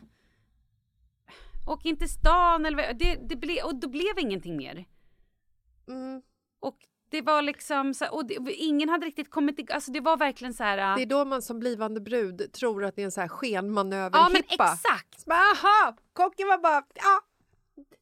åka 1.66 1.90
in 1.90 1.98
till 1.98 2.10
stan 2.10 2.66
eller 2.66 2.94
det, 2.94 3.16
det 3.16 3.36
ble, 3.36 3.64
och 3.64 3.76
då 3.76 3.90
blev 3.90 4.20
ingenting 4.20 4.58
mer. 4.58 4.86
Mm. 5.88 6.22
Och 6.60 6.78
det 7.10 7.22
var 7.22 7.42
liksom 7.42 7.94
så, 7.94 8.06
och 8.10 8.26
det, 8.26 8.54
ingen 8.54 8.90
hade 8.90 9.06
riktigt 9.06 9.30
kommit 9.30 9.60
igång, 9.60 9.76
alltså 9.76 9.92
det 9.92 10.00
var 10.00 10.18
verkligen 10.18 10.54
så 10.54 10.64
här. 10.64 10.96
Det 10.96 11.02
är 11.02 11.06
då 11.06 11.26
man 11.26 11.42
som 11.42 11.60
blivande 11.60 12.02
brud 12.02 12.52
tror 12.54 12.84
att 12.84 12.96
det 12.96 13.02
är 13.02 13.06
en 13.06 13.12
så 13.12 13.22
här 13.22 13.28
skenmanöver 13.28 14.18
Ja 14.18 14.30
men 14.30 14.42
exakt! 14.50 15.22
Så 15.22 15.32
Aha! 15.32 15.96
Kocken 16.14 16.48
var 16.48 16.58
bara, 16.58 16.84
ja. 16.94 17.22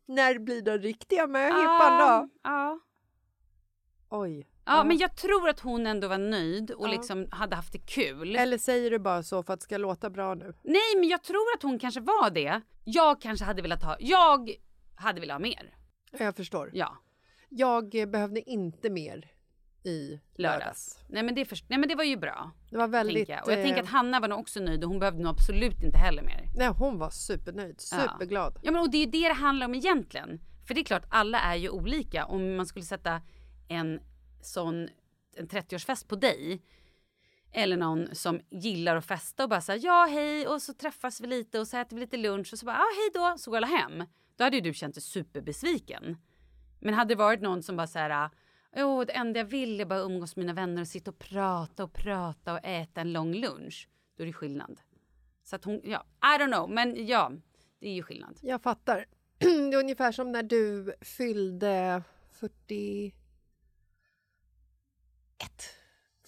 När 0.05 0.39
blir 0.39 0.61
den 0.61 0.81
riktiga 0.81 1.27
möhippan 1.27 1.99
då? 1.99 2.29
Ja. 2.43 2.79
Oj. 4.09 4.47
Ja, 4.65 4.83
men 4.83 4.97
jag 4.97 5.15
tror 5.15 5.49
att 5.49 5.59
hon 5.59 5.87
ändå 5.87 6.07
var 6.07 6.17
nöjd 6.17 6.71
och 6.71 6.87
Ja. 6.87 6.91
liksom 6.91 7.27
hade 7.31 7.55
haft 7.55 7.71
det 7.73 7.79
kul. 7.79 8.35
Eller 8.35 8.57
säger 8.57 8.91
du 8.91 8.99
bara 8.99 9.23
så 9.23 9.43
för 9.43 9.53
att 9.53 9.59
det 9.59 9.63
ska 9.63 9.77
låta 9.77 10.09
bra 10.09 10.35
nu? 10.35 10.53
Nej, 10.63 10.95
men 10.99 11.09
jag 11.09 11.23
tror 11.23 11.53
att 11.57 11.63
hon 11.63 11.79
kanske 11.79 11.99
var 12.01 12.29
det. 12.29 12.61
Jag 12.83 13.21
kanske 13.21 13.45
hade 13.45 13.61
velat 13.61 13.83
ha, 13.83 13.95
jag 13.99 14.51
hade 14.95 15.19
velat 15.21 15.35
ha 15.35 15.39
mer. 15.39 15.75
Jag 16.19 16.35
förstår. 16.35 16.69
Ja, 16.73 16.97
Jag 17.49 17.95
eh, 17.95 18.05
behövde 18.05 18.49
inte 18.49 18.89
mer 18.89 19.29
i 19.85 20.09
lördags. 20.09 20.59
lördags. 20.59 20.99
Nej 21.09 21.23
men 21.23 21.35
det, 21.35 21.45
först- 21.45 21.65
Nej, 21.69 21.79
men 21.79 21.89
det 21.89 21.95
var 21.95 22.03
ju 22.03 22.17
bra. 22.17 22.51
Det 22.69 22.77
var 22.77 22.87
väldigt... 22.87 23.29
jag. 23.29 23.45
Och 23.45 23.51
jag 23.51 23.59
eh, 23.59 23.65
tänker 23.65 23.83
att 23.83 23.89
Hanna 23.89 24.19
var 24.19 24.27
nog 24.27 24.39
också 24.39 24.59
nöjd 24.59 24.83
och 24.83 24.89
hon 24.89 24.99
behövde 24.99 25.23
nog 25.23 25.31
absolut 25.31 25.83
inte 25.83 25.97
heller 25.97 26.23
mer. 26.23 26.45
Nej, 26.57 26.67
hon 26.67 26.97
var 26.99 27.09
supernöjd, 27.09 27.81
Ja. 27.91 27.97
superglad. 27.99 28.59
Ja 28.61 28.71
men 28.71 28.81
och 28.81 28.91
det 28.91 28.97
är 28.97 29.05
ju 29.05 29.11
det 29.11 29.27
det 29.27 29.33
handlar 29.33 29.65
om 29.65 29.75
egentligen. 29.75 30.39
För 30.67 30.73
det 30.73 30.81
är 30.81 30.85
klart, 30.85 31.05
alla 31.09 31.39
är 31.39 31.55
ju 31.55 31.69
olika. 31.69 32.25
Om 32.25 32.55
man 32.55 32.65
skulle 32.65 32.85
sätta 32.85 33.21
en 33.67 33.99
sån 34.45 34.89
en 35.35 35.47
30-årsfest 35.47 36.07
på 36.07 36.15
dig 36.15 36.61
eller 37.51 37.77
någon 37.77 38.15
som 38.15 38.41
gillar 38.49 38.95
att 38.95 39.05
festa 39.05 39.43
och 39.43 39.49
bara 39.49 39.61
säger 39.61 39.85
ja 39.85 40.07
hej 40.09 40.47
och 40.47 40.61
så 40.61 40.73
träffas 40.73 41.21
vi 41.21 41.27
lite 41.27 41.59
och 41.59 41.67
så 41.67 41.77
äter 41.77 41.95
vi 41.95 41.99
lite 41.99 42.17
lunch 42.17 42.53
och 42.53 42.59
så 42.59 42.65
bara 42.65 42.75
ja 42.75 42.85
hej 42.95 43.09
då 43.13 43.37
så 43.37 43.51
går 43.51 43.57
alla 43.57 43.67
hem. 43.67 44.03
Då 44.35 44.43
hade 44.43 44.55
ju 44.55 44.61
du 44.61 44.73
känt 44.73 44.95
dig 44.95 45.01
superbesviken. 45.01 46.17
Men 46.79 46.93
hade 46.93 47.13
det 47.13 47.17
varit 47.17 47.41
någon 47.41 47.63
som 47.63 47.75
bara 47.75 47.87
så 47.87 47.99
här 47.99 48.29
Jo, 48.75 49.03
det 49.03 49.13
enda 49.13 49.39
jag 49.39 49.45
vill 49.45 49.81
är 49.81 49.85
bara 49.85 49.99
umgås 49.99 50.35
med 50.35 50.45
mina 50.45 50.53
vänner 50.53 50.81
och 50.81 50.87
sitta 50.87 51.11
och 51.11 51.19
prata 51.19 51.83
och 51.83 51.93
prata 51.93 52.53
och 52.53 52.59
äta 52.63 53.01
en 53.01 53.13
lång 53.13 53.33
lunch. 53.33 53.89
Då 54.17 54.23
är 54.23 54.27
det 54.27 54.33
skillnad. 54.33 54.79
Så 55.43 55.55
att 55.55 55.65
hon, 55.65 55.81
ja, 55.83 56.05
I 56.21 56.41
don't 56.41 56.53
know, 56.53 56.69
men 56.69 57.07
ja, 57.07 57.31
det 57.79 57.87
är 57.87 57.93
ju 57.93 58.03
skillnad. 58.03 58.39
Jag 58.41 58.61
fattar. 58.61 59.05
Det 59.37 59.75
är 59.75 59.79
ungefär 59.79 60.11
som 60.11 60.31
när 60.31 60.43
du 60.43 60.93
fyllde 61.01 62.03
41, 62.31 63.22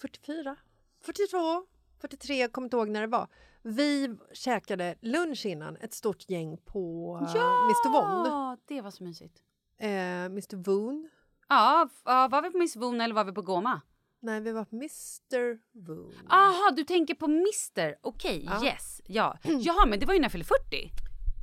44, 0.00 0.56
42, 1.02 1.66
43, 2.00 2.40
jag 2.40 2.52
kommer 2.52 2.66
inte 2.66 2.76
ihåg 2.76 2.88
när 2.88 3.00
det 3.00 3.06
var. 3.06 3.28
Vi 3.62 4.16
käkade 4.32 4.94
lunch 5.00 5.46
innan, 5.46 5.76
ett 5.76 5.94
stort 5.94 6.30
gäng 6.30 6.56
på 6.64 7.14
uh, 7.22 7.30
Mr 7.64 7.92
Von. 7.92 8.26
Ja, 8.26 8.56
det 8.66 8.80
var 8.80 8.90
så 8.90 9.04
mysigt. 9.04 9.42
Eh, 9.78 10.24
Mr 10.24 10.56
Voon. 10.56 11.08
Ja, 11.48 11.88
ja, 12.04 12.28
var 12.28 12.42
vi 12.42 12.50
på 12.50 12.58
Miss 12.58 12.76
Voon 12.76 13.00
eller 13.00 13.14
var 13.14 13.24
vi 13.24 13.32
på 13.32 13.42
Goma? 13.42 13.80
Nej, 14.20 14.40
vi 14.40 14.52
var 14.52 14.64
på 14.64 14.76
Mr 14.76 15.58
Voon. 15.86 16.14
Aha, 16.30 16.70
du 16.76 16.84
tänker 16.84 17.14
på 17.14 17.28
Mister. 17.28 17.96
Okej, 18.02 18.44
Ja. 18.44 18.64
yes. 18.64 19.00
Ja. 19.06 19.38
Jaha, 19.44 19.86
men 19.86 20.00
det 20.00 20.06
var 20.06 20.14
ju 20.14 20.20
när 20.20 20.24
jag 20.24 20.32
fyllde 20.32 20.46
40. 20.46 20.90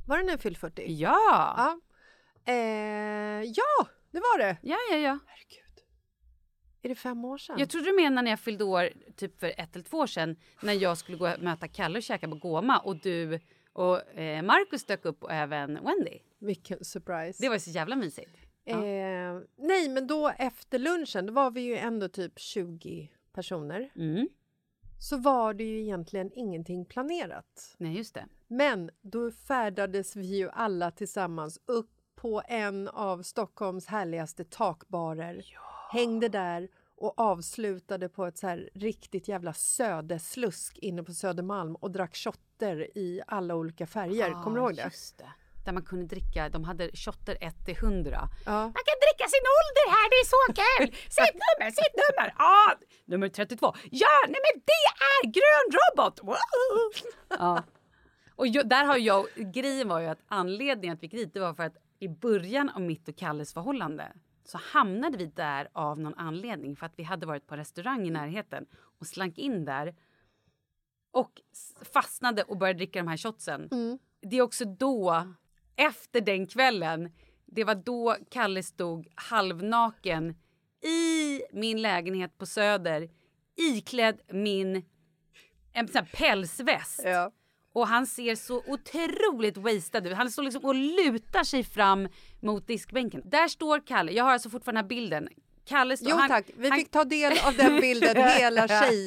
Var 0.08 0.18
det 0.18 0.24
när 0.24 0.32
jag 0.32 0.40
fyllde 0.40 0.58
40? 0.60 0.82
Ja. 0.86 1.18
Ja. 1.56 1.80
Eh, 2.52 3.42
ja, 3.42 3.86
det 4.10 4.18
var 4.20 4.38
det. 4.38 4.56
Ja, 4.62 4.76
ja, 4.90 4.96
ja. 4.96 5.18
Herregud. 5.26 5.63
Är 6.84 6.88
det 6.88 6.94
fem 6.94 7.24
år 7.24 7.38
sedan? 7.38 7.58
Jag 7.58 7.70
trodde 7.70 7.86
du 7.86 7.96
menade 7.96 8.22
när 8.22 8.30
jag 8.30 8.40
fyllde 8.40 8.64
år, 8.64 8.88
typ 9.16 9.40
för 9.40 9.46
ett 9.46 9.74
eller 9.74 9.84
två 9.84 9.98
år 9.98 10.06
sedan, 10.06 10.36
när 10.62 10.72
jag 10.72 10.98
skulle 10.98 11.18
gå 11.18 11.28
och 11.32 11.42
möta 11.42 11.68
Kalle 11.68 11.98
och 11.98 12.02
käka 12.02 12.28
på 12.28 12.34
Goma 12.34 12.78
och 12.78 12.96
du 12.96 13.40
och 13.72 14.18
eh, 14.18 14.42
Marcus 14.42 14.84
dök 14.84 15.04
upp 15.04 15.24
och 15.24 15.32
även 15.32 15.74
Wendy. 15.84 16.18
Vilken 16.38 16.84
surprise. 16.84 17.42
Det 17.42 17.48
var 17.48 17.58
så 17.58 17.70
jävla 17.70 17.96
mysigt. 17.96 18.30
Ja. 18.64 18.84
Eh, 18.84 19.40
nej, 19.56 19.88
men 19.88 20.06
då 20.06 20.32
efter 20.38 20.78
lunchen, 20.78 21.26
då 21.26 21.32
var 21.32 21.50
vi 21.50 21.60
ju 21.60 21.76
ändå 21.76 22.08
typ 22.08 22.38
20 22.38 23.10
personer. 23.32 23.90
Mm. 23.96 24.28
Så 25.00 25.16
var 25.16 25.54
det 25.54 25.64
ju 25.64 25.80
egentligen 25.80 26.30
ingenting 26.34 26.84
planerat. 26.84 27.74
Nej, 27.78 27.96
just 27.96 28.14
det. 28.14 28.26
Men 28.46 28.90
då 29.00 29.30
färdades 29.30 30.16
vi 30.16 30.36
ju 30.38 30.50
alla 30.50 30.90
tillsammans 30.90 31.60
upp 31.66 31.90
på 32.14 32.42
en 32.48 32.88
av 32.88 33.22
Stockholms 33.22 33.86
härligaste 33.86 34.44
takbarer. 34.44 35.44
Hängde 35.94 36.28
där 36.28 36.68
och 36.96 37.18
avslutade 37.18 38.08
på 38.08 38.26
ett 38.26 38.38
så 38.38 38.60
riktigt 38.74 39.28
jävla 39.28 39.52
söderslusk 39.52 40.78
inne 40.78 41.02
på 41.02 41.12
Södermalm 41.12 41.74
och 41.74 41.90
drack 41.90 42.16
shotter 42.16 42.98
i 42.98 43.20
alla 43.26 43.54
olika 43.54 43.86
färger. 43.86 44.42
Kommer 44.42 44.56
du 44.56 44.62
ihåg 44.62 44.76
det? 44.76 44.84
Ah, 44.84 44.90
det. 45.18 45.32
Där 45.64 45.72
man 45.72 45.82
kunde 45.82 46.06
dricka, 46.06 46.48
de 46.48 46.64
hade 46.64 46.90
shotter 46.96 47.38
1 47.40 47.64
till 47.64 47.76
100. 47.76 48.28
Ja. 48.46 48.52
Man 48.52 48.84
kan 48.88 48.98
dricka 49.04 49.26
sin 49.34 49.46
ålder 49.58 49.86
här, 49.96 50.06
det 50.10 50.16
är 50.24 50.28
så 50.34 50.52
kul! 50.62 50.86
Sitt 51.10 51.34
nummer, 51.44 51.70
sitt 51.70 51.94
nummer! 52.02 52.34
Ja, 52.38 52.74
nummer 53.04 53.28
32. 53.28 53.74
Ja, 53.90 54.08
nej 54.28 54.40
men 54.46 54.62
det 54.64 54.84
är 55.12 55.22
grön 55.26 55.78
robot! 55.80 56.20
Ja. 57.28 57.62
Och 58.36 58.46
jag, 58.46 58.68
där 58.68 58.84
har 58.84 58.96
jag, 58.96 59.26
grejen 59.36 59.88
var 59.88 60.00
ju 60.00 60.06
att 60.06 60.22
anledningen 60.28 60.94
att 60.94 61.02
vi 61.02 61.06
gick 61.06 61.12
dit 61.12 61.34
det 61.34 61.40
var 61.40 61.54
för 61.54 61.62
att 61.62 61.76
i 61.98 62.08
början 62.08 62.68
av 62.68 62.80
mitt 62.80 63.08
och 63.08 63.16
Kalles 63.16 63.52
förhållande 63.54 64.12
så 64.44 64.58
hamnade 64.58 65.18
vi 65.18 65.26
där 65.26 65.68
av 65.72 66.00
någon 66.00 66.14
anledning 66.14 66.76
för 66.76 66.86
att 66.86 66.98
vi 66.98 67.02
hade 67.02 67.26
varit 67.26 67.46
på 67.46 67.56
restaurang 67.56 68.06
i 68.06 68.10
närheten 68.10 68.66
och 68.98 69.06
slank 69.06 69.38
in 69.38 69.64
där 69.64 69.94
och 71.10 71.40
fastnade 71.82 72.42
och 72.42 72.56
började 72.56 72.78
dricka 72.78 72.98
de 72.98 73.08
här 73.08 73.16
shotsen. 73.16 73.68
Det 74.20 74.36
är 74.36 74.42
också 74.42 74.64
då, 74.64 75.32
efter 75.76 76.20
den 76.20 76.46
kvällen, 76.46 77.12
det 77.46 77.64
var 77.64 77.74
då 77.74 78.16
Kalle 78.30 78.62
stod 78.62 79.08
halvnaken 79.14 80.34
i 80.80 81.42
min 81.52 81.82
lägenhet 81.82 82.38
på 82.38 82.46
Söder 82.46 83.10
iklädd 83.56 84.20
min 84.28 84.84
en 85.72 85.88
sån 85.88 85.96
här 85.96 86.10
pälsväst. 86.12 87.00
Ja. 87.04 87.32
Och 87.74 87.88
han 87.88 88.06
ser 88.06 88.34
så 88.34 88.62
otroligt 88.66 89.56
wasted 89.56 90.06
ut. 90.06 90.12
Han 90.12 90.30
står 90.30 90.42
liksom 90.42 90.64
och 90.64 90.74
lutar 90.74 91.44
sig 91.44 91.64
fram 91.64 92.08
mot 92.40 92.66
diskbänken. 92.66 93.22
Där 93.24 93.48
står 93.48 93.86
Kalle. 93.86 94.12
Jag 94.12 94.24
har 94.24 94.32
alltså 94.32 94.50
fortfarande 94.50 94.82
den 94.82 94.84
här 94.84 94.88
bilden. 94.88 95.28
Kalle 95.66 95.96
står... 95.96 96.10
Jo 96.10 96.16
han, 96.16 96.28
tack, 96.28 96.50
vi 96.56 96.68
han, 96.68 96.78
fick 96.78 96.90
ta 96.90 97.04
del 97.04 97.38
av 97.46 97.54
den 97.56 97.80
bilden, 97.80 98.16
hela 98.38 98.68
tjej, 98.68 99.06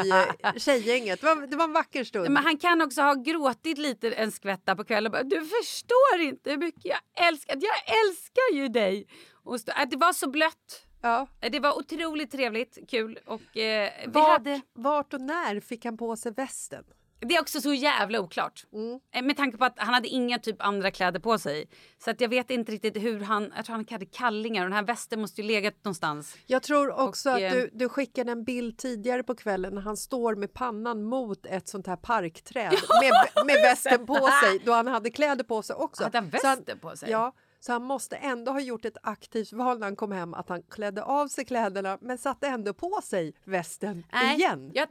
tjejgänget. 0.57 1.21
Det 1.21 1.27
var, 1.27 1.47
det 1.47 1.55
var 1.55 1.63
en 1.63 1.73
vacker 1.73 2.03
stund. 2.03 2.29
Men 2.29 2.43
han 2.43 2.57
kan 2.57 2.81
också 2.81 3.01
ha 3.01 3.13
gråtit 3.13 3.77
lite 3.77 4.11
en 4.11 4.31
skvätta 4.31 4.75
på 4.75 4.83
kvällen 4.83 5.11
bara, 5.11 5.23
du 5.23 5.45
förstår 5.45 6.21
inte 6.21 6.49
hur 6.49 6.57
mycket 6.57 6.85
jag 6.85 7.27
älskar, 7.27 7.55
jag 7.55 8.07
älskar 8.07 8.53
ju 8.53 8.67
dig. 8.67 9.07
Och 9.43 9.59
stå, 9.59 9.71
att 9.75 9.91
det 9.91 9.97
var 9.97 10.13
så 10.13 10.29
blött. 10.29 10.83
Ja. 11.01 11.27
Det 11.39 11.59
var 11.59 11.77
otroligt 11.77 12.31
trevligt, 12.31 12.77
kul 12.89 13.19
och 13.25 13.57
eh, 13.57 13.91
vi 14.05 14.11
Vart, 14.11 14.27
hade... 14.27 14.61
vart 14.73 15.13
och 15.13 15.21
när 15.21 15.59
fick 15.59 15.85
han 15.85 15.97
på 15.97 16.15
sig 16.15 16.31
västen? 16.31 16.83
Det 17.19 17.35
är 17.35 17.41
också 17.41 17.61
så 17.61 17.73
jävla 17.73 18.19
oklart. 18.19 18.65
Eh, 19.13 19.21
Med 19.21 19.37
tanke 19.37 19.57
på 19.57 19.65
att 19.65 19.73
han 19.79 19.93
hade 19.93 20.07
inga 20.07 20.39
typ 20.39 20.55
andra 20.61 20.91
kläder 20.91 21.19
på 21.19 21.37
sig. 21.37 21.69
Så 21.97 22.11
att 22.11 22.21
jag 22.21 22.29
vet 22.29 22.49
inte 22.49 22.71
riktigt 22.71 22.97
hur 22.97 23.19
han... 23.19 23.53
Jag 23.55 23.65
tror 23.65 23.75
han 23.75 23.85
hade 23.89 24.05
kallingar 24.05 24.63
och 24.63 24.69
den 24.69 24.75
här 24.75 24.83
västen 24.83 25.21
måste 25.21 25.41
ju 25.41 25.47
legat 25.47 25.73
någonstans. 25.83 26.37
Jag 26.45 26.63
tror 26.63 26.99
också 26.99 27.29
Och, 27.29 27.35
att 27.35 27.41
eh, 27.41 27.51
du, 27.51 27.69
du 27.73 27.89
skickade 27.89 28.31
en 28.31 28.43
bild 28.43 28.77
tidigare 28.77 29.23
på 29.23 29.35
kvällen 29.35 29.75
när 29.75 29.81
han 29.81 29.97
står 29.97 30.35
med 30.35 30.53
pannan 30.53 31.03
mot 31.03 31.45
ett 31.45 31.67
sånt 31.67 31.87
här 31.87 31.95
parkträd 31.95 32.71
med, 33.01 33.45
med 33.45 33.55
västen 33.55 34.05
på 34.05 34.15
sig 34.43 34.59
då 34.65 34.71
han 34.73 34.87
hade 34.87 35.09
kläder 35.09 35.43
på 35.43 35.61
sig 35.61 35.75
också. 35.75 36.03
Hade 36.03 36.17
han 36.17 36.31
Så 36.31 36.47
västen 36.47 36.79
på 36.79 36.95
sig? 36.97 37.11
Ja, 37.11 37.33
så 37.59 37.71
han 37.71 37.83
måste 37.83 38.15
ändå 38.15 38.51
ha 38.51 38.59
gjort 38.59 38.85
ett 38.85 38.97
aktivt 39.03 39.53
val 39.53 39.79
när 39.79 39.87
han 39.87 39.95
kom 39.95 40.11
hem 40.11 40.33
att 40.33 40.49
han 40.49 40.63
klädde 40.63 41.03
av 41.03 41.27
sig 41.27 41.45
kläderna 41.45 41.97
men 42.01 42.17
satte 42.17 42.47
ändå 42.47 42.73
på 42.73 42.99
sig 43.03 43.33
västen 43.43 44.05
igen. 44.35 44.71
Jag, 44.73 44.87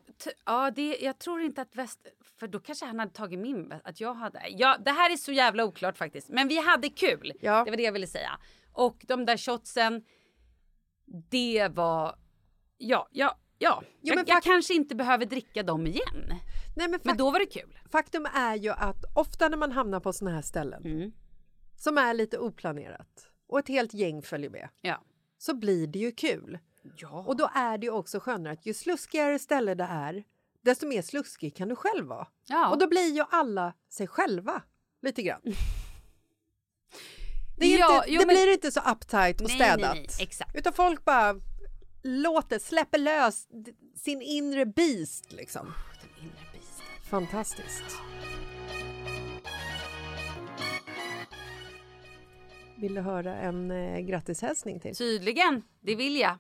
ja, 0.47 0.71
det, 0.71 0.97
jag 1.01 1.19
tror 1.19 1.41
inte 1.41 1.63
att 1.63 1.77
väst... 1.77 2.07
För 2.39 2.47
då 2.49 2.61
kanske 2.61 2.87
han 2.87 2.99
hade 2.99 3.13
tagit 3.13 3.39
min. 3.39 3.75
Att 3.85 4.01
jag 4.01 4.15
hade... 4.15 4.41
Ja, 4.49 4.77
det 4.85 4.91
här 4.91 5.13
är 5.13 5.17
så 5.17 5.33
jävla 5.33 5.65
oklart 5.65 5.99
faktiskt. 5.99 6.29
Men 6.29 6.49
vi 6.49 6.61
hade 6.63 6.89
kul. 6.89 7.33
Ja. 7.41 7.65
Det 7.65 7.71
var 7.71 7.77
det 7.77 7.83
jag 7.83 7.93
ville 7.93 8.07
säga. 8.07 8.39
Och 8.73 9.05
de 9.09 9.27
där 9.27 9.37
shotsen. 9.37 10.03
Det 11.31 11.69
var... 11.69 12.17
Ja, 12.79 13.09
ja, 13.13 13.39
ja. 13.59 13.83
Jo, 13.83 13.89
jag, 14.01 14.17
men 14.17 14.25
jag 14.29 14.37
fakt- 14.37 14.45
kanske 14.47 14.75
inte 14.75 14.95
behöver 14.95 15.27
dricka 15.27 15.63
dem 15.63 15.87
igen. 15.87 16.33
Nej, 16.77 16.89
men, 16.89 17.01
Men 17.03 17.17
då 17.17 17.31
var 17.31 17.39
det 17.39 17.47
kul. 17.47 17.79
faktum 17.93 18.27
är 18.35 18.55
ju 18.57 18.71
att 18.71 19.05
ofta 19.15 19.49
när 19.49 19.57
man 19.57 19.73
hamnar 19.73 20.01
på 20.01 20.13
såna 20.13 20.31
här 20.31 20.43
ställen 20.43 20.85
Mm. 20.85 21.13
Som 21.77 21.99
är 21.99 22.15
lite 22.15 22.39
oplanerat 22.39 23.29
och 23.49 23.59
ett 23.59 23.69
helt 23.69 23.95
gäng 23.95 24.23
följer 24.23 24.51
med 24.51 24.69
Ja. 24.81 25.03
så 25.39 25.55
blir 25.55 25.87
det 25.87 25.99
ju 25.99 26.13
kul. 26.13 26.59
Ja. 26.97 27.25
Och 27.27 27.37
då 27.37 27.51
är 27.55 27.79
det 27.79 27.87
ju 27.87 27.93
också 27.93 28.21
skönare 28.21 28.53
att 28.53 28.67
ju 28.67 28.75
sluskigare 28.75 29.39
ställe 29.39 29.75
det 29.75 29.85
är 29.91 30.25
desto 30.63 30.87
mer 30.87 31.03
sluskig 31.03 31.57
kan 31.57 31.69
du 31.69 31.77
själv 31.77 32.07
vara. 32.07 32.27
ja. 32.47 32.71
Och 32.71 32.79
då 32.79 32.87
blir 32.89 33.15
ju 33.15 33.25
alla 33.31 33.73
sig 33.89 34.07
själva 34.07 34.63
lite 35.03 35.23
grann. 35.23 35.43
Det, 37.59 37.67
Ja, 37.67 37.97
inte, 37.97 38.11
jo, 38.11 38.21
det 38.21 38.27
men- 38.27 38.35
blir 38.35 38.53
inte 38.53 38.71
så 38.73 38.81
uptight 38.81 39.41
och 39.41 39.49
Nej, 39.49 39.57
städat. 39.57 39.95
nej, 39.97 40.07
nej, 40.19 40.27
exakt. 40.27 40.57
Utan 40.57 40.73
folk 40.73 41.05
bara 41.05 41.41
låter, 42.03 42.59
släpper 42.59 42.99
lös 42.99 43.49
sin 43.97 44.23
inre 44.23 44.67
beast 44.67 45.33
liksom. 45.33 45.73
Den 46.03 46.25
inre 46.25 46.37
beasten. 46.53 46.87
Fantastiskt. 47.11 47.85
Vill 52.79 52.95
du 52.95 53.01
höra 53.01 53.37
en 53.37 53.71
eh, 53.71 54.01
grattishälsning 54.01 54.81
till? 54.81 54.95
Tydligen. 54.95 55.63
Det 55.81 55.95
vill 55.95 56.17
jag. 56.17 56.37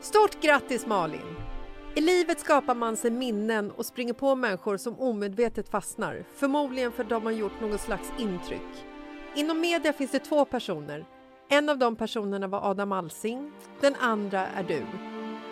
Stort 0.00 0.42
grattis 0.42 0.86
Malin! 0.86 1.36
I 1.96 2.00
livet 2.00 2.40
skapar 2.40 2.74
man 2.74 2.96
sig 2.96 3.10
minnen 3.10 3.70
och 3.70 3.86
springer 3.86 4.12
på 4.12 4.34
människor 4.34 4.76
som 4.76 5.00
omedvetet 5.00 5.68
fastnar. 5.68 6.24
Förmodligen 6.34 6.92
för 6.92 7.02
att 7.02 7.08
de 7.08 7.24
har 7.24 7.32
gjort 7.32 7.60
något 7.60 7.80
slags 7.80 8.12
intryck. 8.18 8.86
Inom 9.36 9.60
media 9.60 9.92
finns 9.92 10.10
det 10.10 10.18
två 10.18 10.44
personer. 10.44 11.06
En 11.48 11.68
av 11.68 11.78
de 11.78 11.96
personerna 11.96 12.46
var 12.46 12.70
Adam 12.70 12.92
Alsing, 12.92 13.52
den 13.80 13.94
andra 13.94 14.46
är 14.46 14.62
du. 14.62 14.82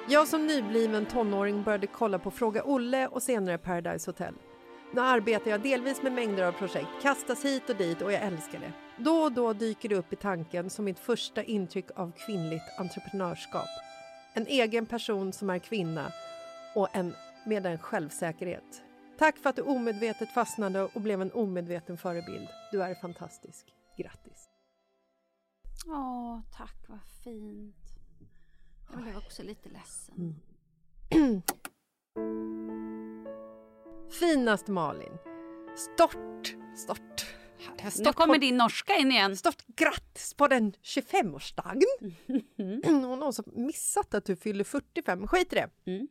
Jag 0.09 0.29
som 0.29 0.47
nybliven 0.47 1.07
tonåring 1.07 1.63
började 1.63 1.87
kolla 1.87 2.19
på 2.19 2.31
Fråga 2.31 2.63
Olle 2.65 3.07
och 3.07 3.23
senare 3.23 3.59
Paradise 3.59 4.11
Hotel. 4.11 4.35
Nu 4.93 5.01
arbetar 5.01 5.51
jag 5.51 5.63
delvis 5.63 6.03
med 6.03 6.13
mängder 6.13 6.45
av 6.45 6.53
projekt, 6.53 6.89
kastas 7.03 7.45
hit 7.45 7.71
och 7.71 7.77
dit 7.77 8.03
och 8.03 8.13
jag 8.13 8.23
älskar 8.23 8.61
det. 8.61 8.73
Då 9.05 9.23
och 9.23 9.33
då 9.33 9.53
dyker 9.53 9.89
det 9.89 9.95
upp 9.95 10.13
i 10.13 10.17
tanken 10.17 10.71
som 10.71 10.85
mitt 10.85 10.99
första 10.99 11.43
intryck 11.43 11.87
av 11.97 12.13
kvinnligt 12.27 12.65
entreprenörskap. 12.79 13.69
En 14.35 14.47
egen 14.47 14.87
person 14.87 15.33
som 15.33 15.51
är 15.51 15.59
kvinna 15.59 16.13
och 16.75 16.89
en 16.93 17.15
med 17.47 17.67
en 17.67 17.79
självsäkerhet. 17.79 18.83
Tack 19.19 19.39
för 19.39 19.51
att 19.51 19.57
du 19.57 19.63
omedvetet 19.63 20.31
fastnade 20.31 20.83
och 20.83 21.01
blev 21.01 21.23
en 21.23 21.33
omedveten 21.33 21.97
förebild. 21.99 22.49
Du 22.73 22.83
är 22.83 22.95
fantastisk. 22.95 23.67
Grattis! 23.97 24.49
Åh, 25.87 26.41
tack. 26.57 26.85
Vad 26.89 27.01
fint. 27.25 27.77
Jag 28.93 29.03
blev 29.03 29.17
också 29.17 29.43
lite 29.43 29.69
ledsen. 29.69 30.41
Finast 34.11 34.69
Malin! 34.69 35.19
Stort, 35.77 36.57
stort. 36.77 37.27
Nu 37.99 38.13
kommer 38.13 38.35
på, 38.35 38.41
din 38.41 38.57
norska 38.57 38.97
in 38.97 39.13
igen. 39.13 39.37
stort 39.37 39.67
grattis 39.67 40.35
på 40.35 40.49
den 40.49 40.73
25-årsdagen! 40.73 42.15
Och 42.85 43.19
någon 43.19 43.33
som 43.33 43.45
missat 43.47 44.15
att 44.15 44.25
du 44.25 44.37
fyller 44.37 44.65
45. 44.65 45.27
Skit 45.27 45.53
i 45.53 45.57
det. 45.57 45.71
Mm. 45.91 46.09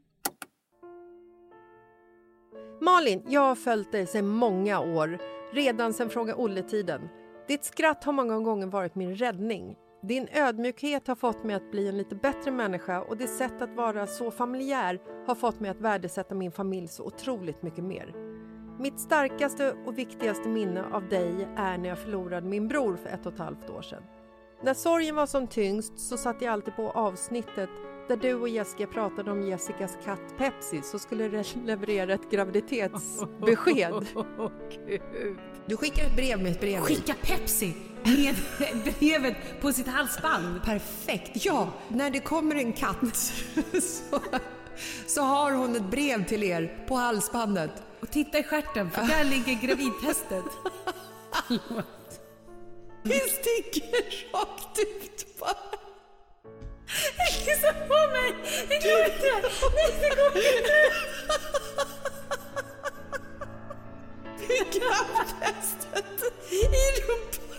Malin, 2.82 3.26
jag 3.30 3.42
har 3.42 3.56
följt 3.56 3.92
dig 3.92 4.08
sedan 4.08 4.28
många 4.28 4.80
år, 4.80 5.20
redan 5.54 5.94
sedan 5.94 6.10
Fråga 6.10 6.36
Olle-tiden. 6.36 7.10
Ditt 7.48 7.64
skratt 7.64 8.04
har 8.04 8.14
många 8.14 8.40
gånger 8.40 8.68
varit 8.68 8.96
min 8.96 9.16
räddning. 9.16 9.76
Din 10.02 10.28
ödmjukhet 10.32 11.08
har 11.08 11.16
fått 11.16 11.44
mig 11.44 11.56
att 11.56 11.72
bli 11.72 11.88
en 11.88 11.98
lite 11.98 12.16
bättre 12.16 12.52
människa 12.52 13.02
och 13.02 13.18
ditt 13.18 13.30
sätt 13.30 13.62
att 13.62 13.76
vara 13.76 14.08
så 14.08 14.32
familjär 14.32 15.00
har 15.28 15.36
fått 15.36 15.60
mig 15.60 15.72
att 15.72 15.82
värdesätta 15.82 16.36
min 16.36 16.52
familj 16.52 16.88
så 16.88 17.04
otroligt 17.04 17.64
mycket 17.64 17.84
mer. 17.84 18.14
Mitt 18.80 19.00
starkaste 19.00 19.76
och 19.86 19.98
viktigaste 19.98 20.50
minne 20.50 20.84
av 20.94 21.10
dig 21.10 21.48
är 21.58 21.78
när 21.78 21.90
jag 21.90 22.00
förlorade 22.00 22.48
min 22.48 22.68
bror 22.68 22.96
för 22.96 23.10
ett 23.10 23.26
och 23.26 23.34
ett 23.34 23.40
halvt 23.40 23.70
år 23.70 23.82
sedan. 23.82 24.04
När 24.64 24.74
sorgen 24.74 25.16
var 25.16 25.26
som 25.26 25.48
tyngst 25.48 26.00
så 26.00 26.18
satt 26.18 26.42
jag 26.42 26.54
alltid 26.54 26.76
på 26.76 26.90
avsnittet 26.90 27.70
där 28.08 28.18
du 28.18 28.34
och 28.34 28.50
Jessica 28.50 28.88
pratade 28.88 29.32
om 29.32 29.42
Jessicas 29.44 29.98
katt 30.06 30.38
Pepsi 30.38 30.82
så 30.82 31.00
skulle 31.00 31.28
det 31.28 31.56
leverera 31.66 32.14
ett 32.14 32.32
graviditetsbesked. 32.32 34.06
Du 35.66 35.78
skickar 35.78 36.06
ett 36.06 36.16
brev 36.16 36.42
med 36.44 36.52
ett 36.52 36.60
brev. 36.60 36.80
Skicka 36.80 37.14
Pepsi 37.22 37.74
med 38.04 38.36
brevet 39.00 39.36
på 39.62 39.74
sitt 39.74 39.88
halsband. 39.88 40.64
Perfekt! 40.64 41.46
Ja, 41.46 41.70
när 41.88 42.10
det 42.10 42.20
kommer 42.20 42.56
en 42.56 42.74
katt 42.74 43.16
så, 43.82 44.20
så 45.08 45.22
har 45.22 45.52
hon 45.52 45.76
ett 45.76 45.92
brev 45.92 46.26
till 46.26 46.44
er 46.44 46.86
på 46.88 46.96
halsbandet. 46.96 47.72
Och 48.00 48.12
titta 48.12 48.40
i 48.40 48.44
stjärten 48.44 48.92
för 48.92 49.02
där 49.02 49.24
ligger 49.24 49.68
gravidtestet. 49.68 50.46
Det 53.04 53.20
sticker 53.30 54.34
rakt 54.34 54.80
ut 54.80 55.40
bara. 55.40 55.87
Kissa 57.46 57.74
på 57.74 58.08
mig! 58.12 58.36
Det 58.70 58.78
går 58.90 59.06
inte! 59.06 59.48
Nej, 59.76 59.94
det 60.02 60.16
går 60.16 60.38
inte! 60.38 60.78
Grabbtestet 64.80 66.34
i 66.52 66.64
rumpan. 67.02 67.58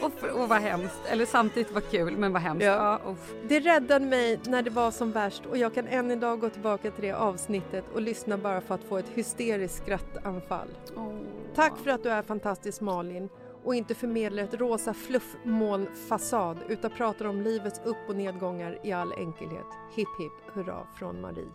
Och, 0.00 0.12
för, 0.20 0.42
och 0.42 0.48
vad 0.48 0.60
hemskt. 0.62 1.00
Eller 1.08 1.26
samtidigt 1.26 1.72
var 1.72 1.80
kul, 1.80 2.16
men 2.16 2.32
vad 2.32 2.42
hemskt. 2.42 2.64
Ja. 2.64 3.00
Ja. 3.04 3.16
Det 3.48 3.60
räddade 3.60 4.04
mig 4.04 4.40
när 4.44 4.62
det 4.62 4.70
var 4.70 4.90
som 4.90 5.12
värst 5.12 5.46
och 5.46 5.58
jag 5.58 5.74
kan 5.74 5.86
än 5.86 6.10
idag 6.10 6.40
gå 6.40 6.48
tillbaka 6.48 6.90
till 6.90 7.04
det 7.04 7.12
avsnittet 7.12 7.84
och 7.94 8.02
lyssna 8.02 8.38
bara 8.38 8.60
för 8.60 8.74
att 8.74 8.84
få 8.84 8.98
ett 8.98 9.08
hysteriskt 9.14 9.82
skrattanfall. 9.82 10.68
Tack 11.54 11.72
för 11.84 11.90
att 11.90 12.02
du 12.02 12.08
är 12.10 12.22
fantastisk 12.22 12.80
Malin 12.80 13.28
och 13.64 13.74
inte 13.74 13.94
förmedlar 13.94 14.42
ett 14.42 14.54
rosa 14.54 14.94
fluffmolnfasad 14.94 16.58
utan 16.68 16.90
pratar 16.90 17.24
om 17.24 17.40
livets 17.40 17.80
upp 17.84 18.08
och 18.08 18.16
nedgångar 18.16 18.78
i 18.86 18.92
all 18.92 19.12
enkelhet. 19.12 19.66
Hipp 19.96 20.08
hipp 20.18 20.54
hurra 20.54 20.86
från 20.98 21.20
Marie. 21.20 21.52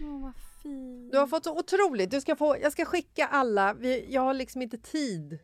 Åh, 0.00 0.22
vad 0.22 0.32
fint. 0.62 1.12
Du 1.12 1.18
har 1.18 1.26
fått 1.26 1.44
så 1.44 1.58
otroligt. 1.58 2.10
Du 2.10 2.20
ska 2.20 2.36
få, 2.36 2.56
jag 2.62 2.72
ska 2.72 2.84
skicka 2.84 3.26
alla. 3.26 3.74
Vi, 3.74 4.06
jag 4.12 4.22
har 4.22 4.34
liksom 4.34 4.62
inte 4.62 4.78
tid 4.78 5.38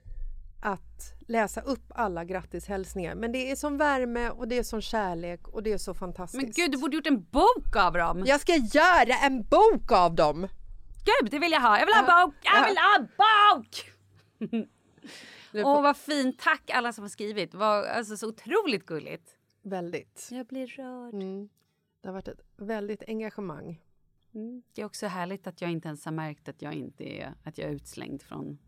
att 0.63 1.15
läsa 1.29 1.61
upp 1.61 1.93
alla 1.95 2.25
grattishälsningar. 2.25 3.15
Men 3.15 3.33
det 3.33 3.51
är 3.51 3.57
som 3.57 3.79
värme 3.79 4.31
och 4.31 4.49
det 4.49 4.59
är 4.59 4.63
som 4.63 4.81
kärlek 4.81 5.49
och 5.49 5.63
det 5.63 5.73
är 5.73 5.79
så 5.79 5.95
fantastiskt. 5.95 6.43
Men 6.43 6.53
gud, 6.53 6.73
du 6.73 6.79
borde 6.79 6.97
gjort 6.97 7.07
en 7.07 7.25
bok 7.25 7.77
av 7.77 7.93
dem. 7.93 8.23
Jag 8.27 8.41
ska 8.41 8.55
göra 8.55 9.19
en 9.23 9.43
bok 9.43 9.93
av 9.93 10.15
dem! 10.15 10.49
Gud, 11.21 11.31
det 11.31 11.39
vill 11.39 11.53
jag 11.53 11.61
ha. 11.61 11.79
Jag 11.79 11.87
vill 11.87 11.95
ha 11.95 12.05
Ja. 12.09 12.27
bok! 12.27 12.35
Jag 12.43 12.69
vill 12.69 12.77
ha 12.79 12.99
bok! 12.99 13.93
Åh, 15.55 15.63
får- 15.63 15.83
vad 15.83 15.97
fint. 15.97 16.39
Tack 16.39 16.71
alla 16.71 16.93
som 16.93 17.05
har 17.05 17.09
skrivit. 17.09 17.55
Var 17.55 17.85
alltså 17.85 18.17
så 18.17 18.29
otroligt 18.29 18.87
gulligt. 18.87 19.37
Väldigt. 19.63 20.29
Jag 20.31 20.47
blir 20.47 20.67
rörd. 20.67 21.15
Mm. 21.15 21.49
Det 22.01 22.09
har 22.09 22.13
varit 22.13 22.29
ett 22.29 22.41
väldigt 22.57 23.03
engagemang. 23.09 23.83
Mm. 24.35 24.63
Det 24.73 24.83
är 24.83 24.87
också 24.87 25.07
härligt 25.07 25.47
att 25.47 25.61
jag 25.61 25.71
inte 25.71 25.89
ens 25.89 26.05
har 26.05 26.13
märkt 26.13 26.49
att 26.49 26.63
jag 26.63 26.75
inte 26.75 27.05
är, 27.05 27.35
att 27.45 27.59
jag 27.59 27.69
är 27.69 27.73
utslängd 27.73 28.23
från 28.23 28.59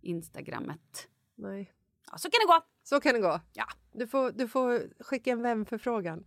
Instagrammet. 0.00 1.08
Nej. 1.34 1.72
Ja, 2.10 2.18
så 2.18 2.30
kan 2.30 2.40
det 2.40 2.46
gå. 2.46 2.60
Så 2.82 3.00
kan 3.00 3.14
det 3.14 3.20
gå. 3.20 3.40
Ja. 3.52 3.66
Du 3.92 4.06
får, 4.06 4.32
du 4.32 4.48
får 4.48 5.02
skicka 5.04 5.30
en 5.30 5.42
vänförfrågan. 5.42 6.26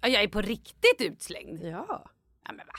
Ja, 0.00 0.08
jag 0.08 0.22
är 0.22 0.28
på 0.28 0.40
riktigt 0.40 1.00
utslängd. 1.00 1.62
Ja. 1.62 2.10
Ja, 2.44 2.52
men 2.52 2.66
vad. 2.66 2.76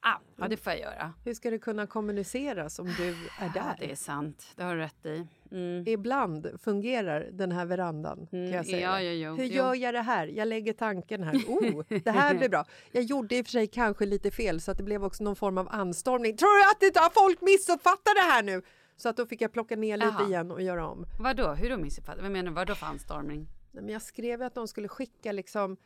Ah, 0.00 0.18
ja, 0.36 0.48
det 0.48 0.56
får 0.56 0.72
jag 0.72 0.80
göra. 0.80 1.12
Hur 1.24 1.34
ska 1.34 1.50
det 1.50 1.58
kunna 1.58 1.86
kommuniceras 1.86 2.78
om 2.78 2.86
du 2.86 3.08
är 3.08 3.14
där? 3.40 3.50
Ja, 3.54 3.74
det 3.78 3.90
är 3.92 3.96
sant. 3.96 4.46
Det 4.56 4.62
har 4.62 4.74
du 4.76 4.80
rätt 4.80 5.06
i. 5.06 5.26
Mm. 5.50 5.84
Ibland 5.88 6.50
fungerar 6.62 7.28
den 7.32 7.52
här 7.52 7.66
verandan. 7.66 8.26
Kan 8.30 8.38
Mm, 8.38 8.52
jag 8.54 8.66
säga. 8.66 8.80
ja, 8.80 9.00
ja, 9.02 9.12
ja, 9.12 9.34
Hur 9.34 9.44
gör 9.44 9.74
jag 9.74 9.94
det 9.94 10.00
här? 10.02 10.26
Jag 10.26 10.48
lägger 10.48 10.72
tanken 10.72 11.22
här. 11.22 11.34
Oh, 11.34 11.82
det 12.04 12.10
här 12.10 12.34
blir 12.34 12.48
bra. 12.48 12.64
Jag 12.92 13.02
gjorde 13.04 13.36
i 13.36 13.42
och 13.42 13.46
för 13.46 13.50
sig 13.50 13.66
kanske 13.66 14.06
lite 14.06 14.30
fel 14.30 14.60
så 14.60 14.70
att 14.70 14.76
det 14.76 14.82
blev 14.84 15.04
också 15.04 15.24
någon 15.24 15.36
form 15.36 15.58
av 15.58 15.68
anstormning. 15.70 16.36
Tror 16.36 16.56
du 16.88 16.96
att 16.98 17.04
har 17.04 17.10
folk 17.26 17.40
missuppfattar 17.40 18.14
det 18.14 18.32
här 18.32 18.42
nu? 18.42 18.62
Så 18.96 19.08
att 19.08 19.16
då 19.16 19.26
fick 19.26 19.40
jag 19.40 19.52
plocka 19.52 19.76
ner 19.76 19.96
lite 19.96 20.08
Jaha. 20.18 20.26
igen 20.28 20.50
och 20.50 20.62
göra 20.62 20.86
om. 20.88 21.06
Vadå? 21.20 21.48
Hur 21.54 21.70
då 21.70 21.76
missuppfattat? 21.76 22.22
Vad 22.22 22.30
menar 22.30 22.50
du? 22.50 22.54
Vadå 22.54 22.74
för 22.74 22.86
anstormning? 22.86 23.48
Nej, 23.72 23.82
men 23.84 23.92
jag 23.92 24.02
skrev 24.02 24.42
att 24.42 24.54
de 24.54 24.68
skulle 24.68 24.88
skicka 24.88 25.32
liksom 25.32 25.76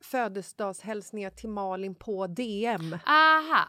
födelsedagshälsningar 0.00 1.30
till 1.30 1.48
Malin 1.48 1.94
på 1.94 2.26
DM. 2.26 2.98
Aha! 3.06 3.68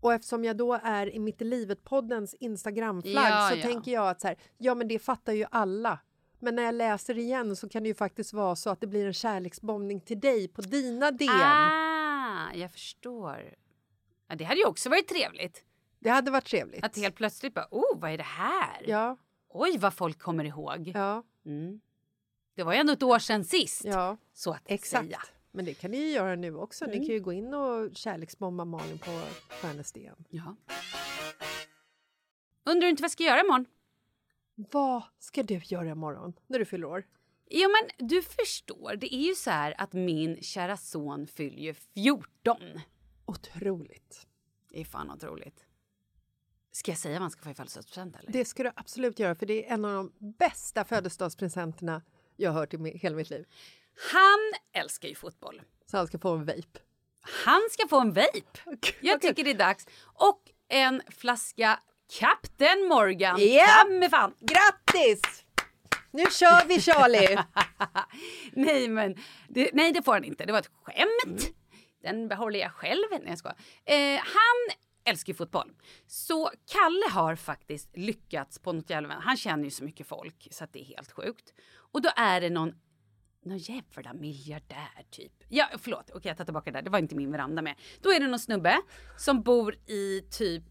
Och 0.00 0.12
eftersom 0.12 0.44
jag 0.44 0.56
då 0.56 0.80
är 0.82 1.14
i 1.14 1.18
Mitt 1.18 1.42
i 1.42 1.44
livet-poddens 1.44 2.34
Instagramflagg 2.40 3.24
Ja, 3.24 3.50
så 3.52 3.58
ja. 3.58 3.62
tänker 3.62 3.92
jag 3.92 4.08
att 4.08 4.20
så 4.20 4.26
här, 4.28 4.36
ja 4.58 4.74
men 4.74 4.88
det 4.88 4.98
fattar 4.98 5.32
ju 5.32 5.46
alla. 5.50 5.98
Men 6.38 6.56
när 6.56 6.62
jag 6.62 6.74
läser 6.74 7.18
igen 7.18 7.56
så 7.56 7.68
kan 7.68 7.82
det 7.82 7.88
ju 7.88 7.94
faktiskt 7.94 8.32
vara 8.32 8.56
så 8.56 8.70
att 8.70 8.80
det 8.80 8.86
blir 8.86 9.06
en 9.06 9.12
kärleksbombning 9.12 10.00
till 10.00 10.20
dig 10.20 10.48
på 10.48 10.62
dina 10.62 11.10
DM. 11.10 11.30
Ah, 11.32 12.52
jag 12.54 12.72
förstår. 12.72 13.54
Ja, 14.28 14.34
det 14.34 14.44
hade 14.44 14.60
ju 14.60 14.66
också 14.66 14.90
varit 14.90 15.08
trevligt. 15.08 15.64
Det 15.98 16.10
hade 16.10 16.30
varit 16.30 16.44
trevligt. 16.44 16.84
Att 16.84 16.96
helt 16.96 17.14
plötsligt 17.14 17.54
bara, 17.54 17.68
oh, 17.70 17.98
vad 18.00 18.10
är 18.10 18.16
det 18.16 18.22
här? 18.22 18.84
Ja. 18.86 19.16
Oj, 19.48 19.78
vad 19.78 19.94
folk 19.94 20.18
kommer 20.18 20.44
ihåg. 20.44 20.92
Ja. 20.94 21.22
Mm. 21.46 21.80
Det 22.58 22.64
var 22.64 22.72
ju 22.72 22.78
ändå 22.78 22.92
ett 22.92 23.02
år 23.02 23.18
sedan 23.18 23.44
sist. 23.44 23.84
Ja, 23.84 24.16
så 24.34 24.52
att 24.52 24.62
exakt. 24.66 25.04
säga. 25.06 25.20
Men 25.52 25.64
det 25.64 25.74
kan 25.74 25.90
ni 25.90 25.98
ju 25.98 26.10
göra 26.10 26.34
nu 26.34 26.54
också. 26.56 26.84
Ni 26.86 26.92
Mm. 26.96 27.06
kan 27.06 27.14
ju 27.14 27.20
gå 27.20 27.32
in 27.32 27.54
och 27.54 27.96
kärleksbomba 27.96 28.64
Malin 28.64 28.98
på, 28.98 29.22
DM. 29.94 30.24
Ja. 30.28 30.56
Undrar 32.64 32.80
du 32.86 32.88
inte 32.90 33.02
vad 33.02 33.04
jag 33.06 33.10
ska 33.10 33.22
göra 33.24 33.40
imorgon? 33.40 33.66
Vad 34.54 35.02
ska 35.18 35.42
du 35.42 35.60
göra 35.64 35.88
imorgon 35.90 36.32
när 36.46 36.58
du 36.58 36.64
fyller 36.64 36.86
år? 36.86 37.06
Jo 37.50 37.68
men 37.70 38.08
du 38.08 38.22
förstår, 38.22 38.96
det 38.96 39.14
är 39.14 39.26
ju 39.28 39.34
så 39.34 39.50
här 39.50 39.74
att 39.78 39.92
min 39.92 40.42
kära 40.42 40.76
son 40.76 41.26
fyller 41.26 41.58
ju 41.62 41.74
14. 41.74 42.56
Otroligt. 43.24 44.26
Det 44.70 44.80
är 44.80 44.84
fan 44.84 45.10
otroligt. 45.10 45.64
Ska 46.72 46.90
jag 46.90 46.98
säga 46.98 47.14
vad 47.14 47.22
han 47.22 47.30
ska 47.30 47.42
få 47.42 47.50
i 47.50 47.54
födelsedagspresent 47.54 48.16
eller? 48.16 48.32
Det 48.32 48.44
ska 48.44 48.62
du 48.62 48.70
absolut 48.76 49.18
göra 49.18 49.34
för 49.34 49.46
det 49.46 49.66
är 49.68 49.74
en 49.74 49.84
av 49.84 49.92
de 49.92 50.32
bästa 50.32 50.84
födelsedagspresenterna 50.84 52.02
jag 52.38 52.50
har 52.50 52.60
hört 52.60 52.74
i 52.74 52.98
hela 52.98 53.16
mitt 53.16 53.30
liv. 53.30 53.44
Han 54.12 54.38
älskar 54.82 55.08
ju 55.08 55.14
fotboll. 55.14 55.62
Så 55.90 55.96
han 55.96 56.06
ska 56.06 56.18
få 56.18 56.30
en 56.30 56.44
vape. 56.44 56.78
Han 57.44 57.62
ska 57.70 57.88
få 57.88 58.00
en 58.00 58.12
vape. 58.12 58.60
Jag 59.00 59.20
tycker 59.20 59.44
det 59.44 59.50
är 59.50 59.58
dags. 59.58 59.86
Och 60.14 60.42
en 60.68 61.02
flaska 61.10 61.80
Captain 62.18 62.88
Morgan. 62.88 63.36
Ta 63.36 63.88
mig 63.88 64.10
fan. 64.10 64.34
Grattis! 64.40 65.44
Nu 66.10 66.24
kör 66.30 66.66
vi 66.68 66.80
Charlie! 66.80 67.38
nej 68.52 68.88
men, 68.88 69.16
det, 69.48 69.70
nej 69.72 69.92
det 69.92 70.02
får 70.02 70.12
han 70.12 70.24
inte. 70.24 70.44
Det 70.44 70.52
var 70.52 70.58
ett 70.58 70.70
skämt. 70.82 71.50
Den 72.02 72.28
behåller 72.28 72.60
jag 72.60 72.72
själv. 72.72 73.04
Nej 73.10 73.36
jag. 73.44 73.54
Eh, 73.84 74.20
han 74.24 74.76
älskar 75.04 75.32
ju 75.32 75.36
fotboll. 75.36 75.72
Så 76.06 76.50
Kalle 76.66 77.10
har 77.10 77.36
faktiskt 77.36 77.96
lyckats 77.96 78.58
på 78.58 78.72
något 78.72 78.90
jävla 78.90 79.14
Han 79.14 79.36
känner 79.36 79.64
ju 79.64 79.70
så 79.70 79.84
mycket 79.84 80.06
folk 80.06 80.48
så 80.50 80.64
att 80.64 80.72
det 80.72 80.80
är 80.80 80.84
helt 80.84 81.12
sjukt. 81.12 81.54
Och 81.92 82.02
då 82.02 82.10
är 82.16 82.40
det 82.40 82.50
någon 82.50 82.74
någon 83.44 83.58
jävla 83.58 84.12
miljardär 84.14 85.04
typ. 85.10 85.32
Ja, 85.48 85.68
förlåt. 85.78 86.10
Okej, 86.14 86.28
jag 86.28 86.36
tar 86.36 86.44
tillbaka 86.44 86.70
det 86.70 86.78
där. 86.78 86.82
Det 86.82 86.90
var 86.90 86.98
inte 86.98 87.16
min 87.16 87.32
veranda 87.32 87.62
med. 87.62 87.74
Då 88.02 88.12
är 88.12 88.20
det 88.20 88.26
någon 88.26 88.38
snubbe 88.38 88.78
som 89.16 89.42
bor 89.42 89.74
i 89.74 90.20
typ 90.30 90.64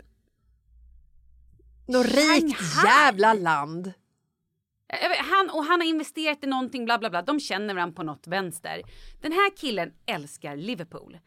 Något 1.87 2.05
rikt 2.05 2.59
jävla 2.85 3.33
land. 3.33 3.93
Han, 5.19 5.49
och 5.49 5.63
han 5.63 5.81
har 5.81 5.87
investerat 5.87 6.43
i 6.43 6.47
någonting, 6.47 6.85
bla 6.85 6.97
bla 6.97 7.09
bla. 7.09 7.21
De 7.21 7.39
känner 7.39 7.73
varandra 7.73 7.95
på 7.95 8.03
något 8.03 8.27
vänster. 8.27 8.81
Den 9.21 9.31
här 9.31 9.57
killen 9.57 9.93
älskar 10.05 10.55
Liverpool. 10.55 11.17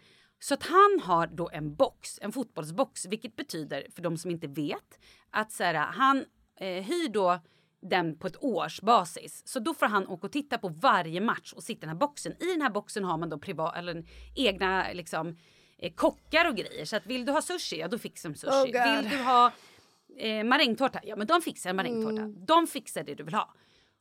Så 0.42 0.54
att 0.54 0.62
han 0.62 1.00
har 1.02 1.26
då 1.26 1.50
en 1.52 1.74
box, 1.74 2.18
en 2.22 2.32
fotbollsbox, 2.32 3.06
vilket 3.06 3.36
betyder, 3.36 3.86
för 3.94 4.02
de 4.02 4.16
som 4.16 4.30
inte 4.30 4.46
vet, 4.46 4.98
att 5.30 5.52
så 5.52 5.64
här, 5.64 5.74
han 5.74 6.24
eh, 6.60 6.66
hyr 6.66 7.08
då 7.08 7.40
den 7.82 8.18
på 8.18 8.26
ett 8.26 8.42
års 8.42 8.80
basis. 8.80 9.42
Så 9.46 9.58
då 9.58 9.74
får 9.74 9.86
han 9.86 10.08
åka 10.08 10.26
och 10.26 10.32
titta 10.32 10.58
på 10.58 10.68
varje 10.68 11.20
match 11.20 11.52
och 11.52 11.62
sitta 11.62 11.78
i 11.78 11.80
den 11.80 11.88
här 11.88 11.96
boxen. 11.96 12.32
I 12.42 12.46
den 12.52 12.62
här 12.62 12.70
boxen 12.70 13.04
har 13.04 13.18
man 13.18 13.28
då 13.28 13.38
privat, 13.38 13.76
eller 13.76 14.04
egna 14.36 14.92
liksom, 14.92 15.36
eh, 15.78 15.92
kockar 15.92 16.48
och 16.48 16.56
grejer. 16.56 16.84
Så 16.84 16.96
att 16.96 17.06
vill 17.06 17.24
du 17.24 17.32
ha 17.32 17.42
sushi, 17.42 17.78
ja 17.78 17.88
då 17.88 17.98
fixar 17.98 18.28
de 18.28 18.34
sushi. 18.34 18.78
Oh, 18.78 18.96
vill 18.96 19.10
du 19.10 19.16
ha 19.16 19.52
eh, 20.18 20.44
marängtårta, 20.44 21.00
ja 21.04 21.16
men 21.16 21.26
de 21.26 21.42
fixar 21.42 21.70
en 21.70 21.76
marängtårta. 21.76 22.22
Mm. 22.22 22.44
De 22.46 22.66
fixar 22.66 23.04
det 23.04 23.14
du 23.14 23.24
vill 23.24 23.34
ha. 23.34 23.54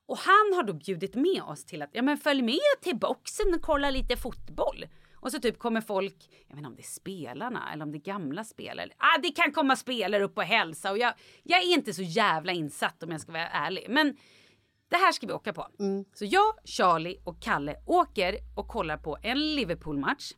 Och 0.06 0.18
han 0.18 0.54
har 0.56 0.64
då 0.64 0.74
bjudit 0.74 1.16
med 1.16 1.44
oss 1.44 1.66
till 1.66 1.82
att 1.82 1.90
ja, 1.94 2.02
men 2.02 2.18
följ 2.18 2.42
med 2.42 2.60
till 2.82 2.96
boxen 2.96 3.54
och 3.54 3.62
kolla 3.62 3.90
lite 3.90 4.18
fotboll. 4.18 4.86
Och 5.22 5.32
så 5.32 5.40
typ 5.40 5.60
kommer 5.60 5.82
folk, 5.82 6.30
jag 6.48 6.56
vet 6.56 6.58
inte 6.58 6.68
om 6.68 6.76
det 6.76 6.82
är 6.82 6.84
spelarna 6.84 7.74
eller 7.74 7.86
om 7.86 7.92
det 7.92 7.98
är 7.98 8.00
gamla 8.00 8.44
spelare. 8.44 8.90
Ah, 8.98 9.18
det 9.24 9.32
kan 9.32 9.52
komma 9.52 9.76
spelare 9.76 10.24
upp 10.24 10.38
och 10.38 10.44
hälsa 10.44 10.92
och 10.92 10.98
jag, 10.98 11.14
jag 11.44 11.64
är 11.64 11.74
inte 11.74 11.94
så 11.94 12.02
jävla 12.02 12.52
insatt 12.52 13.04
om 13.04 13.12
jag 13.12 13.22
ska 13.22 13.32
vara 13.32 13.50
ärlig. 13.50 13.86
Men 13.90 14.18
det 14.90 14.96
här 14.96 15.12
ska 15.12 15.28
vi 15.28 15.34
åka 15.34 15.54
på. 15.54 15.68
Så 16.14 16.26
jag, 16.26 16.54
Charlie 16.66 17.18
och 17.24 17.42
Kalle 17.42 17.76
åker 17.86 18.38
och 18.56 18.68
kollar 18.68 18.98
på 18.98 19.18
en 19.22 19.56
Liverpool-match. 19.56 20.32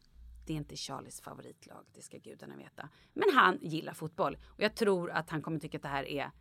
Det 0.46 0.54
är 0.54 0.58
inte 0.58 0.76
Charlies 0.76 1.22
favoritlag, 1.22 1.86
det 1.94 2.02
ska 2.02 2.18
gudarna 2.18 2.56
veta. 2.56 2.90
Men 3.14 3.34
han 3.34 3.60
gillar 3.62 3.94
fotboll 3.94 4.38
och 4.48 4.64
jag 4.64 4.76
tror 4.76 5.12
att 5.12 5.30
han 5.30 5.42
kommer 5.42 5.60
tycka 5.60 5.78
att 5.78 5.84
det 5.84 5.90
här 5.90 6.08
är 6.08 6.32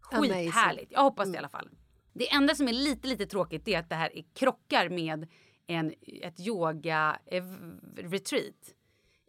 skithärligt. 0.00 0.92
Jag 0.92 1.02
hoppas 1.02 1.28
det 1.28 1.34
i 1.34 1.38
alla 1.38 1.48
fall. 1.48 1.70
Det 2.12 2.32
enda 2.32 2.54
som 2.54 2.68
är 2.68 2.72
lite, 2.72 3.08
lite 3.08 3.26
tråkigt 3.26 3.68
är 3.68 3.78
att 3.78 3.88
det 3.88 3.94
här 3.94 4.16
är 4.16 4.24
krockar 4.34 4.88
med 4.88 5.28
en, 5.66 5.92
ett 6.22 6.40
yoga-retreat 6.40 8.54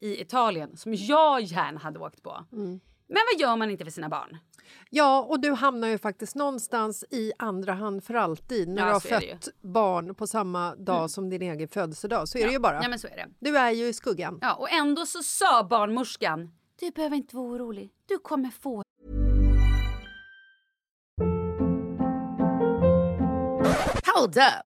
i 0.01 0.21
Italien 0.21 0.77
som 0.77 0.93
jag 0.93 1.41
gärna 1.41 1.79
hade 1.79 1.99
åkt 1.99 2.23
på. 2.23 2.45
Men 3.09 3.21
vad 3.33 3.39
gör 3.41 3.55
man 3.55 3.69
inte 3.71 3.83
för 3.83 3.91
sina 3.91 4.09
barn? 4.09 4.37
Ja, 4.89 5.23
och 5.29 5.39
du 5.39 5.51
hamnar 5.51 5.87
ju 5.87 5.97
faktiskt 5.97 6.35
någonstans 6.35 7.05
i 7.11 7.31
andra 7.39 7.73
hand 7.73 8.03
för 8.03 8.13
alltid 8.13 8.67
när 8.69 8.81
Ja, 8.81 8.85
du 8.87 8.91
har 8.93 8.99
fött 8.99 9.47
barn 9.61 10.15
på 10.15 10.27
samma 10.27 10.75
dag 10.75 11.11
som 11.11 11.29
din 11.29 11.41
egen 11.41 11.67
födelsedag. 11.67 12.27
Så 12.27 12.37
är 12.37 12.41
Ja. 12.41 12.47
det 12.47 12.53
ju 12.53 12.59
bara. 12.59 12.83
Ja, 12.83 12.89
men 12.89 12.99
så 12.99 13.07
är 13.07 13.15
det. 13.15 13.27
Du 13.39 13.57
är 13.57 13.71
ju 13.71 13.87
i 13.87 13.93
skuggan. 13.93 14.39
Ja, 14.41 14.53
och 14.55 14.71
ändå 14.71 15.05
så 15.05 15.23
sa 15.23 15.63
barnmorskan 15.63 16.51
du 16.79 16.91
behöver 16.91 17.15
inte 17.15 17.35
vara 17.35 17.45
orolig. 17.47 17.91
Du 18.05 18.17
kommer 18.17 18.49
få 18.49 18.83
Hold 24.15 24.37
up. 24.37 24.76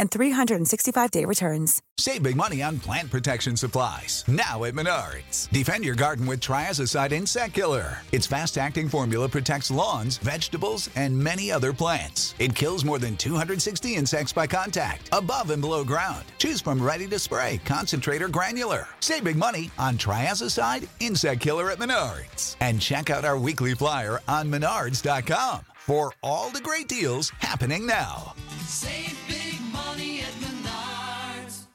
and 0.00 0.10
365-day 0.10 1.24
returns. 1.26 1.80
Save 1.98 2.22
big 2.22 2.36
money 2.36 2.62
on 2.62 2.80
plant 2.80 3.10
protection 3.10 3.56
supplies. 3.56 4.24
Now 4.26 4.64
at 4.64 4.72
Menards. 4.72 5.50
Defend 5.50 5.84
your 5.84 5.94
garden 5.94 6.26
with 6.26 6.40
Triazicide 6.40 7.12
Insect 7.12 7.52
Killer. 7.52 7.98
Its 8.10 8.26
fast 8.26 8.56
acting 8.56 8.88
formula 8.88 9.28
protects 9.28 9.70
lawns, 9.70 10.16
vegetables, 10.16 10.88
and 10.96 11.16
many 11.16 11.52
other 11.52 11.74
plants. 11.74 12.34
It 12.38 12.54
kills 12.54 12.86
more 12.86 12.98
than 12.98 13.18
260 13.18 13.94
insects 13.94 14.32
by 14.32 14.46
contact, 14.46 15.10
above 15.12 15.50
and 15.50 15.60
below 15.60 15.84
ground. 15.84 16.24
Choose 16.38 16.62
from 16.62 16.82
ready 16.82 17.06
to 17.08 17.18
spray, 17.18 17.60
concentrate, 17.66 18.22
or 18.22 18.28
granular. 18.28 18.88
Save 19.00 19.24
big 19.24 19.36
money 19.36 19.70
on 19.78 19.98
Triazicide 19.98 20.88
Insect 21.00 21.42
Killer 21.42 21.70
at 21.70 21.78
Menards. 21.78 22.56
And 22.60 22.80
check 22.80 23.10
out 23.10 23.26
our 23.26 23.38
weekly 23.38 23.74
flyer 23.74 24.20
on 24.26 24.50
menards.com. 24.50 25.69
for 25.86 26.12
all 26.22 26.50
the 26.54 26.60
great 26.62 26.88
deals 26.88 27.30
happening 27.40 27.86
now. 27.86 28.32
Save 28.68 29.16
big 29.28 29.60
money 29.72 30.20
at 30.20 30.34
Menards. 30.40 31.66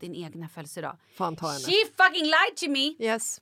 Din 0.00 0.14
egna 0.24 0.48
födelsedag. 0.48 0.98
Fan 1.16 1.36
ta 1.36 1.46
henne. 1.48 1.60
She 1.64 1.86
fucking 1.96 2.24
lied 2.24 2.56
to 2.56 2.68
me! 2.70 2.94
Yes. 3.08 3.40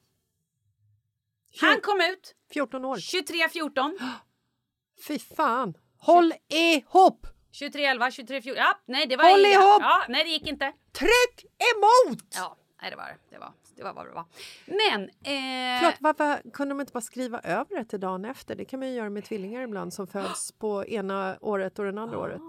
Han 1.61 1.81
kom 1.81 2.01
ut 2.01 2.35
14 2.53 2.85
år. 2.85 2.97
23.14. 2.97 3.99
Fy 5.07 5.19
fan. 5.19 5.75
Håll 5.99 6.33
ihop! 6.49 7.27
23.11, 7.53 8.11
23.14. 8.11 8.57
Ja, 8.57 8.79
nej 8.87 9.07
det 9.07 9.17
var 9.17 9.31
Håll 9.31 9.41
inga- 9.41 9.49
ihop! 9.51 9.81
Ja, 9.83 10.05
nej 10.09 10.25
det 10.25 10.31
gick 10.31 10.47
inte. 10.49 10.73
Tryck 10.93 11.45
emot! 11.75 12.19
Ja, 12.35 12.57
nej 12.83 12.91
det 12.91 12.97
var 12.97 13.17
det. 13.31 13.39
Var, 13.39 13.53
det 13.81 13.85
var 13.85 13.95
vad 13.95 14.07
det 14.07 14.13
var. 14.13 14.25
Men... 14.67 15.03
Eh, 15.03 15.81
Förlåt, 15.81 15.97
varför 16.01 16.51
kunde 16.51 16.75
de 16.75 16.81
inte 16.81 16.93
bara 16.93 17.01
skriva 17.01 17.41
över 17.41 17.77
det 17.79 17.85
till 17.85 18.01
dagen 18.01 18.25
efter? 18.25 18.55
Det 18.57 18.65
kan 18.65 18.81
man 18.81 18.89
ju 18.89 18.95
göra 18.95 19.11
med 19.11 19.25
tvillingar 19.25 19.63
ibland 19.63 19.93
som 19.93 20.07
föds 20.07 20.53
på 20.53 20.85
ena 20.85 21.39
året 21.41 21.79
och 21.79 21.85
det 21.93 22.01
andra 22.01 22.19
året. 22.19 22.41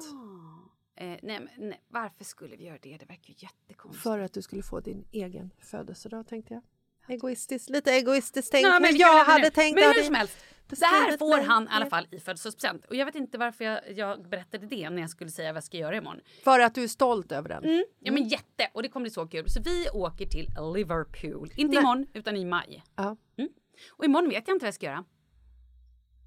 Eh, 0.96 1.18
nej, 1.22 1.48
nej, 1.58 1.82
varför 1.88 2.24
skulle 2.24 2.56
vi 2.56 2.66
göra 2.66 2.78
det? 2.82 2.98
Det 2.98 3.06
verkar 3.06 3.30
ju 3.30 3.36
jättekonstigt. 3.38 4.04
För 4.04 4.20
att 4.20 4.34
du 4.34 4.42
skulle 4.42 4.64
få 4.64 4.80
din 4.80 5.06
egen 5.12 5.52
födelsedag 5.60 6.28
tänkte 6.28 6.54
jag. 6.54 6.64
Egoistiskt, 7.08 7.70
lite 7.70 7.92
egoistiskt 7.92 8.52
tänkt. 8.52 8.68
Ja, 8.68 8.80
men 8.80 8.96
jag 8.96 9.26
hade 9.26 9.44
det. 9.44 9.52
tänkt 9.52 9.76
Men 9.76 9.84
hur 9.84 10.04
som 10.04 10.16
helst. 10.16 10.38
Det 10.80 10.86
här 10.86 11.18
får 11.18 11.38
han 11.38 11.64
i 11.64 11.68
alla 11.70 11.86
fall 11.86 12.08
i 12.12 12.20
födelsedagspresent. 12.20 12.86
Och 12.86 12.96
jag 12.96 13.06
vet 13.06 13.16
inte 13.16 13.38
varför 13.38 13.66
jag, 13.66 13.80
jag 13.96 14.30
berättade 14.30 14.68
det 14.68 14.90
när 14.90 15.02
jag 15.02 15.10
skulle 15.10 15.32
säga 15.32 15.52
vad 15.52 15.58
jag 15.58 15.64
ska 15.64 15.78
göra 15.78 15.98
imorgon. 15.98 16.22
För 16.44 16.60
att 16.60 16.76
du 16.76 16.84
är 16.84 16.88
stolt 16.88 17.32
över 17.32 17.50
den. 17.50 17.64
Mm, 17.64 17.84
ja 18.00 18.12
men 18.12 18.28
jätte! 18.28 18.68
Och 18.74 18.84
det 18.84 18.90
kommer 18.90 19.04
bli 19.04 19.12
så 19.12 19.28
kul. 19.28 19.50
Så 19.50 19.62
vi 19.62 19.90
åker 19.94 20.26
till 20.26 20.48
Liverpool. 20.76 21.52
Inte 21.56 21.76
Nej. 21.76 21.84
imorgon, 21.84 22.08
utan 22.14 22.36
i 22.36 22.46
maj. 22.46 22.84
Ja. 22.96 23.18
Mm. 23.38 23.50
Och 23.92 24.06
imorgon 24.06 24.30
vet 24.30 24.48
jag 24.48 24.56
inte 24.56 24.64
vad 24.64 24.68
jag 24.68 24.76
ska 24.76 24.86
göra. 24.86 25.06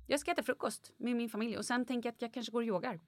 Jag 0.07 0.21
ska 0.21 0.31
äta 0.31 0.43
frukost 0.43 0.93
med 0.97 1.17
min 1.17 1.29
familj 1.29 1.59
och 1.59 1.65
sen 1.65 1.87
tänker 1.87 2.09
jag 2.09 2.15
att 2.15 2.23
jag 2.23 2.35
kanske 2.35 2.53
går 2.53 2.61
och 2.61 2.67
yogar. 2.67 3.01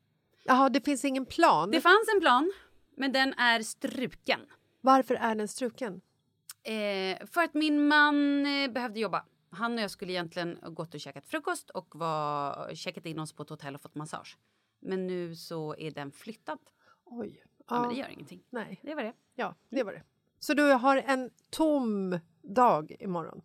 Jaha, 0.45 0.69
det 0.69 0.85
finns 0.85 1.05
ingen 1.05 1.27
plan? 1.27 1.71
Det 1.71 1.81
fanns 1.81 2.09
en 2.15 2.21
plan, 2.21 2.53
men 2.97 3.13
den 3.13 3.33
är 3.33 3.63
struken. 3.63 4.41
Varför 4.81 5.15
är 5.15 5.35
den 5.35 5.49
struken? 5.49 6.01
Eh, 6.67 7.27
för 7.27 7.43
att 7.43 7.55
min 7.55 7.89
man 7.89 8.47
eh, 8.47 8.71
behövde 8.71 9.01
jobba. 9.01 9.25
Han 9.51 9.75
och 9.75 9.81
jag 9.81 9.91
skulle 9.91 10.13
egentligen 10.13 10.59
gått 10.63 10.95
och 10.95 11.01
käkat 11.01 11.27
frukost 11.27 11.71
och 11.71 11.95
var, 11.97 12.75
checkat 12.75 13.07
in 13.07 13.19
oss 13.19 13.33
på 13.33 13.43
ett 13.43 13.49
hotell 13.51 13.75
och 13.75 13.81
fått 13.81 13.95
massage. 13.95 14.39
Men 14.81 15.07
nu 15.07 15.35
så 15.37 15.75
är 15.79 15.91
den 15.91 16.13
flyttad. 16.13 16.59
Oj. 17.05 17.43
Ja, 17.69 17.81
men 17.81 17.89
det 17.89 17.95
gör 17.97 18.09
ingenting. 18.09 18.43
Nej. 18.51 18.81
Det 18.83 18.95
var 18.95 19.03
det. 19.03 19.13
Ja, 19.35 19.55
det 19.69 19.83
var 19.83 19.93
det. 19.93 20.03
Så 20.39 20.55
du 20.55 20.63
har 20.63 20.97
en 20.97 21.31
tom 21.51 22.19
dag 22.43 22.97
imorgon? 23.01 23.43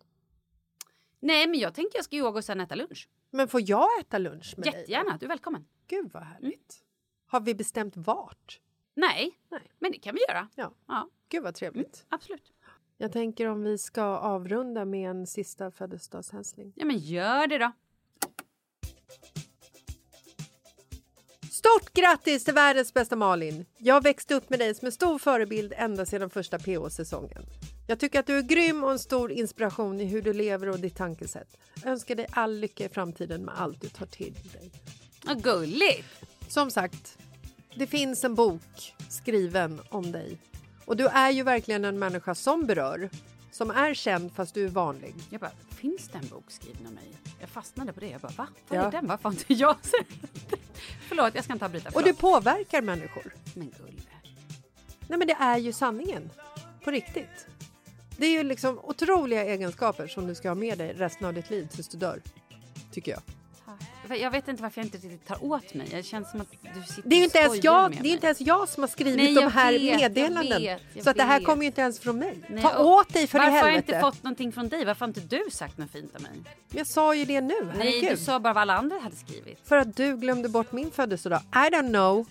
Nej, 1.20 1.46
men 1.46 1.60
jag 1.60 1.74
tänkte 1.74 1.98
jag 1.98 2.04
ska 2.04 2.16
yoga 2.16 2.38
och 2.38 2.44
sen 2.44 2.60
äta 2.60 2.74
lunch. 2.74 3.08
Men 3.30 3.48
får 3.48 3.60
jag 3.70 4.00
äta 4.00 4.18
lunch 4.18 4.54
med 4.56 4.64
dig? 4.64 4.80
Jättegärna, 4.80 5.16
du 5.20 5.26
är 5.26 5.28
välkommen. 5.28 5.66
Gud 5.86 6.12
vad 6.12 6.22
härligt. 6.22 6.84
Har 7.26 7.40
vi 7.40 7.54
bestämt 7.54 7.96
vart? 7.96 8.60
Nej, 8.94 9.38
Nej. 9.48 9.70
men 9.78 9.92
det 9.92 9.98
kan 9.98 10.14
vi 10.14 10.20
göra. 10.28 10.48
Ja. 10.54 10.74
Ja, 10.86 11.08
Gud 11.28 11.42
vad 11.42 11.54
trevligt. 11.54 12.06
absolut. 12.08 12.51
Jag 13.02 13.12
tänker 13.12 13.48
om 13.48 13.62
vi 13.62 13.78
ska 13.78 14.02
avrunda 14.02 14.84
med 14.84 15.10
en 15.10 15.26
sista 15.26 15.70
födelsedagshälsning. 15.70 16.72
Ja, 16.76 16.84
men 16.84 16.98
gör 16.98 17.46
det 17.46 17.58
då. 17.58 17.72
Stort 21.50 21.92
grattis 21.92 22.44
till 22.44 22.54
världens 22.54 22.94
bästa 22.94 23.16
Malin! 23.16 23.66
Jag 23.78 24.02
växte 24.02 24.34
upp 24.34 24.50
med 24.50 24.58
dig 24.58 24.74
som 24.74 24.86
en 24.86 24.92
stor 24.92 25.18
förebild 25.18 25.72
ända 25.76 26.06
sedan 26.06 26.30
första 26.30 26.58
PH-säsongen. 26.58 27.42
Jag 27.88 27.98
tycker 27.98 28.20
att 28.20 28.26
du 28.26 28.38
är 28.38 28.42
grym 28.42 28.84
och 28.84 28.92
en 28.92 28.98
stor 28.98 29.32
inspiration 29.32 30.00
i 30.00 30.04
hur 30.04 30.22
du 30.22 30.32
lever 30.32 30.68
och 30.68 30.78
ditt 30.78 30.96
tankesätt. 30.96 31.56
Önskar 31.84 32.14
dig 32.14 32.26
all 32.30 32.58
lycka 32.58 32.84
i 32.84 32.88
framtiden 32.88 33.44
med 33.44 33.54
allt 33.60 33.80
du 33.80 33.88
tar 33.88 34.06
till 34.06 34.34
dig. 34.52 34.70
Vad 35.24 35.42
gulligt! 35.42 36.24
Som 36.48 36.70
sagt, 36.70 37.18
det 37.74 37.86
finns 37.86 38.24
en 38.24 38.34
bok 38.34 38.94
skriven 39.08 39.80
om 39.90 40.12
dig. 40.12 40.38
Och 40.84 40.96
du 40.96 41.06
är 41.06 41.30
ju 41.30 41.42
verkligen 41.42 41.84
en 41.84 41.98
människa 41.98 42.34
som 42.34 42.66
berör. 42.66 43.10
Som 43.50 43.70
är 43.70 43.94
känd 43.94 44.32
fast 44.32 44.54
du 44.54 44.64
är 44.64 44.68
vanlig. 44.68 45.14
Jag 45.30 45.40
bara, 45.40 45.50
finns 45.68 46.08
det 46.08 46.18
en 46.18 46.26
bok 46.28 46.44
skriven 46.48 46.86
av 46.86 46.92
mig? 46.92 47.16
Jag 47.40 47.48
fastnade 47.48 47.92
på 47.92 48.00
det. 48.00 48.06
Jag 48.08 48.20
bara, 48.20 48.32
va? 48.36 48.48
Vad 48.68 48.78
Ja. 48.78 48.82
är 48.84 48.90
den? 48.90 49.06
Varför 49.06 49.22
har 49.24 49.30
inte 49.32 49.52
jag 49.54 49.76
sett? 49.84 50.08
Förlåt, 51.08 51.34
jag 51.34 51.44
ska 51.44 51.52
inte 51.52 51.64
avbryta. 51.64 51.90
Och 51.94 52.02
du 52.02 52.14
påverkar 52.14 52.82
människor. 52.82 53.34
Men 53.54 53.70
gulle. 53.78 54.02
Nej 55.08 55.18
men 55.18 55.26
det 55.28 55.36
är 55.40 55.58
ju 55.58 55.72
sanningen. 55.72 56.30
På 56.84 56.90
riktigt. 56.90 57.46
Det 58.16 58.26
är 58.26 58.30
ju 58.30 58.42
liksom 58.42 58.78
otroliga 58.78 59.44
egenskaper 59.44 60.06
som 60.06 60.26
du 60.26 60.34
ska 60.34 60.48
ha 60.48 60.54
med 60.54 60.78
dig 60.78 60.92
resten 60.92 61.26
av 61.26 61.34
ditt 61.34 61.50
liv 61.50 61.68
tills 61.72 61.88
du 61.88 61.98
dör. 61.98 62.22
Tycker 62.92 63.12
jag. 63.12 63.20
Jag 64.08 64.30
vet 64.30 64.48
inte 64.48 64.62
varför 64.62 64.80
jag 64.80 64.86
inte 64.86 64.96
riktigt 64.98 65.26
tar 65.26 65.44
åt 65.44 65.74
mig. 65.74 65.88
Det 65.90 66.02
känns 66.02 66.30
som 66.30 66.40
att 66.40 66.46
du 66.50 66.82
sitter 66.94 67.08
Det 67.08 67.16
är 67.16 67.24
inte 67.24 67.38
ens 67.38 67.64
jag, 67.64 67.90
det 67.90 67.96
är 67.96 68.00
mig. 68.02 68.10
inte 68.12 68.26
ens 68.26 68.40
jag 68.40 68.68
som 68.68 68.82
har 68.82 68.88
skrivit 68.88 69.16
Nej, 69.16 69.34
de 69.34 69.40
jag 69.40 69.50
här 69.50 69.72
vet, 69.72 69.82
jag 69.82 70.00
meddelanden. 70.00 70.62
vet, 70.62 70.80
jag 70.94 71.04
så 71.04 71.10
att 71.10 71.16
det 71.16 71.22
här 71.22 71.40
kommer 71.40 71.62
ju 71.62 71.66
inte 71.66 71.80
ens 71.80 71.98
från 72.00 72.18
mig. 72.18 72.38
Nej, 72.48 72.62
Ta 72.62 72.78
åt 72.78 73.12
dig 73.12 73.26
för 73.26 73.38
i 73.38 73.40
Varför 73.40 73.50
har 73.50 73.58
jag 73.58 73.64
helvete. 73.64 73.92
inte 73.92 74.00
fått 74.00 74.22
någonting 74.22 74.52
från 74.52 74.68
dig? 74.68 74.84
Varför 74.84 75.00
har 75.00 75.08
inte 75.08 75.20
du 75.20 75.42
sagt 75.50 75.78
något 75.78 75.90
fint 75.90 76.14
av 76.16 76.22
mig? 76.22 76.30
Jag 76.70 76.86
sa 76.86 77.14
ju 77.14 77.24
det 77.24 77.40
nu, 77.40 77.54
Nej, 77.64 77.72
herregud. 77.78 78.10
du 78.18 78.24
sa 78.24 78.40
bara 78.40 78.52
vad 78.52 78.60
alla 78.62 78.74
andra 78.76 78.98
hade 78.98 79.16
skrivit. 79.16 79.60
För 79.68 79.76
att 79.76 79.96
du 79.96 80.16
glömde 80.16 80.48
bort 80.48 80.72
min 80.72 80.90
födelsedag. 80.90 81.40
I 81.52 81.56
don't 81.74 81.88
know. 81.88 82.26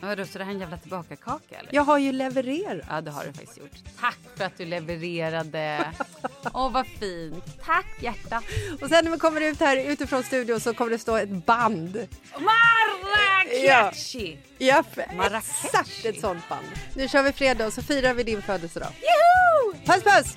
Vadå, 0.00 0.26
så 0.26 0.38
det 0.38 0.44
här 0.44 0.50
är 0.50 0.54
en 0.54 0.60
jävla 0.60 0.76
tillbakakaka 0.76 1.56
eller? 1.58 1.74
Jag 1.74 1.82
har 1.82 1.98
ju 1.98 2.12
levererat. 2.12 2.86
Ja, 2.90 3.00
det 3.00 3.10
har 3.10 3.24
du 3.24 3.32
faktiskt 3.32 3.58
gjort. 3.58 3.70
Tack 4.00 4.18
för 4.36 4.44
att 4.44 4.58
du 4.58 4.64
levererade. 4.64 5.84
Åh, 6.54 6.72
vad 6.72 6.86
fint. 6.86 7.44
Tack 7.64 7.86
hjärta. 8.00 8.42
Och 8.82 8.88
sen 8.88 9.04
när 9.04 9.10
vi 9.10 9.18
kommer 9.18 9.40
ut 9.40 9.60
här 9.60 9.76
utifrån 9.76 10.22
studion 10.22 10.60
så 10.60 10.74
kommer 10.74 10.90
det 10.90 10.98
stå 10.98 11.16
ett 11.16 11.46
band. 11.46 12.06
Marrakechi! 12.38 14.38
Ja, 14.58 14.84
Marrakechi. 15.16 15.66
exakt 15.66 16.04
ett 16.04 16.20
sånt 16.20 16.48
band. 16.48 16.66
Nu 16.96 17.08
kör 17.08 17.22
vi 17.22 17.32
fredag 17.32 17.66
och 17.66 17.72
så 17.72 17.82
firar 17.82 18.14
vi 18.14 18.22
din 18.22 18.42
födelsedag. 18.42 18.88
Juhu! 19.00 19.84
Puss 19.86 20.02
puss! 20.04 20.36